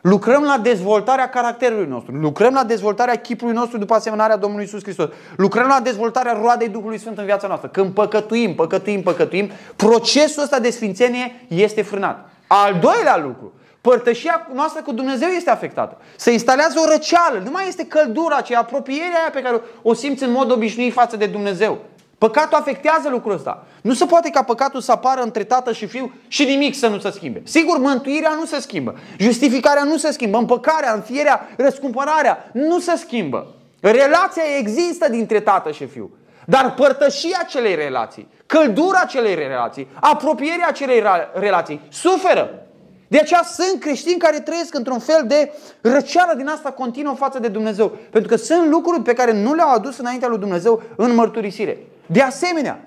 Lucrăm 0.00 0.42
la 0.42 0.58
dezvoltarea 0.58 1.28
caracterului 1.28 1.86
nostru. 1.86 2.14
Lucrăm 2.14 2.54
la 2.54 2.64
dezvoltarea 2.64 3.14
chipului 3.14 3.54
nostru 3.54 3.78
după 3.78 3.94
asemănarea 3.94 4.36
Domnului 4.36 4.64
Isus 4.64 4.82
Hristos. 4.82 5.08
Lucrăm 5.36 5.66
la 5.66 5.80
dezvoltarea 5.82 6.38
roadei 6.42 6.68
Duhului 6.68 6.98
Sfânt 6.98 7.18
în 7.18 7.24
viața 7.24 7.46
noastră. 7.46 7.68
Când 7.68 7.94
păcătuim, 7.94 8.54
păcătuim, 8.54 9.02
păcătuim, 9.02 9.50
procesul 9.76 10.42
ăsta 10.42 10.58
de 10.58 10.70
sfințenie 10.70 11.44
este 11.48 11.82
frânat. 11.82 12.28
Al 12.46 12.78
doilea 12.80 13.16
lucru, 13.16 13.52
părtășia 13.80 14.48
noastră 14.54 14.82
cu 14.82 14.92
Dumnezeu 14.92 15.28
este 15.28 15.50
afectată. 15.50 15.96
Se 16.16 16.32
instalează 16.32 16.78
o 16.78 16.90
răceală, 16.90 17.40
nu 17.44 17.50
mai 17.50 17.68
este 17.68 17.86
căldura 17.86 18.36
aceea, 18.36 18.60
apropierea 18.60 19.18
aia 19.20 19.30
pe 19.32 19.42
care 19.42 19.60
o 19.82 19.94
simți 19.94 20.22
în 20.22 20.30
mod 20.30 20.50
obișnuit 20.50 20.92
față 20.92 21.16
de 21.16 21.26
Dumnezeu. 21.26 21.78
Păcatul 22.20 22.58
afectează 22.58 23.08
lucrul 23.08 23.32
ăsta. 23.32 23.66
Nu 23.82 23.94
se 23.94 24.04
poate 24.04 24.30
ca 24.30 24.42
păcatul 24.42 24.80
să 24.80 24.92
apară 24.92 25.20
între 25.22 25.44
tată 25.44 25.72
și 25.72 25.86
fiu 25.86 26.12
și 26.28 26.44
nimic 26.44 26.74
să 26.74 26.88
nu 26.88 26.98
se 26.98 27.10
schimbe. 27.10 27.42
Sigur, 27.44 27.78
mântuirea 27.78 28.34
nu 28.38 28.44
se 28.44 28.60
schimbă. 28.60 28.94
Justificarea 29.18 29.82
nu 29.82 29.96
se 29.96 30.12
schimbă. 30.12 30.38
Împăcarea, 30.38 30.92
înfierea, 30.92 31.48
răscumpărarea 31.56 32.50
nu 32.52 32.78
se 32.78 32.96
schimbă. 32.96 33.46
Relația 33.80 34.42
există 34.58 35.08
dintre 35.08 35.40
tată 35.40 35.70
și 35.70 35.86
fiu. 35.86 36.10
Dar 36.46 36.74
părtășia 36.74 37.38
acelei 37.40 37.74
relații, 37.74 38.28
căldura 38.46 39.00
acelei 39.02 39.34
relații, 39.34 39.88
apropierea 40.00 40.66
acelei 40.68 41.02
relații 41.34 41.80
suferă. 41.88 42.62
De 43.08 43.18
aceea 43.18 43.42
sunt 43.42 43.80
creștini 43.80 44.18
care 44.18 44.40
trăiesc 44.40 44.74
într-un 44.74 44.98
fel 44.98 45.24
de 45.26 45.52
răceală 45.80 46.34
din 46.36 46.48
asta 46.48 46.70
continuă 46.70 47.14
față 47.14 47.38
de 47.38 47.48
Dumnezeu. 47.48 47.96
Pentru 48.10 48.30
că 48.30 48.36
sunt 48.36 48.68
lucruri 48.70 49.02
pe 49.02 49.12
care 49.12 49.32
nu 49.32 49.54
le-au 49.54 49.74
adus 49.74 49.98
înaintea 49.98 50.28
lui 50.28 50.38
Dumnezeu 50.38 50.82
în 50.96 51.14
mărturisire. 51.14 51.78
De 52.12 52.20
asemenea, 52.20 52.80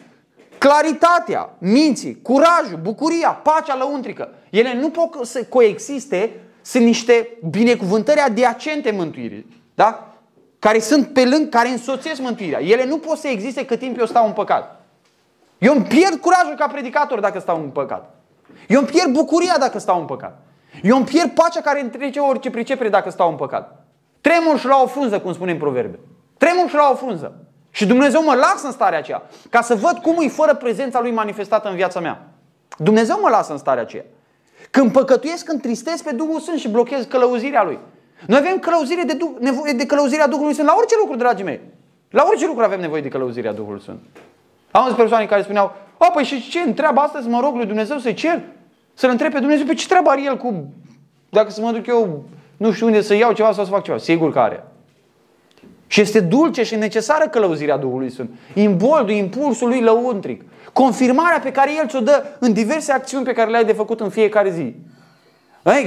claritatea 0.58 1.50
minții, 1.58 2.22
curajul, 2.22 2.80
bucuria, 2.82 3.30
pacea 3.30 3.76
lăuntrică, 3.76 4.30
ele 4.50 4.74
nu 4.74 4.90
pot 4.90 5.26
să 5.26 5.44
coexiste, 5.44 6.40
sunt 6.62 6.84
niște 6.84 7.30
binecuvântări 7.50 8.20
adiacente 8.20 8.92
mântuirii, 8.92 9.64
da? 9.76 10.14
care 10.60 10.80
sunt 10.80 11.08
pe 11.08 11.26
lângă, 11.26 11.50
care 11.50 11.70
însoțesc 11.70 12.22
mântuirea. 12.22 12.62
Ele 12.64 12.86
nu 12.86 12.98
pot 12.98 13.18
să 13.18 13.28
existe 13.28 13.66
cât 13.66 13.80
timp 13.80 14.00
eu 14.00 14.06
stau 14.06 14.26
în 14.26 14.32
păcat. 14.32 14.82
Eu 15.58 15.74
îmi 15.76 15.86
pierd 15.86 16.20
curajul 16.20 16.56
ca 16.56 16.68
predicator 16.68 17.20
dacă 17.20 17.40
stau 17.40 17.62
în 17.62 17.70
păcat. 17.70 18.16
Eu 18.68 18.80
îmi 18.80 18.88
pierd 18.88 19.12
bucuria 19.12 19.56
dacă 19.60 19.80
stau 19.80 20.00
în 20.00 20.06
păcat. 20.06 20.40
Eu 20.84 20.96
îmi 20.96 21.06
pierd 21.06 21.32
pacea 21.32 21.62
care 21.62 21.82
întrece 21.82 22.20
orice 22.20 22.50
pricepere 22.50 22.90
dacă 22.90 23.10
stau 23.10 23.30
în 23.30 23.36
păcat. 23.36 23.86
Tremur 24.22 24.60
și 24.60 24.66
la 24.66 24.82
o 24.82 24.88
frunză, 24.88 25.20
cum 25.20 25.34
spunem 25.34 25.58
proverbe. 25.58 26.00
Tremur 26.38 26.70
și 26.70 26.76
la 26.76 26.90
o 26.92 26.96
frunză. 26.96 27.43
Și 27.76 27.86
Dumnezeu 27.86 28.24
mă 28.24 28.34
lasă 28.34 28.66
în 28.66 28.72
starea 28.72 28.98
aceea, 28.98 29.22
ca 29.50 29.62
să 29.62 29.76
văd 29.76 29.98
cum 29.98 30.16
e 30.20 30.28
fără 30.28 30.56
prezența 30.56 31.02
Lui 31.02 31.12
manifestată 31.12 31.70
în 31.70 31.76
viața 31.76 32.00
mea. 32.00 32.28
Dumnezeu 32.78 33.20
mă 33.22 33.30
lasă 33.30 33.52
în 33.52 33.58
starea 33.58 33.82
aceea. 33.82 34.04
Când 34.72 34.92
păcătuiesc, 34.92 35.50
întristez 35.50 36.02
pe 36.02 36.12
Duhul 36.12 36.40
Sfânt 36.40 36.60
și 36.60 36.68
blochez 36.70 37.06
călăuzirea 37.06 37.64
Lui. 37.64 37.80
Noi 38.28 38.40
avem 38.40 38.60
călăuzire 38.60 39.04
de, 39.04 39.18
nevoie 39.40 39.74
de 39.74 39.86
călăuzirea 39.86 40.28
Duhului 40.28 40.54
Sfânt 40.54 40.68
la 40.68 40.76
orice 40.78 40.96
lucru, 41.02 41.16
dragii 41.16 41.44
mei. 41.44 41.62
La 42.10 42.24
orice 42.28 42.46
lucru 42.46 42.64
avem 42.64 42.80
nevoie 42.80 43.02
de 43.02 43.08
călăuzirea 43.08 43.54
Duhului 43.54 43.82
Sfânt. 43.82 44.00
Am 44.72 44.82
văzut 44.82 44.98
persoane 44.98 45.26
care 45.26 45.42
spuneau, 45.42 45.76
o, 45.98 46.12
păi 46.14 46.24
și 46.24 46.50
ce 46.50 46.60
întreabă 46.60 47.00
astăzi 47.00 47.28
mă 47.28 47.40
rog 47.40 47.56
lui 47.56 47.66
Dumnezeu 47.66 47.98
să-i 47.98 48.14
cer? 48.14 48.42
Să-L 48.94 49.10
întreb 49.10 49.32
pe 49.32 49.40
Dumnezeu, 49.40 49.66
pe 49.66 49.74
ce 49.74 49.88
treabă 49.88 50.10
are 50.10 50.24
El 50.24 50.38
cu, 50.38 50.74
dacă 51.30 51.50
să 51.50 51.62
mă 51.62 51.72
duc 51.72 51.88
eu, 51.88 52.24
nu 52.58 52.72
știu 52.72 52.86
unde 52.86 53.02
să 53.02 53.16
iau 53.16 53.34
ceva 53.34 53.52
sau 53.52 53.64
să 53.64 53.72
fac 53.72 53.84
ceva. 53.84 53.98
Sigur 53.98 54.32
că 54.32 54.40
are. 54.40 54.64
Și 55.94 56.02
este 56.02 56.20
dulce 56.20 56.64
și 56.64 56.76
necesară 56.76 57.28
călăuzirea 57.28 57.78
Duhului 57.78 58.12
Sfânt. 58.12 58.30
Imboldul, 58.54 59.10
impulsul 59.10 59.68
lui 59.68 59.82
lăuntric. 59.82 60.42
Confirmarea 60.72 61.40
pe 61.40 61.52
care 61.52 61.72
El 61.78 61.88
ți-o 61.88 62.00
dă 62.00 62.24
în 62.40 62.54
diverse 62.54 62.92
acțiuni 62.92 63.26
pe 63.26 63.34
care 63.34 63.50
le-ai 63.50 63.66
de 63.66 63.74
făcut 63.74 64.00
în 64.00 64.10
fiecare 64.10 64.52
zi. 64.52 64.76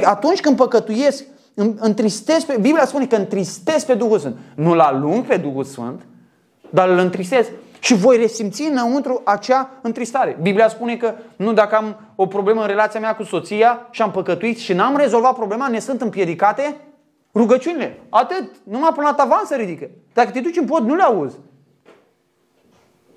Atunci 0.04 0.40
când 0.40 0.57
păcătuiesc, 0.57 1.24
întristez 1.76 2.44
pe... 2.44 2.57
Biblia 2.61 2.84
spune 2.84 3.07
că 3.07 3.16
întristez 3.16 3.84
pe 3.84 3.94
Duhul 3.94 4.18
Sfânt. 4.18 4.36
Nu-l 4.54 4.78
alung 4.78 5.24
pe 5.24 5.36
Duhul 5.36 5.64
Sfânt, 5.64 6.00
dar 6.70 6.88
îl 6.88 6.98
întristez. 6.98 7.46
Și 7.78 7.94
voi 7.94 8.16
resimți 8.16 8.62
înăuntru 8.62 9.20
acea 9.24 9.70
întristare. 9.80 10.38
Biblia 10.42 10.68
spune 10.68 10.96
că 10.96 11.14
nu 11.36 11.52
dacă 11.52 11.76
am 11.76 11.96
o 12.14 12.26
problemă 12.26 12.61
în 12.61 12.66
relația 12.66 13.00
mea 13.00 13.14
cu 13.14 13.22
soția 13.22 13.88
și 13.90 14.02
am 14.02 14.11
păcătuit 14.11 14.59
și 14.59 14.72
n-am 14.72 14.96
rezolvat 14.96 15.34
problema, 15.34 15.68
ne 15.68 15.78
sunt 15.78 16.00
împiedicate 16.00 16.76
Rugăciunile. 17.37 18.01
Atât. 18.09 18.51
Numai 18.62 18.93
până 18.93 19.07
la 19.07 19.14
tavan 19.14 19.45
se 19.45 19.57
ridică. 19.57 19.91
Dacă 20.12 20.30
te 20.30 20.41
duci 20.41 20.57
în 20.57 20.64
pod, 20.64 20.87
nu 20.87 20.95
le 20.95 21.03
auzi. 21.03 21.37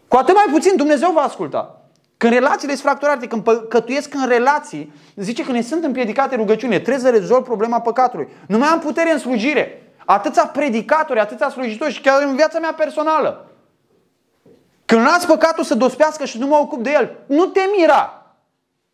Cu 0.08 0.16
atât 0.18 0.36
mai 0.36 0.46
puțin 0.52 0.76
Dumnezeu 0.76 1.12
va 1.12 1.22
asculta. 1.22 1.82
Când 2.18 2.34
relațiile 2.34 2.74
sunt 2.74 2.86
fracturate, 2.86 3.28
când 3.28 3.44
păcătuiesc 3.44 4.14
în 4.14 4.28
relații, 4.28 4.94
zice 5.16 5.44
că 5.44 5.52
ne 5.52 5.62
sunt 5.62 5.84
împiedicate 5.84 6.36
rugăciune, 6.36 6.80
trebuie 6.80 7.04
să 7.04 7.10
rezolv 7.10 7.44
problema 7.44 7.82
păcatului. 7.82 8.28
Nu 8.48 8.58
mai 8.58 8.68
am 8.68 8.80
putere 8.80 9.12
în 9.12 9.20
slujire. 9.20 9.94
Atâția 10.06 10.46
predicatori, 10.46 11.20
atâția 11.20 11.50
slujitori 11.50 11.94
și 11.94 12.02
chiar 12.02 12.22
în 12.22 12.36
viața 12.36 12.60
mea 12.60 12.74
personală. 12.74 13.50
Când 14.86 15.02
las 15.02 15.26
păcatul 15.26 15.64
să 15.64 15.76
dospească 15.76 16.26
și 16.26 16.40
nu 16.40 16.48
mă 16.48 16.56
ocup 16.56 16.84
de 16.84 16.92
el, 16.92 17.18
nu 17.26 17.46
te 17.46 17.62
mira 17.78 18.34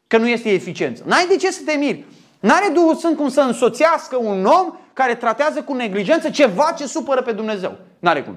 că 0.07 0.17
nu 0.17 0.27
este 0.27 0.49
eficiență. 0.49 1.03
N-ai 1.05 1.27
de 1.27 1.35
ce 1.35 1.51
să 1.51 1.61
te 1.65 1.73
miri. 1.73 2.05
N-are 2.45 2.69
Duhul 2.73 2.95
Sfânt 2.95 3.17
cum 3.17 3.29
să 3.29 3.41
însoțească 3.41 4.17
un 4.17 4.45
om 4.45 4.73
care 4.93 5.15
tratează 5.15 5.61
cu 5.61 5.73
neglijență 5.73 6.29
ceva 6.29 6.73
ce 6.77 6.87
supără 6.87 7.21
pe 7.21 7.31
Dumnezeu. 7.31 7.77
N-are 7.99 8.23
cum. 8.23 8.35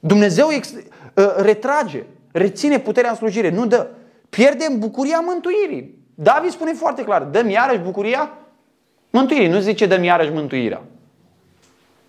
Dumnezeu 0.00 0.48
ex- 0.50 0.74
ă, 1.16 1.34
retrage, 1.36 2.04
reține 2.32 2.78
puterea 2.78 3.10
în 3.10 3.16
slujire, 3.16 3.50
nu 3.50 3.66
dă. 3.66 3.86
pierdem 4.28 4.78
bucuria 4.78 5.22
mântuirii. 5.26 5.94
David 6.14 6.50
spune 6.50 6.72
foarte 6.72 7.04
clar, 7.04 7.22
dăm 7.22 7.48
iarăși 7.48 7.78
bucuria 7.78 8.30
mântuirii. 9.10 9.48
Nu 9.48 9.58
zice 9.58 9.86
dăm 9.86 10.02
iarăși 10.02 10.30
mântuirea, 10.30 10.82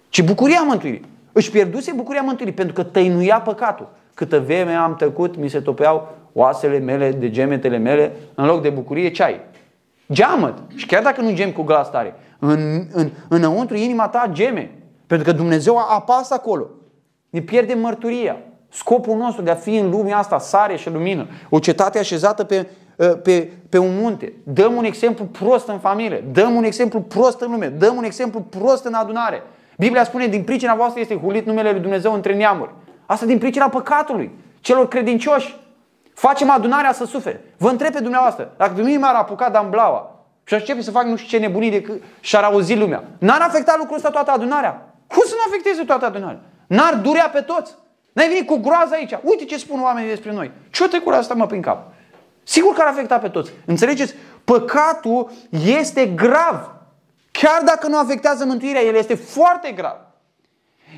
ci 0.09 0.21
bucuria 0.21 0.61
mântuirii. 0.61 1.05
Își 1.31 1.51
pierduse 1.51 1.91
bucuria 1.91 2.21
mântuirii 2.21 2.53
pentru 2.53 2.73
că 2.73 2.83
tăinuia 2.83 3.41
păcatul. 3.41 3.89
Câtă 4.13 4.39
vreme 4.39 4.73
am 4.73 4.95
tăcut, 4.95 5.35
mi 5.35 5.49
se 5.49 5.59
topeau 5.59 6.15
oasele 6.33 6.77
mele, 6.77 7.11
de 7.11 7.29
gemetele 7.29 7.77
mele, 7.77 8.15
în 8.35 8.45
loc 8.45 8.61
de 8.61 8.69
bucurie, 8.69 9.11
ce 9.11 9.23
ai? 9.23 9.41
Geamăt. 10.11 10.57
Și 10.75 10.85
chiar 10.85 11.03
dacă 11.03 11.21
nu 11.21 11.33
gem 11.33 11.51
cu 11.51 11.61
glas 11.61 11.91
tare, 11.91 12.15
în, 12.39 12.87
în, 12.91 13.09
înăuntru 13.27 13.75
inima 13.75 14.07
ta 14.07 14.29
geme. 14.31 14.71
Pentru 15.07 15.31
că 15.31 15.37
Dumnezeu 15.37 15.77
apasă 15.77 16.33
acolo. 16.33 16.67
Ne 17.29 17.41
pierdem 17.41 17.79
mărturia. 17.79 18.37
Scopul 18.69 19.17
nostru 19.17 19.41
de 19.41 19.51
a 19.51 19.55
fi 19.55 19.75
în 19.75 19.89
lumea 19.89 20.17
asta, 20.17 20.39
sare 20.39 20.75
și 20.75 20.89
lumină. 20.89 21.27
O 21.49 21.59
cetate 21.59 21.99
așezată 21.99 22.43
pe, 22.43 22.67
ă, 22.99 23.05
pe, 23.07 23.51
pe 23.69 23.77
un 23.77 23.97
munte. 23.99 24.33
Dăm 24.43 24.75
un 24.75 24.83
exemplu 24.83 25.25
prost 25.25 25.67
în 25.67 25.79
familie. 25.79 26.23
Dăm 26.31 26.55
un 26.55 26.63
exemplu 26.63 26.99
prost 26.99 27.41
în 27.41 27.51
lume. 27.51 27.67
Dăm 27.67 27.95
un 27.95 28.03
exemplu 28.03 28.39
prost 28.39 28.85
în 28.85 28.93
adunare. 28.93 29.43
Biblia 29.77 30.03
spune, 30.03 30.27
din 30.27 30.43
pricina 30.43 30.75
voastră 30.75 30.99
este 30.99 31.15
hulit 31.15 31.45
numele 31.45 31.71
lui 31.71 31.79
Dumnezeu 31.79 32.13
între 32.13 32.35
neamuri. 32.35 32.71
Asta 33.05 33.25
din 33.25 33.37
pricina 33.37 33.69
păcatului. 33.69 34.31
Celor 34.59 34.87
credincioși. 34.87 35.55
Facem 36.17 36.49
adunarea 36.49 36.93
să 36.93 37.05
sufere. 37.05 37.43
Vă 37.57 37.69
întreb 37.69 37.91
pe 37.91 37.99
dumneavoastră, 37.99 38.53
dacă 38.57 38.73
pe 38.73 38.81
mine 38.81 38.97
m-ar 38.97 39.15
apuca 39.15 39.49
Dan 39.49 39.69
Blaua 39.69 40.25
și 40.43 40.53
aș 40.53 40.59
începe 40.59 40.81
să 40.81 40.91
fac 40.91 41.05
nu 41.05 41.15
știu 41.15 41.37
ce 41.37 41.45
nebunii 41.45 41.69
de 41.69 42.01
și-ar 42.19 42.43
auzi 42.43 42.75
lumea, 42.75 43.03
n-ar 43.19 43.41
afecta 43.41 43.75
lucrul 43.77 43.95
ăsta 43.95 44.09
toată 44.09 44.31
adunarea? 44.31 44.93
Cum 45.07 45.23
să 45.25 45.33
nu 45.33 45.43
afecteze 45.47 45.83
toată 45.83 46.05
adunarea? 46.05 46.39
N-ar 46.67 46.95
durea 46.95 47.29
pe 47.29 47.41
toți? 47.41 47.73
N-ai 48.13 48.27
venit 48.27 48.47
cu 48.47 48.57
groază 48.57 48.93
aici. 48.93 49.13
Uite 49.23 49.43
ce 49.43 49.57
spun 49.57 49.81
oamenii 49.81 50.09
despre 50.09 50.31
noi. 50.31 50.51
Ce-o 50.69 50.87
trecut 50.87 51.13
asta 51.13 51.33
mă 51.33 51.45
prin 51.45 51.61
cap? 51.61 51.93
Sigur 52.43 52.73
că 52.73 52.81
ar 52.81 52.87
afecta 52.87 53.17
pe 53.17 53.27
toți. 53.27 53.51
Înțelegeți? 53.65 54.13
Păcatul 54.43 55.31
este 55.65 56.05
grav. 56.05 56.71
Chiar 57.31 57.61
dacă 57.65 57.87
nu 57.87 57.97
afectează 57.97 58.45
mântuirea, 58.45 58.81
el 58.81 58.95
este 58.95 59.15
foarte 59.15 59.71
grav. 59.71 59.97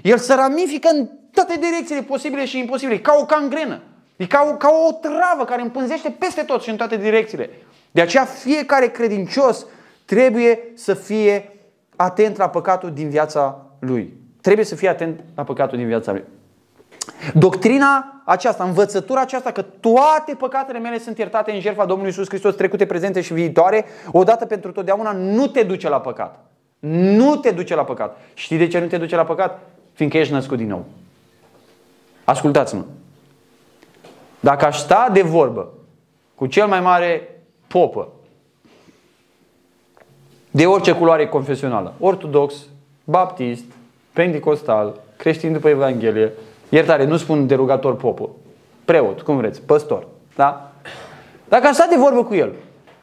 El 0.02 0.18
se 0.18 0.34
ramifică 0.34 0.90
în 0.92 1.10
toate 1.34 1.54
direcțiile 1.60 2.02
posibile 2.02 2.46
și 2.46 2.58
imposibile, 2.58 3.00
ca 3.00 3.16
o 3.20 3.26
cangrenă. 3.26 3.82
E 4.20 4.28
ca 4.28 4.48
o, 4.52 4.54
ca 4.54 4.70
o 4.88 4.92
travă 4.92 5.46
care 5.46 5.62
împânzește 5.62 6.16
peste 6.20 6.42
tot 6.42 6.62
și 6.62 6.70
în 6.70 6.76
toate 6.76 6.98
direcțiile. 6.98 7.50
De 7.92 8.02
aceea 8.02 8.26
fiecare 8.26 8.88
credincios 8.88 9.66
trebuie 10.06 10.60
să 10.74 10.94
fie 10.94 11.60
atent 11.96 12.38
la 12.38 12.50
păcatul 12.50 12.92
din 12.92 13.10
viața 13.10 13.66
lui. 13.80 14.14
Trebuie 14.42 14.66
să 14.66 14.76
fie 14.76 14.90
atent 14.90 15.20
la 15.36 15.44
păcatul 15.44 15.78
din 15.78 15.88
viața 15.88 16.12
lui. 16.12 16.24
Doctrina 17.34 18.22
aceasta, 18.26 18.64
învățătura 18.64 19.22
aceasta 19.22 19.52
că 19.52 19.62
toate 19.62 20.36
păcatele 20.38 20.80
mele 20.80 21.00
sunt 21.00 21.18
iertate 21.18 21.52
în 21.52 21.60
jertfa 21.60 21.86
Domnului 21.86 22.12
Isus 22.12 22.28
Hristos, 22.28 22.56
trecute, 22.56 22.86
prezente 22.86 23.22
și 23.22 23.34
viitoare, 23.34 23.86
odată 24.12 24.46
pentru 24.46 24.72
totdeauna, 24.72 25.12
nu 25.12 25.48
te 25.48 25.64
duce 25.64 25.90
la 25.90 26.00
păcat. 26.02 26.40
Nu 26.80 27.36
te 27.36 27.52
duce 27.52 27.76
la 27.76 27.84
păcat. 27.84 28.18
Știi 28.34 28.58
de 28.58 28.68
ce 28.68 28.80
nu 28.80 28.88
te 28.88 28.98
duce 28.98 29.16
la 29.16 29.26
păcat? 29.26 29.60
Fiindcă 29.94 30.18
ești 30.18 30.34
născut 30.34 30.58
din 30.58 30.68
nou. 30.68 30.86
Ascultați-mă. 32.24 32.84
Dacă 34.40 34.66
aș 34.66 34.78
sta 34.78 35.10
de 35.14 35.22
vorbă 35.22 35.74
cu 36.36 36.46
cel 36.46 36.68
mai 36.68 36.80
mare 36.80 37.42
popă 37.68 38.08
de 40.52 40.66
orice 40.66 40.92
culoare 40.92 41.28
confesională, 41.28 41.94
ortodox, 42.00 42.54
baptist, 43.04 43.64
pentecostal, 44.14 45.00
creștin 45.18 45.54
după 45.54 45.70
Evanghelie, 45.70 46.32
iertare, 46.70 47.06
nu 47.06 47.18
spun 47.18 47.48
derugator 47.48 47.96
popă, 47.96 48.30
preot, 48.86 49.22
cum 49.22 49.38
vreți, 49.38 49.62
păstor, 49.62 50.08
da? 50.36 50.72
Dacă 51.48 51.68
aș 51.68 51.74
sta 51.74 51.88
de 51.90 51.96
vorbă 51.96 52.24
cu 52.24 52.34
el 52.34 52.54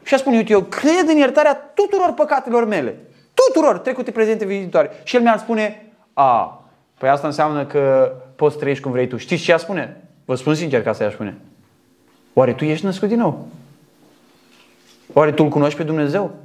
și 0.03 0.13
aș 0.13 0.19
spune, 0.19 0.37
uite, 0.37 0.51
eu 0.51 0.61
cred 0.61 1.07
în 1.07 1.17
iertarea 1.17 1.71
tuturor 1.73 2.13
păcatelor 2.13 2.65
mele, 2.65 2.99
tuturor, 3.33 3.77
trecute, 3.77 4.11
prezente, 4.11 4.45
viitoare, 4.45 4.89
și 5.03 5.15
el 5.15 5.21
mi-ar 5.21 5.37
spune, 5.37 5.91
a, 6.13 6.63
păi 6.97 7.09
asta 7.09 7.27
înseamnă 7.27 7.65
că 7.65 8.11
poți 8.35 8.57
trăiești 8.57 8.83
cum 8.83 8.91
vrei 8.91 9.07
tu. 9.07 9.17
Știți 9.17 9.43
ce 9.43 9.53
a 9.53 9.57
spune? 9.57 10.06
Vă 10.27 10.35
spun 10.35 10.55
sincer 10.55 10.83
ca 10.83 10.93
să-i 10.93 11.11
spune. 11.11 11.37
Oare 12.33 12.53
tu 12.53 12.65
ești 12.65 12.85
născut 12.85 13.07
din 13.07 13.17
nou? 13.17 13.47
Oare 15.13 15.31
tu 15.31 15.43
îl 15.43 15.49
cunoști 15.49 15.77
pe 15.77 15.83
Dumnezeu? 15.83 16.35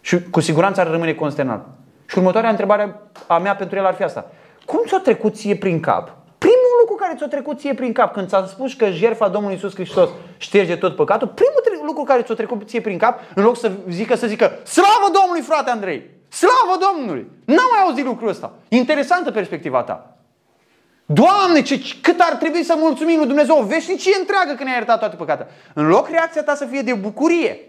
Și 0.00 0.22
cu 0.22 0.40
siguranță 0.40 0.80
ar 0.80 0.90
rămâne 0.90 1.14
consternat. 1.14 1.66
Și 2.06 2.18
următoarea 2.18 2.50
întrebare 2.50 3.00
a 3.26 3.38
mea 3.38 3.56
pentru 3.56 3.78
el 3.78 3.86
ar 3.86 3.94
fi 3.94 4.02
asta. 4.02 4.30
Cum 4.64 4.80
ți-a 4.86 4.98
trecut 4.98 5.34
ție 5.34 5.56
prin 5.56 5.80
cap? 5.80 6.16
Primul 6.38 6.76
lucru 6.80 6.94
care 6.94 7.14
ți-a 7.16 7.28
trecut 7.28 7.58
ție 7.58 7.74
prin 7.74 7.92
cap 7.92 8.12
când 8.12 8.28
ți-a 8.28 8.44
spus 8.46 8.74
că 8.74 8.90
jertfa 8.90 9.28
Domnului 9.28 9.56
Isus 9.56 9.74
Hristos 9.74 10.08
șterge 10.36 10.76
tot 10.76 10.96
păcatul, 10.96 11.28
primul 11.28 11.86
lucru 11.86 12.02
care 12.02 12.22
ți-a 12.22 12.34
trecut 12.34 12.68
ție 12.68 12.80
prin 12.80 12.98
cap, 12.98 13.20
în 13.34 13.42
loc 13.42 13.56
să 13.56 13.72
zică, 13.88 14.14
să 14.14 14.26
zică, 14.26 14.58
slavă 14.64 15.10
Domnului, 15.12 15.42
frate 15.42 15.70
Andrei! 15.70 16.10
Slavă 16.28 16.78
Domnului! 16.80 17.30
N-am 17.44 17.68
mai 17.70 17.82
auzit 17.86 18.04
lucrul 18.04 18.28
ăsta. 18.28 18.52
Interesantă 18.68 19.30
perspectiva 19.30 19.82
ta. 19.82 20.17
Doamne, 21.12 21.62
ce, 21.62 21.80
cât 22.00 22.20
ar 22.20 22.36
trebui 22.36 22.64
să 22.64 22.74
mulțumim 22.78 23.16
lui 23.16 23.26
Dumnezeu, 23.26 23.58
o 23.58 23.64
veșnicie 23.64 24.16
întreagă 24.18 24.54
că 24.56 24.64
ne-a 24.64 24.74
iertat 24.74 24.98
toate 24.98 25.16
păcatele. 25.16 25.48
În 25.74 25.86
loc 25.86 26.08
reacția 26.08 26.42
ta 26.42 26.54
să 26.54 26.64
fie 26.64 26.82
de 26.82 26.94
bucurie, 26.94 27.60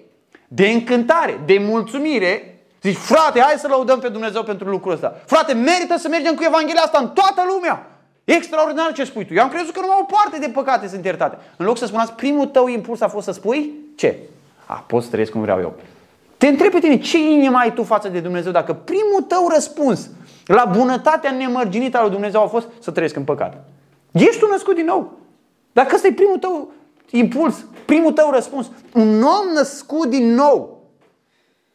de 0.48 0.68
încântare, 0.68 1.42
de 1.46 1.58
mulțumire, 1.58 2.60
zici, 2.82 2.96
frate, 2.96 3.40
hai 3.40 3.56
să 3.58 3.68
lăudăm 3.68 4.00
pe 4.00 4.08
Dumnezeu 4.08 4.44
pentru 4.44 4.70
lucrul 4.70 4.92
ăsta. 4.92 5.16
Frate, 5.26 5.54
merită 5.54 5.98
să 5.98 6.08
mergem 6.08 6.36
cu 6.36 6.44
Evanghelia 6.44 6.82
asta 6.82 7.00
în 7.00 7.10
toată 7.10 7.42
lumea. 7.54 7.88
E 8.24 8.34
extraordinar 8.34 8.92
ce 8.92 9.04
spui 9.04 9.26
tu. 9.26 9.34
Eu 9.34 9.44
am 9.44 9.50
crezut 9.50 9.74
că 9.74 9.80
numai 9.80 9.98
o 10.02 10.14
parte 10.14 10.40
de 10.40 10.52
păcate 10.54 10.88
sunt 10.88 11.06
iertate. 11.06 11.38
În 11.58 11.66
loc 11.66 11.78
să 11.78 11.86
spuneți, 11.86 12.14
primul 12.14 12.46
tău 12.46 12.68
impuls 12.68 13.02
a 13.02 13.08
fost 13.08 13.26
să 13.26 13.32
spui 13.32 13.74
ce? 13.96 14.18
A, 14.66 14.84
pot 14.88 15.04
să 15.04 15.10
trăiesc 15.10 15.32
cum 15.32 15.42
vreau 15.42 15.60
eu. 15.60 15.76
Te 16.38 16.48
întreb 16.48 16.72
pe 16.72 16.80
tine, 16.80 16.98
ce 16.98 17.18
inimă 17.18 17.58
ai 17.58 17.74
tu 17.74 17.84
față 17.84 18.08
de 18.08 18.20
Dumnezeu 18.20 18.52
dacă 18.52 18.74
primul 18.74 19.22
tău 19.28 19.50
răspuns 19.54 20.10
la 20.54 20.66
bunătatea 20.66 21.32
nemărginită 21.32 21.98
a 21.98 22.02
lui 22.02 22.10
Dumnezeu 22.10 22.44
a 22.44 22.48
fost 22.48 22.68
să 22.80 22.92
trăiesc 22.92 23.16
în 23.16 23.24
păcat. 23.24 23.66
Ești 24.12 24.40
tu 24.40 24.48
născut 24.48 24.76
din 24.76 24.86
nou. 24.86 25.18
Dacă 25.72 25.96
ăsta 25.96 26.08
e 26.08 26.14
primul 26.14 26.38
tău 26.38 26.72
impuls, 27.10 27.66
primul 27.86 28.12
tău 28.12 28.32
răspuns, 28.32 28.72
un 28.94 29.24
om 29.24 29.54
născut 29.54 30.10
din 30.10 30.34
nou, 30.34 30.84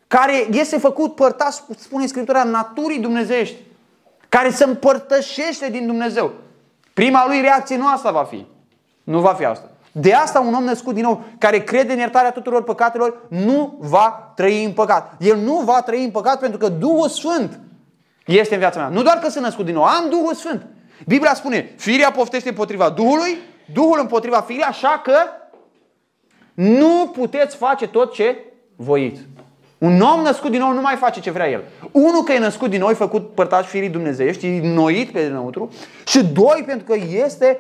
care 0.07 0.47
este 0.51 0.79
făcut 0.79 1.15
părtaș, 1.15 1.55
spune 1.77 2.07
Scriptura, 2.07 2.45
naturii 2.45 2.99
dumnezeiești, 2.99 3.57
care 4.29 4.51
se 4.51 4.65
împărtășește 4.65 5.69
din 5.71 5.87
Dumnezeu. 5.87 6.33
Prima 6.95 7.27
lui 7.27 7.41
reacție 7.41 7.77
nu 7.77 7.87
asta 7.87 8.11
va 8.11 8.25
fi. 8.25 8.47
Nu 9.05 9.21
va 9.21 9.33
fi 9.33 9.45
asta. 9.45 9.69
De 9.93 10.13
asta 10.13 10.41
un 10.41 10.55
om 10.55 10.65
născut 10.65 10.95
din 10.95 11.03
nou, 11.03 11.25
care 11.39 11.65
crede 11.65 11.93
în 11.93 11.99
iertarea 11.99 12.33
tuturor 12.33 12.63
păcatelor, 12.63 13.27
nu 13.29 13.77
va 13.79 14.33
trăi 14.37 14.65
în 14.65 14.73
păcat. 14.73 15.13
El 15.19 15.37
nu 15.37 15.61
va 15.65 15.83
trăi 15.83 16.05
în 16.05 16.11
păcat 16.11 16.39
pentru 16.39 16.59
că 16.59 16.69
Duhul 16.69 17.09
Sfânt 17.09 17.59
este 18.25 18.55
în 18.55 18.61
viața 18.61 18.79
mea. 18.79 18.89
Nu 18.89 19.03
doar 19.03 19.19
că 19.19 19.29
sunt 19.29 19.45
născut 19.45 19.65
din 19.65 19.75
nou, 19.75 19.85
am 19.85 20.09
Duhul 20.11 20.35
Sfânt. 20.35 20.67
Biblia 21.07 21.35
spune, 21.35 21.73
firea 21.77 22.11
poftește 22.11 22.49
împotriva 22.49 22.91
Duhului, 22.91 23.39
Duhul 23.73 23.99
împotriva 24.01 24.41
firii, 24.41 24.63
așa 24.63 25.01
că 25.05 25.17
nu 26.55 27.11
puteți 27.13 27.57
face 27.57 27.89
tot 27.89 28.13
ce 28.13 28.37
voiți. 28.77 29.21
Un 29.79 30.01
om 30.01 30.21
născut 30.21 30.51
din 30.51 30.61
nou 30.61 30.73
nu 30.73 30.81
mai 30.81 30.97
face 30.97 31.21
ce 31.21 31.31
vrea 31.31 31.49
el. 31.51 31.65
Unul 31.91 32.23
că 32.23 32.33
e 32.33 32.39
născut 32.39 32.71
din 32.71 32.81
nou, 32.81 32.91
e 32.91 32.95
făcut 32.95 33.35
părtaș 33.35 33.67
firii 33.67 33.89
dumnezeiești, 33.89 34.47
e 34.47 34.61
noit 34.75 35.11
pe 35.11 35.27
dinăuntru. 35.27 35.73
Și 36.07 36.25
doi, 36.25 36.63
pentru 36.67 36.87
că 36.87 36.95
este 37.25 37.59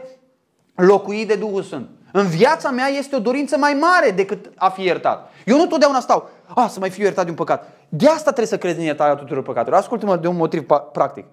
locuit 0.75 1.29
de 1.29 1.35
Duhul 1.35 1.62
Sfânt. 1.62 1.89
În 2.17 2.27
viața 2.27 2.71
mea 2.71 2.87
este 2.87 3.17
o 3.17 3.19
dorință 3.19 3.57
mai 3.59 3.73
mare 3.81 4.11
decât 4.11 4.51
a 4.57 4.69
fi 4.69 4.83
iertat. 4.83 5.31
Eu 5.45 5.57
nu 5.57 5.67
totdeauna 5.67 6.01
stau, 6.01 6.31
a, 6.55 6.67
să 6.69 6.79
mai 6.81 6.91
fiu 6.91 7.03
iertat 7.03 7.25
de 7.25 7.31
un 7.31 7.37
păcat. 7.37 7.71
De 7.89 8.07
asta 8.07 8.23
trebuie 8.23 8.47
să 8.47 8.59
crezi 8.59 8.79
în 8.79 8.85
iertarea 8.85 9.15
tuturor 9.15 9.43
păcatelor. 9.43 9.79
Ascultă-mă 9.79 10.17
de 10.17 10.27
un 10.27 10.37
motiv 10.37 10.67
practic. 10.93 11.25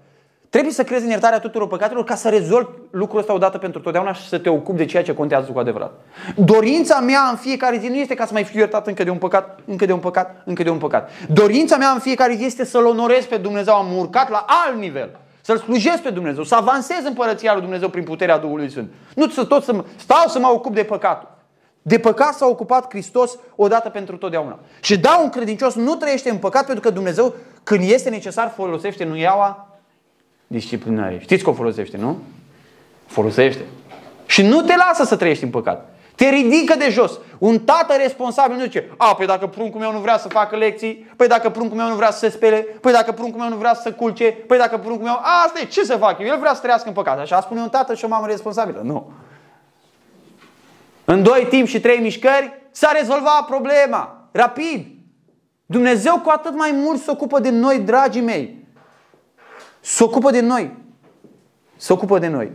Trebuie 0.49 0.73
să 0.73 0.83
crezi 0.83 1.03
în 1.03 1.09
iertarea 1.09 1.39
tuturor 1.39 1.67
păcatelor 1.67 2.03
ca 2.03 2.15
să 2.15 2.29
rezolvi 2.29 2.69
lucrul 2.91 3.19
ăsta 3.19 3.33
odată 3.33 3.57
pentru 3.57 3.79
totdeauna 3.79 4.13
și 4.13 4.27
să 4.27 4.37
te 4.37 4.49
ocupi 4.49 4.77
de 4.77 4.85
ceea 4.85 5.03
ce 5.03 5.13
contează 5.13 5.51
cu 5.51 5.59
adevărat. 5.59 5.91
Dorința 6.35 6.99
mea 6.99 7.21
în 7.29 7.35
fiecare 7.35 7.77
zi 7.77 7.87
nu 7.87 7.95
este 7.95 8.13
ca 8.13 8.25
să 8.25 8.33
mai 8.33 8.43
fiu 8.43 8.59
iertat 8.59 8.87
încă 8.87 9.03
de 9.03 9.09
un 9.09 9.17
păcat, 9.17 9.59
încă 9.65 9.85
de 9.85 9.93
un 9.93 9.99
păcat, 9.99 10.41
încă 10.45 10.63
de 10.63 10.69
un 10.69 10.77
păcat. 10.77 11.09
Dorința 11.29 11.77
mea 11.77 11.89
în 11.89 11.99
fiecare 11.99 12.33
zi 12.35 12.45
este 12.45 12.65
să-L 12.65 12.85
onorez 12.85 13.25
pe 13.25 13.37
Dumnezeu. 13.37 13.73
Am 13.73 13.97
urcat 13.97 14.29
la 14.29 14.45
alt 14.65 14.79
nivel. 14.79 15.09
Să-L 15.41 15.57
slujesc 15.57 16.01
pe 16.01 16.09
Dumnezeu, 16.09 16.43
să 16.43 16.55
avansez 16.55 17.05
împărăția 17.05 17.51
lui 17.51 17.61
Dumnezeu 17.61 17.89
prin 17.89 18.03
puterea 18.03 18.37
Duhului 18.37 18.69
Sfânt. 18.69 18.91
Nu 19.15 19.29
să 19.29 19.45
tot 19.45 19.63
să 19.63 19.73
mă, 19.73 19.85
stau 19.95 20.27
să 20.27 20.39
mă 20.39 20.47
ocup 20.47 20.73
de 20.73 20.83
păcatul. 20.83 21.29
De 21.81 21.99
păcat 21.99 22.33
s-a 22.33 22.45
ocupat 22.45 22.89
Hristos 22.89 23.37
odată 23.55 23.89
pentru 23.89 24.17
totdeauna. 24.17 24.59
Și 24.81 24.99
da, 24.99 25.19
un 25.23 25.29
credincios 25.29 25.75
nu 25.75 25.95
trăiește 25.95 26.29
în 26.29 26.37
păcat 26.37 26.65
pentru 26.65 26.81
că 26.83 26.89
Dumnezeu, 26.89 27.35
când 27.63 27.89
este 27.89 28.09
necesar, 28.09 28.51
folosește 28.55 29.03
nuiaua 29.03 29.67
disciplinare. 30.47 31.19
Știți 31.21 31.43
că 31.43 31.49
o 31.49 31.53
folosește, 31.53 31.97
nu? 31.97 32.17
Folosește. 33.05 33.61
Și 34.25 34.41
nu 34.41 34.61
te 34.61 34.73
lasă 34.75 35.03
să 35.03 35.15
trăiești 35.15 35.43
în 35.43 35.49
păcat. 35.49 35.90
Te 36.21 36.29
ridică 36.29 36.75
de 36.77 36.89
jos. 36.89 37.19
Un 37.37 37.59
tată 37.59 37.93
responsabil 37.95 38.55
nu 38.55 38.63
zice, 38.63 38.89
a, 38.97 39.15
păi 39.15 39.25
dacă 39.25 39.47
pruncul 39.47 39.79
meu 39.79 39.91
nu 39.91 39.99
vrea 39.99 40.17
să 40.17 40.27
facă 40.27 40.55
lecții, 40.55 41.11
păi 41.15 41.27
dacă 41.27 41.49
pruncul 41.49 41.77
meu 41.77 41.87
nu 41.87 41.95
vrea 41.95 42.11
să 42.11 42.17
se 42.17 42.29
spele, 42.29 42.57
păi 42.57 42.91
dacă 42.91 43.11
pruncul 43.11 43.39
meu 43.39 43.49
nu 43.49 43.55
vrea 43.55 43.73
să 43.73 43.81
se 43.81 43.91
culce, 43.91 44.31
păi 44.31 44.57
dacă 44.57 44.77
pruncul 44.77 45.03
meu, 45.03 45.13
a, 45.13 45.43
asta 45.45 45.59
e, 45.59 45.65
ce 45.65 45.83
să 45.83 45.97
fac 45.97 46.19
eu? 46.19 46.25
El 46.25 46.39
vrea 46.39 46.53
să 46.53 46.61
trăiască 46.61 46.87
în 46.87 46.93
păcat. 46.93 47.19
Așa 47.19 47.41
spune 47.41 47.61
un 47.61 47.69
tată 47.69 47.93
și 47.93 48.05
o 48.05 48.07
mamă 48.07 48.27
responsabilă. 48.27 48.81
Nu. 48.83 49.11
În 51.05 51.23
doi 51.23 51.47
timp 51.49 51.67
și 51.67 51.79
trei 51.79 51.99
mișcări, 51.99 52.61
s-a 52.71 52.91
rezolvat 52.91 53.45
problema. 53.45 54.27
Rapid. 54.31 54.87
Dumnezeu 55.65 56.19
cu 56.19 56.29
atât 56.29 56.55
mai 56.55 56.71
mult 56.71 57.01
se 57.01 57.11
ocupă 57.11 57.39
de 57.39 57.49
noi, 57.49 57.79
dragii 57.79 58.21
mei. 58.21 58.65
Se 59.79 60.03
ocupă 60.03 60.31
de 60.31 60.41
noi. 60.41 60.77
Se 61.75 61.93
ocupă 61.93 62.19
de 62.19 62.27
noi. 62.27 62.51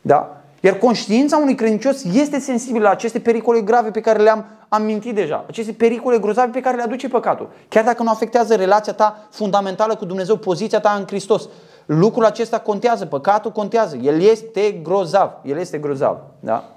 Da? 0.00 0.40
Iar 0.66 0.78
conștiința 0.78 1.36
unui 1.36 1.54
credincios 1.54 2.04
este 2.04 2.38
sensibilă 2.38 2.84
la 2.84 2.90
aceste 2.90 3.20
pericole 3.20 3.60
grave 3.60 3.90
pe 3.90 4.00
care 4.00 4.22
le-am 4.22 4.46
amintit 4.68 5.14
deja. 5.14 5.44
Aceste 5.48 5.72
pericole 5.72 6.18
grozave 6.18 6.50
pe 6.50 6.60
care 6.60 6.76
le 6.76 6.82
aduce 6.82 7.08
păcatul. 7.08 7.50
Chiar 7.68 7.84
dacă 7.84 8.02
nu 8.02 8.10
afectează 8.10 8.54
relația 8.54 8.92
ta 8.92 9.28
fundamentală 9.30 9.96
cu 9.96 10.04
Dumnezeu, 10.04 10.36
poziția 10.36 10.80
ta 10.80 10.90
în 10.98 11.04
Hristos. 11.06 11.48
Lucrul 11.84 12.24
acesta 12.24 12.58
contează, 12.58 13.06
păcatul 13.06 13.52
contează. 13.52 13.96
El 13.96 14.20
este 14.20 14.70
grozav. 14.82 15.30
El 15.42 15.58
este 15.58 15.78
grozav. 15.78 16.18
Da? 16.40 16.70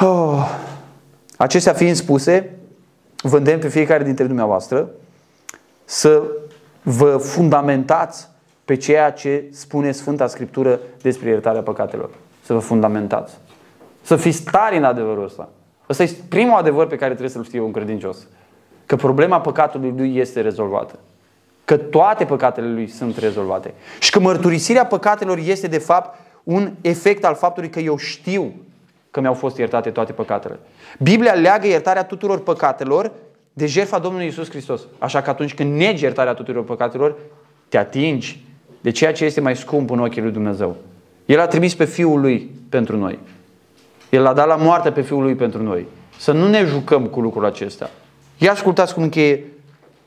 Oh. 0.00 0.48
Acestea 1.36 1.72
fiind 1.72 1.96
spuse, 1.96 2.58
vă 3.22 3.36
îndemn 3.36 3.60
pe 3.60 3.68
fiecare 3.68 4.04
dintre 4.04 4.24
dumneavoastră 4.24 4.90
să 5.84 6.22
vă 6.82 7.16
fundamentați 7.16 8.28
pe 8.70 8.76
ceea 8.76 9.12
ce 9.12 9.44
spune 9.50 9.92
Sfânta 9.92 10.26
Scriptură 10.26 10.80
despre 11.02 11.28
iertarea 11.28 11.60
păcatelor. 11.60 12.10
Să 12.42 12.52
vă 12.52 12.58
fundamentați. 12.58 13.38
Să 14.02 14.16
fiți 14.16 14.42
tari 14.42 14.76
în 14.76 14.84
adevărul 14.84 15.24
ăsta. 15.24 15.48
Ăsta 15.88 16.02
este 16.02 16.22
primul 16.28 16.58
adevăr 16.58 16.86
pe 16.86 16.96
care 16.96 17.10
trebuie 17.10 17.30
să-l 17.30 17.44
știe 17.44 17.60
un 17.60 17.72
credincios. 17.72 18.26
Că 18.86 18.96
problema 18.96 19.40
păcatului 19.40 19.94
lui 19.96 20.16
este 20.16 20.40
rezolvată. 20.40 20.98
Că 21.64 21.76
toate 21.76 22.24
păcatele 22.24 22.72
lui 22.72 22.86
sunt 22.86 23.16
rezolvate. 23.16 23.74
Și 24.00 24.10
că 24.10 24.20
mărturisirea 24.20 24.86
păcatelor 24.86 25.38
este 25.38 25.66
de 25.66 25.78
fapt 25.78 26.18
un 26.44 26.72
efect 26.80 27.24
al 27.24 27.34
faptului 27.34 27.70
că 27.70 27.80
eu 27.80 27.96
știu 27.96 28.52
că 29.10 29.20
mi-au 29.20 29.34
fost 29.34 29.58
iertate 29.58 29.90
toate 29.90 30.12
păcatele. 30.12 30.58
Biblia 30.98 31.32
leagă 31.32 31.66
iertarea 31.66 32.04
tuturor 32.04 32.42
păcatelor 32.42 33.12
de 33.52 33.66
jertfa 33.66 33.98
Domnului 33.98 34.26
Isus 34.26 34.48
Hristos. 34.50 34.80
Așa 34.98 35.22
că 35.22 35.30
atunci 35.30 35.54
când 35.54 35.76
negi 35.76 36.02
iertarea 36.02 36.34
tuturor 36.34 36.64
păcatelor, 36.64 37.16
te 37.68 37.78
atingi 37.78 38.48
de 38.80 38.90
ceea 38.90 39.12
ce 39.12 39.24
este 39.24 39.40
mai 39.40 39.56
scump 39.56 39.90
în 39.90 39.98
ochii 39.98 40.22
lui 40.22 40.32
Dumnezeu. 40.32 40.76
El 41.26 41.40
a 41.40 41.46
trimis 41.46 41.74
pe 41.74 41.84
Fiul 41.84 42.20
Lui 42.20 42.50
pentru 42.68 42.96
noi. 42.96 43.18
El 44.10 44.26
a 44.26 44.32
dat 44.32 44.46
la 44.46 44.56
moarte 44.56 44.90
pe 44.90 45.00
Fiul 45.00 45.22
Lui 45.22 45.34
pentru 45.34 45.62
noi. 45.62 45.86
Să 46.18 46.32
nu 46.32 46.48
ne 46.48 46.64
jucăm 46.64 47.06
cu 47.06 47.20
lucrul 47.20 47.44
acesta. 47.44 47.90
Ia 48.38 48.50
ascultați 48.50 48.94
cum 48.94 49.02
încheie 49.02 49.44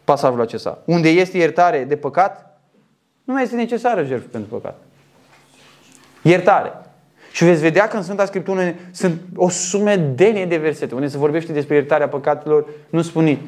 pasajul 0.03 0.41
acesta. 0.41 0.81
Unde 0.85 1.09
este 1.09 1.37
iertare 1.37 1.83
de 1.83 1.95
păcat, 1.95 2.61
nu 3.23 3.33
mai 3.33 3.43
este 3.43 3.55
necesară 3.55 4.03
jertfă 4.03 4.27
pentru 4.31 4.49
păcat. 4.49 4.81
Iertare. 6.21 6.71
Și 7.31 7.43
veți 7.43 7.61
vedea 7.61 7.87
că 7.87 7.97
în 7.97 8.03
Sfânta 8.03 8.25
Scriptură 8.25 8.75
sunt 8.91 9.21
o 9.35 9.49
sumedenie 9.49 10.45
de 10.45 10.57
versete 10.57 10.95
unde 10.95 11.07
se 11.07 11.17
vorbește 11.17 11.51
despre 11.51 11.75
iertarea 11.75 12.07
păcatelor, 12.07 12.65
nu 12.89 13.01
spune 13.01 13.39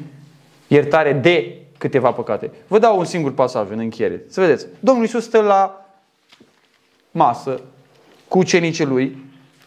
iertare 0.66 1.12
de 1.12 1.56
câteva 1.78 2.12
păcate. 2.12 2.50
Vă 2.66 2.78
dau 2.78 2.98
un 2.98 3.04
singur 3.04 3.32
pasaj 3.32 3.70
în 3.70 3.78
încheiere. 3.78 4.22
Să 4.28 4.40
vedeți. 4.40 4.66
Domnul 4.80 5.04
Iisus 5.04 5.24
stă 5.24 5.40
la 5.40 5.86
masă 7.10 7.60
cu 8.28 8.38
ucenicii 8.38 8.84
lui 8.84 9.24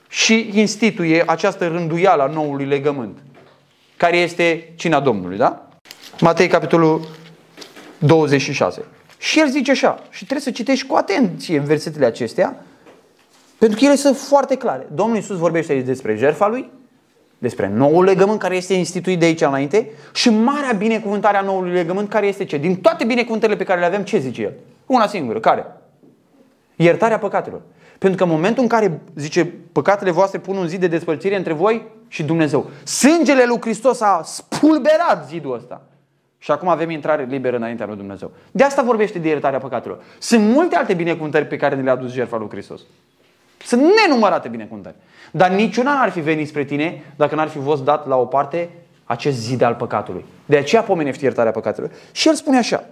și 0.09 0.49
instituie 0.53 1.23
această 1.25 1.67
rânduială 1.67 2.23
a 2.23 2.27
noului 2.27 2.65
legământ, 2.65 3.17
care 3.97 4.17
este 4.17 4.73
cina 4.75 4.99
Domnului, 4.99 5.37
da? 5.37 5.67
Matei, 6.19 6.47
capitolul 6.47 7.07
26. 7.97 8.83
Și 9.17 9.39
el 9.39 9.49
zice 9.49 9.71
așa, 9.71 10.03
și 10.09 10.25
trebuie 10.25 10.41
să 10.41 10.51
citești 10.51 10.87
cu 10.87 10.95
atenție 10.95 11.57
în 11.57 11.63
versetele 11.63 12.05
acestea, 12.05 12.65
pentru 13.57 13.79
că 13.79 13.85
ele 13.85 13.95
sunt 13.95 14.17
foarte 14.17 14.55
clare. 14.55 14.87
Domnul 14.93 15.15
Iisus 15.15 15.37
vorbește 15.37 15.71
aici 15.71 15.85
despre 15.85 16.15
jertfa 16.15 16.47
lui, 16.47 16.71
despre 17.39 17.67
noul 17.67 18.03
legământ 18.03 18.39
care 18.39 18.55
este 18.55 18.73
instituit 18.73 19.19
de 19.19 19.25
aici 19.25 19.41
înainte 19.41 19.89
și 20.13 20.29
marea 20.29 20.71
binecuvântare 20.71 21.37
a 21.37 21.41
noului 21.41 21.71
legământ 21.71 22.09
care 22.09 22.27
este 22.27 22.45
ce? 22.45 22.57
Din 22.57 22.75
toate 22.75 23.03
binecuvântările 23.03 23.57
pe 23.57 23.63
care 23.63 23.79
le 23.79 23.85
avem, 23.85 24.03
ce 24.03 24.17
zice 24.17 24.41
el? 24.41 24.53
Una 24.85 25.07
singură. 25.07 25.39
Care? 25.39 25.65
Iertarea 26.75 27.17
păcatelor. 27.17 27.61
Pentru 27.97 28.17
că 28.17 28.23
în 28.23 28.29
momentul 28.35 28.63
în 28.63 28.69
care, 28.69 29.01
zice, 29.15 29.53
păcatele 29.71 30.11
voastre 30.11 30.39
pun 30.39 30.57
un 30.57 30.67
zid 30.67 30.79
de 30.79 30.87
despărțire 30.87 31.35
între 31.35 31.53
voi 31.53 31.87
și 32.07 32.23
Dumnezeu. 32.23 32.69
Sângele 32.83 33.45
lui 33.45 33.61
Hristos 33.61 34.01
a 34.01 34.21
spulberat 34.23 35.25
zidul 35.27 35.55
ăsta. 35.55 35.81
Și 36.37 36.51
acum 36.51 36.67
avem 36.67 36.89
intrare 36.89 37.27
liberă 37.29 37.55
înaintea 37.55 37.85
lui 37.85 37.95
Dumnezeu. 37.95 38.31
De 38.51 38.63
asta 38.63 38.81
vorbește 38.81 39.19
de 39.19 39.27
iertarea 39.27 39.59
păcatelor. 39.59 40.03
Sunt 40.19 40.43
multe 40.53 40.75
alte 40.75 40.93
binecuvântări 40.93 41.45
pe 41.45 41.55
care 41.55 41.75
ne 41.75 41.81
le-a 41.81 41.93
adus 41.93 42.11
jertfa 42.11 42.37
lui 42.37 42.49
Hristos. 42.49 42.81
Sunt 43.65 43.81
nenumărate 43.81 44.47
binecuvântări. 44.47 44.95
Dar 45.31 45.49
niciuna 45.49 45.93
n-ar 45.93 46.09
fi 46.09 46.19
venit 46.19 46.47
spre 46.47 46.63
tine 46.63 47.13
dacă 47.15 47.35
n-ar 47.35 47.47
fi 47.47 47.59
fost 47.59 47.83
dat 47.83 48.07
la 48.07 48.15
o 48.15 48.25
parte 48.25 48.69
acest 49.03 49.37
zid 49.37 49.61
al 49.61 49.73
păcatului. 49.73 50.25
De 50.45 50.57
aceea 50.57 50.81
pomenește 50.81 51.25
iertarea 51.25 51.51
păcatelor. 51.51 51.91
Și 52.11 52.27
el 52.27 52.33
spune 52.33 52.57
așa, 52.57 52.83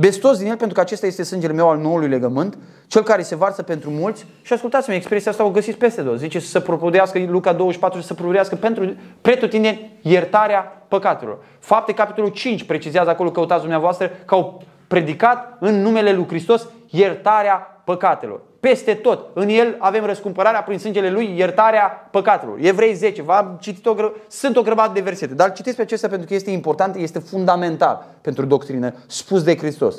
Bestos 0.00 0.38
din 0.38 0.46
el 0.46 0.56
pentru 0.56 0.74
că 0.74 0.80
acesta 0.80 1.06
este 1.06 1.22
sângele 1.22 1.52
meu 1.52 1.68
al 1.68 1.78
noului 1.78 2.08
legământ, 2.08 2.58
cel 2.86 3.02
care 3.02 3.22
se 3.22 3.36
varsă 3.36 3.62
pentru 3.62 3.90
mulți. 3.90 4.26
Și 4.42 4.52
ascultați-mă, 4.52 4.94
expresia 4.94 5.30
asta 5.30 5.44
o 5.44 5.50
găsiți 5.50 5.78
peste 5.78 6.02
două. 6.02 6.16
Zice 6.16 6.38
să 6.38 6.60
propodească 6.60 7.18
Luca 7.28 7.52
24 7.52 8.00
să 8.00 8.14
propodească 8.14 8.54
pentru 8.54 8.94
pretutine 9.20 9.90
iertarea 10.02 10.84
păcatelor. 10.88 11.38
Fapte, 11.58 11.92
capitolul 11.92 12.30
5, 12.30 12.64
precizează 12.64 13.10
acolo, 13.10 13.30
căutați 13.30 13.60
dumneavoastră, 13.60 14.10
că 14.24 14.34
au 14.34 14.62
predicat 14.88 15.56
în 15.60 15.82
numele 15.82 16.12
lui 16.12 16.26
Hristos 16.26 16.66
iertarea 16.90 17.82
păcatelor. 17.84 18.40
Peste 18.60 18.94
tot. 18.94 19.26
În 19.34 19.48
el 19.48 19.76
avem 19.78 20.04
răscumpărarea 20.04 20.62
prin 20.62 20.78
sângele 20.78 21.10
lui, 21.10 21.34
iertarea 21.36 22.08
păcatelor. 22.10 22.58
Evrei 22.60 22.94
10, 22.94 23.22
v-am 23.22 23.58
citit 23.60 23.86
o 23.86 23.94
gră... 23.94 24.12
sunt 24.28 24.56
o 24.56 24.62
grămadă 24.62 24.92
de 24.92 25.00
versete, 25.00 25.34
dar 25.34 25.52
citiți 25.52 25.76
pe 25.76 25.82
acestea 25.82 26.08
pentru 26.08 26.26
că 26.26 26.34
este 26.34 26.50
important, 26.50 26.96
este 26.96 27.18
fundamental 27.18 28.06
pentru 28.20 28.46
doctrină, 28.46 28.94
spus 29.06 29.42
de 29.42 29.56
Hristos. 29.56 29.96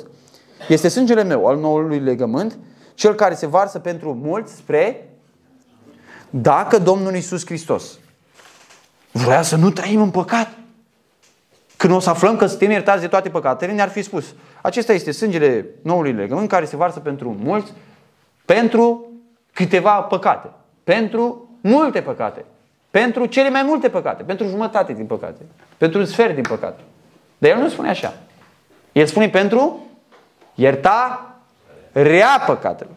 Este 0.68 0.88
sângele 0.88 1.22
meu 1.22 1.46
al 1.46 1.58
noului 1.58 1.98
legământ, 1.98 2.58
cel 2.94 3.14
care 3.14 3.34
se 3.34 3.46
varsă 3.46 3.78
pentru 3.78 4.18
mulți 4.22 4.54
spre 4.54 5.08
dacă 6.30 6.78
Domnul 6.78 7.14
Iisus 7.14 7.46
Hristos 7.46 7.98
vrea 9.12 9.42
să 9.42 9.56
nu 9.56 9.70
trăim 9.70 10.00
în 10.02 10.10
păcat, 10.10 10.48
când 11.76 11.92
o 11.92 11.98
să 11.98 12.10
aflăm 12.10 12.36
că 12.36 12.46
suntem 12.46 12.70
iertați 12.70 13.00
de 13.00 13.06
toate 13.06 13.28
păcatele, 13.28 13.72
ne-ar 13.72 13.88
fi 13.88 14.02
spus, 14.02 14.34
acesta 14.62 14.92
este 14.92 15.10
sângele 15.10 15.66
noului 15.82 16.12
legământ 16.12 16.48
care 16.48 16.64
se 16.64 16.76
varsă 16.76 16.98
pentru 16.98 17.36
mulți 17.42 17.72
pentru 18.44 19.10
câteva 19.52 20.00
păcate, 20.00 20.50
pentru 20.84 21.48
multe 21.60 22.02
păcate, 22.02 22.44
pentru 22.90 23.26
cele 23.26 23.48
mai 23.50 23.62
multe 23.62 23.88
păcate, 23.88 24.22
pentru 24.22 24.46
jumătate 24.46 24.92
din 24.92 25.06
păcate, 25.06 25.40
pentru 25.76 25.98
un 25.98 26.06
sfert 26.06 26.34
din 26.34 26.44
păcate. 26.48 26.80
Dar 27.38 27.50
el 27.50 27.56
nu 27.56 27.68
spune 27.68 27.88
așa. 27.88 28.14
El 28.92 29.06
spune 29.06 29.28
pentru 29.28 29.86
ierta 30.54 31.34
rea 31.92 32.42
păcatelor. 32.46 32.94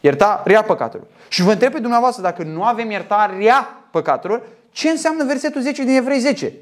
Ierta 0.00 0.42
rea 0.44 0.62
păcatelor. 0.62 1.06
Și 1.28 1.42
vă 1.42 1.52
întreb 1.52 1.72
pe 1.72 1.78
dumneavoastră, 1.78 2.22
dacă 2.22 2.42
nu 2.42 2.64
avem 2.64 2.90
iertarea 2.90 3.84
păcatelor, 3.90 4.42
ce 4.70 4.88
înseamnă 4.88 5.24
versetul 5.24 5.60
10 5.60 5.84
din 5.84 5.96
Evrei 5.96 6.18
10? 6.18 6.52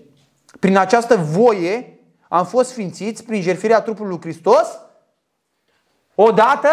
Prin 0.58 0.76
această 0.76 1.16
voie 1.16 1.98
am 2.28 2.46
fost 2.46 2.70
sfințiți 2.70 3.24
prin 3.24 3.42
jertfirea 3.42 3.80
trupului 3.80 4.10
lui 4.10 4.20
Hristos 4.20 4.78
odată 6.14 6.68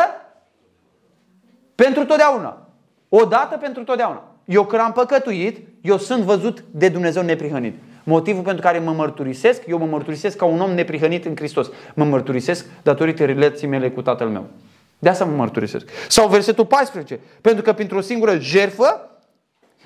pentru 1.84 2.06
totdeauna. 2.06 2.68
Odată 3.10 3.58
pentru 3.58 3.84
totdeauna. 3.84 4.24
Eu 4.46 4.66
când 4.66 4.82
am 4.82 4.92
păcătuit, 4.92 5.68
eu 5.82 5.98
sunt 5.98 6.24
văzut 6.24 6.64
de 6.72 6.90
Dumnezeu 6.90 7.24
neprihănit. 7.24 7.76
Motivul 8.04 8.44
pentru 8.44 8.62
care 8.62 8.80
mă 8.80 8.92
mărturisesc, 8.92 9.62
eu 9.68 9.78
mă 9.78 9.86
mărturisesc 9.86 10.38
ca 10.38 10.46
un 10.46 10.60
om 10.60 10.72
neprihănit 10.72 11.26
în 11.26 11.36
Hristos. 11.36 11.70
Mă 11.94 12.04
mărturisesc 12.04 12.66
datorită 12.84 13.26
relației 13.26 13.70
mele 13.70 13.92
cu 13.92 14.02
Tatăl 14.02 14.28
meu. 14.28 14.46
De 15.00 15.10
asta 15.10 15.26
mă 15.26 15.36
mărturisesc. 15.36 15.90
Sau 16.08 16.28
versetul 16.28 16.66
14. 16.66 17.20
Pentru 17.42 17.64
că 17.64 17.74
printr-o 17.74 18.02
singură 18.02 18.38
jerfă 18.38 19.10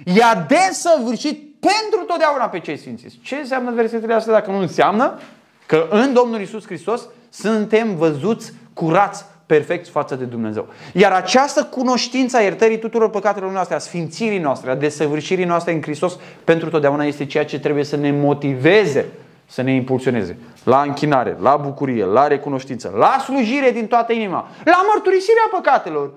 i-a 0.04 0.48
desăvârșit 0.48 1.60
pentru 1.60 2.06
totdeauna 2.08 2.50
pe 2.50 2.60
cei 2.60 2.78
sfințiți. 2.78 3.20
Ce 3.24 3.36
înseamnă 3.36 3.72
versetele 3.72 4.14
astea 4.14 4.34
dacă 4.34 4.52
nu 4.52 4.58
înseamnă 4.58 5.20
că 5.66 5.88
în 5.90 6.14
Domnul 6.14 6.42
Isus 6.42 6.66
Hristos 6.66 7.08
suntem 7.30 7.96
văzuți 7.96 8.54
curați 8.74 9.26
perfect 9.52 9.88
față 9.88 10.16
de 10.16 10.24
Dumnezeu. 10.24 10.68
Iar 10.94 11.12
această 11.12 11.64
cunoștință 11.64 12.38
a 12.38 12.42
iertării 12.42 12.80
tuturor 12.80 13.10
păcatelor 13.10 13.52
noastre, 13.52 13.76
a 13.76 13.80
sfințirii 13.80 14.40
noastre, 14.40 14.72
a 14.72 14.76
desăvârșirii 14.76 15.46
noastre 15.46 15.74
în 15.74 15.82
Hristos, 15.82 16.18
pentru 16.44 16.70
totdeauna 16.70 17.04
este 17.04 17.26
ceea 17.26 17.46
ce 17.46 17.60
trebuie 17.60 17.84
să 17.84 17.96
ne 17.96 18.12
motiveze, 18.12 19.06
să 19.46 19.62
ne 19.62 19.74
impulsioneze 19.74 20.38
la 20.64 20.82
închinare, 20.82 21.38
la 21.40 21.56
bucurie, 21.56 22.06
la 22.06 22.28
recunoștință, 22.28 22.94
la 22.96 23.18
slujire 23.24 23.72
din 23.72 23.88
toată 23.88 24.14
inima, 24.14 24.48
la 24.64 24.86
mărturisirea 24.94 25.50
păcatelor, 25.52 26.14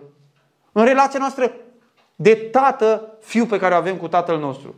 în 0.73 0.85
relația 0.85 1.19
noastră 1.19 1.53
de 2.17 2.35
tată, 2.35 3.17
fiu 3.21 3.47
pe 3.47 3.59
care 3.59 3.75
o 3.75 3.77
avem 3.77 3.97
cu 3.97 4.09
tatăl 4.09 4.39
nostru. 4.39 4.75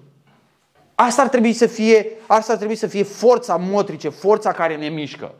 Asta 0.95 1.23
ar 1.23 1.29
trebui 1.29 1.53
să 1.53 1.67
fie, 1.67 2.07
asta 2.27 2.53
ar 2.53 2.59
trebui 2.59 2.77
să 2.77 2.87
fie 2.87 3.03
forța 3.03 3.57
motrice, 3.57 4.09
forța 4.09 4.53
care 4.53 4.77
ne 4.77 4.89
mișcă. 4.89 5.35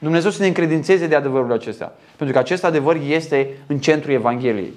Dumnezeu 0.00 0.30
să 0.30 0.42
ne 0.42 0.46
încredințeze 0.46 1.06
de 1.06 1.14
adevărul 1.14 1.52
acesta. 1.52 1.92
Pentru 2.16 2.36
că 2.36 2.40
acest 2.42 2.64
adevăr 2.64 2.96
este 3.08 3.48
în 3.66 3.78
centrul 3.78 4.12
Evangheliei. 4.12 4.72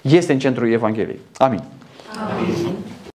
Este 0.00 0.32
în 0.32 0.38
centrul 0.38 0.72
Evangheliei. 0.72 1.18
Amin. 1.36 1.62
Amin. 2.30 2.74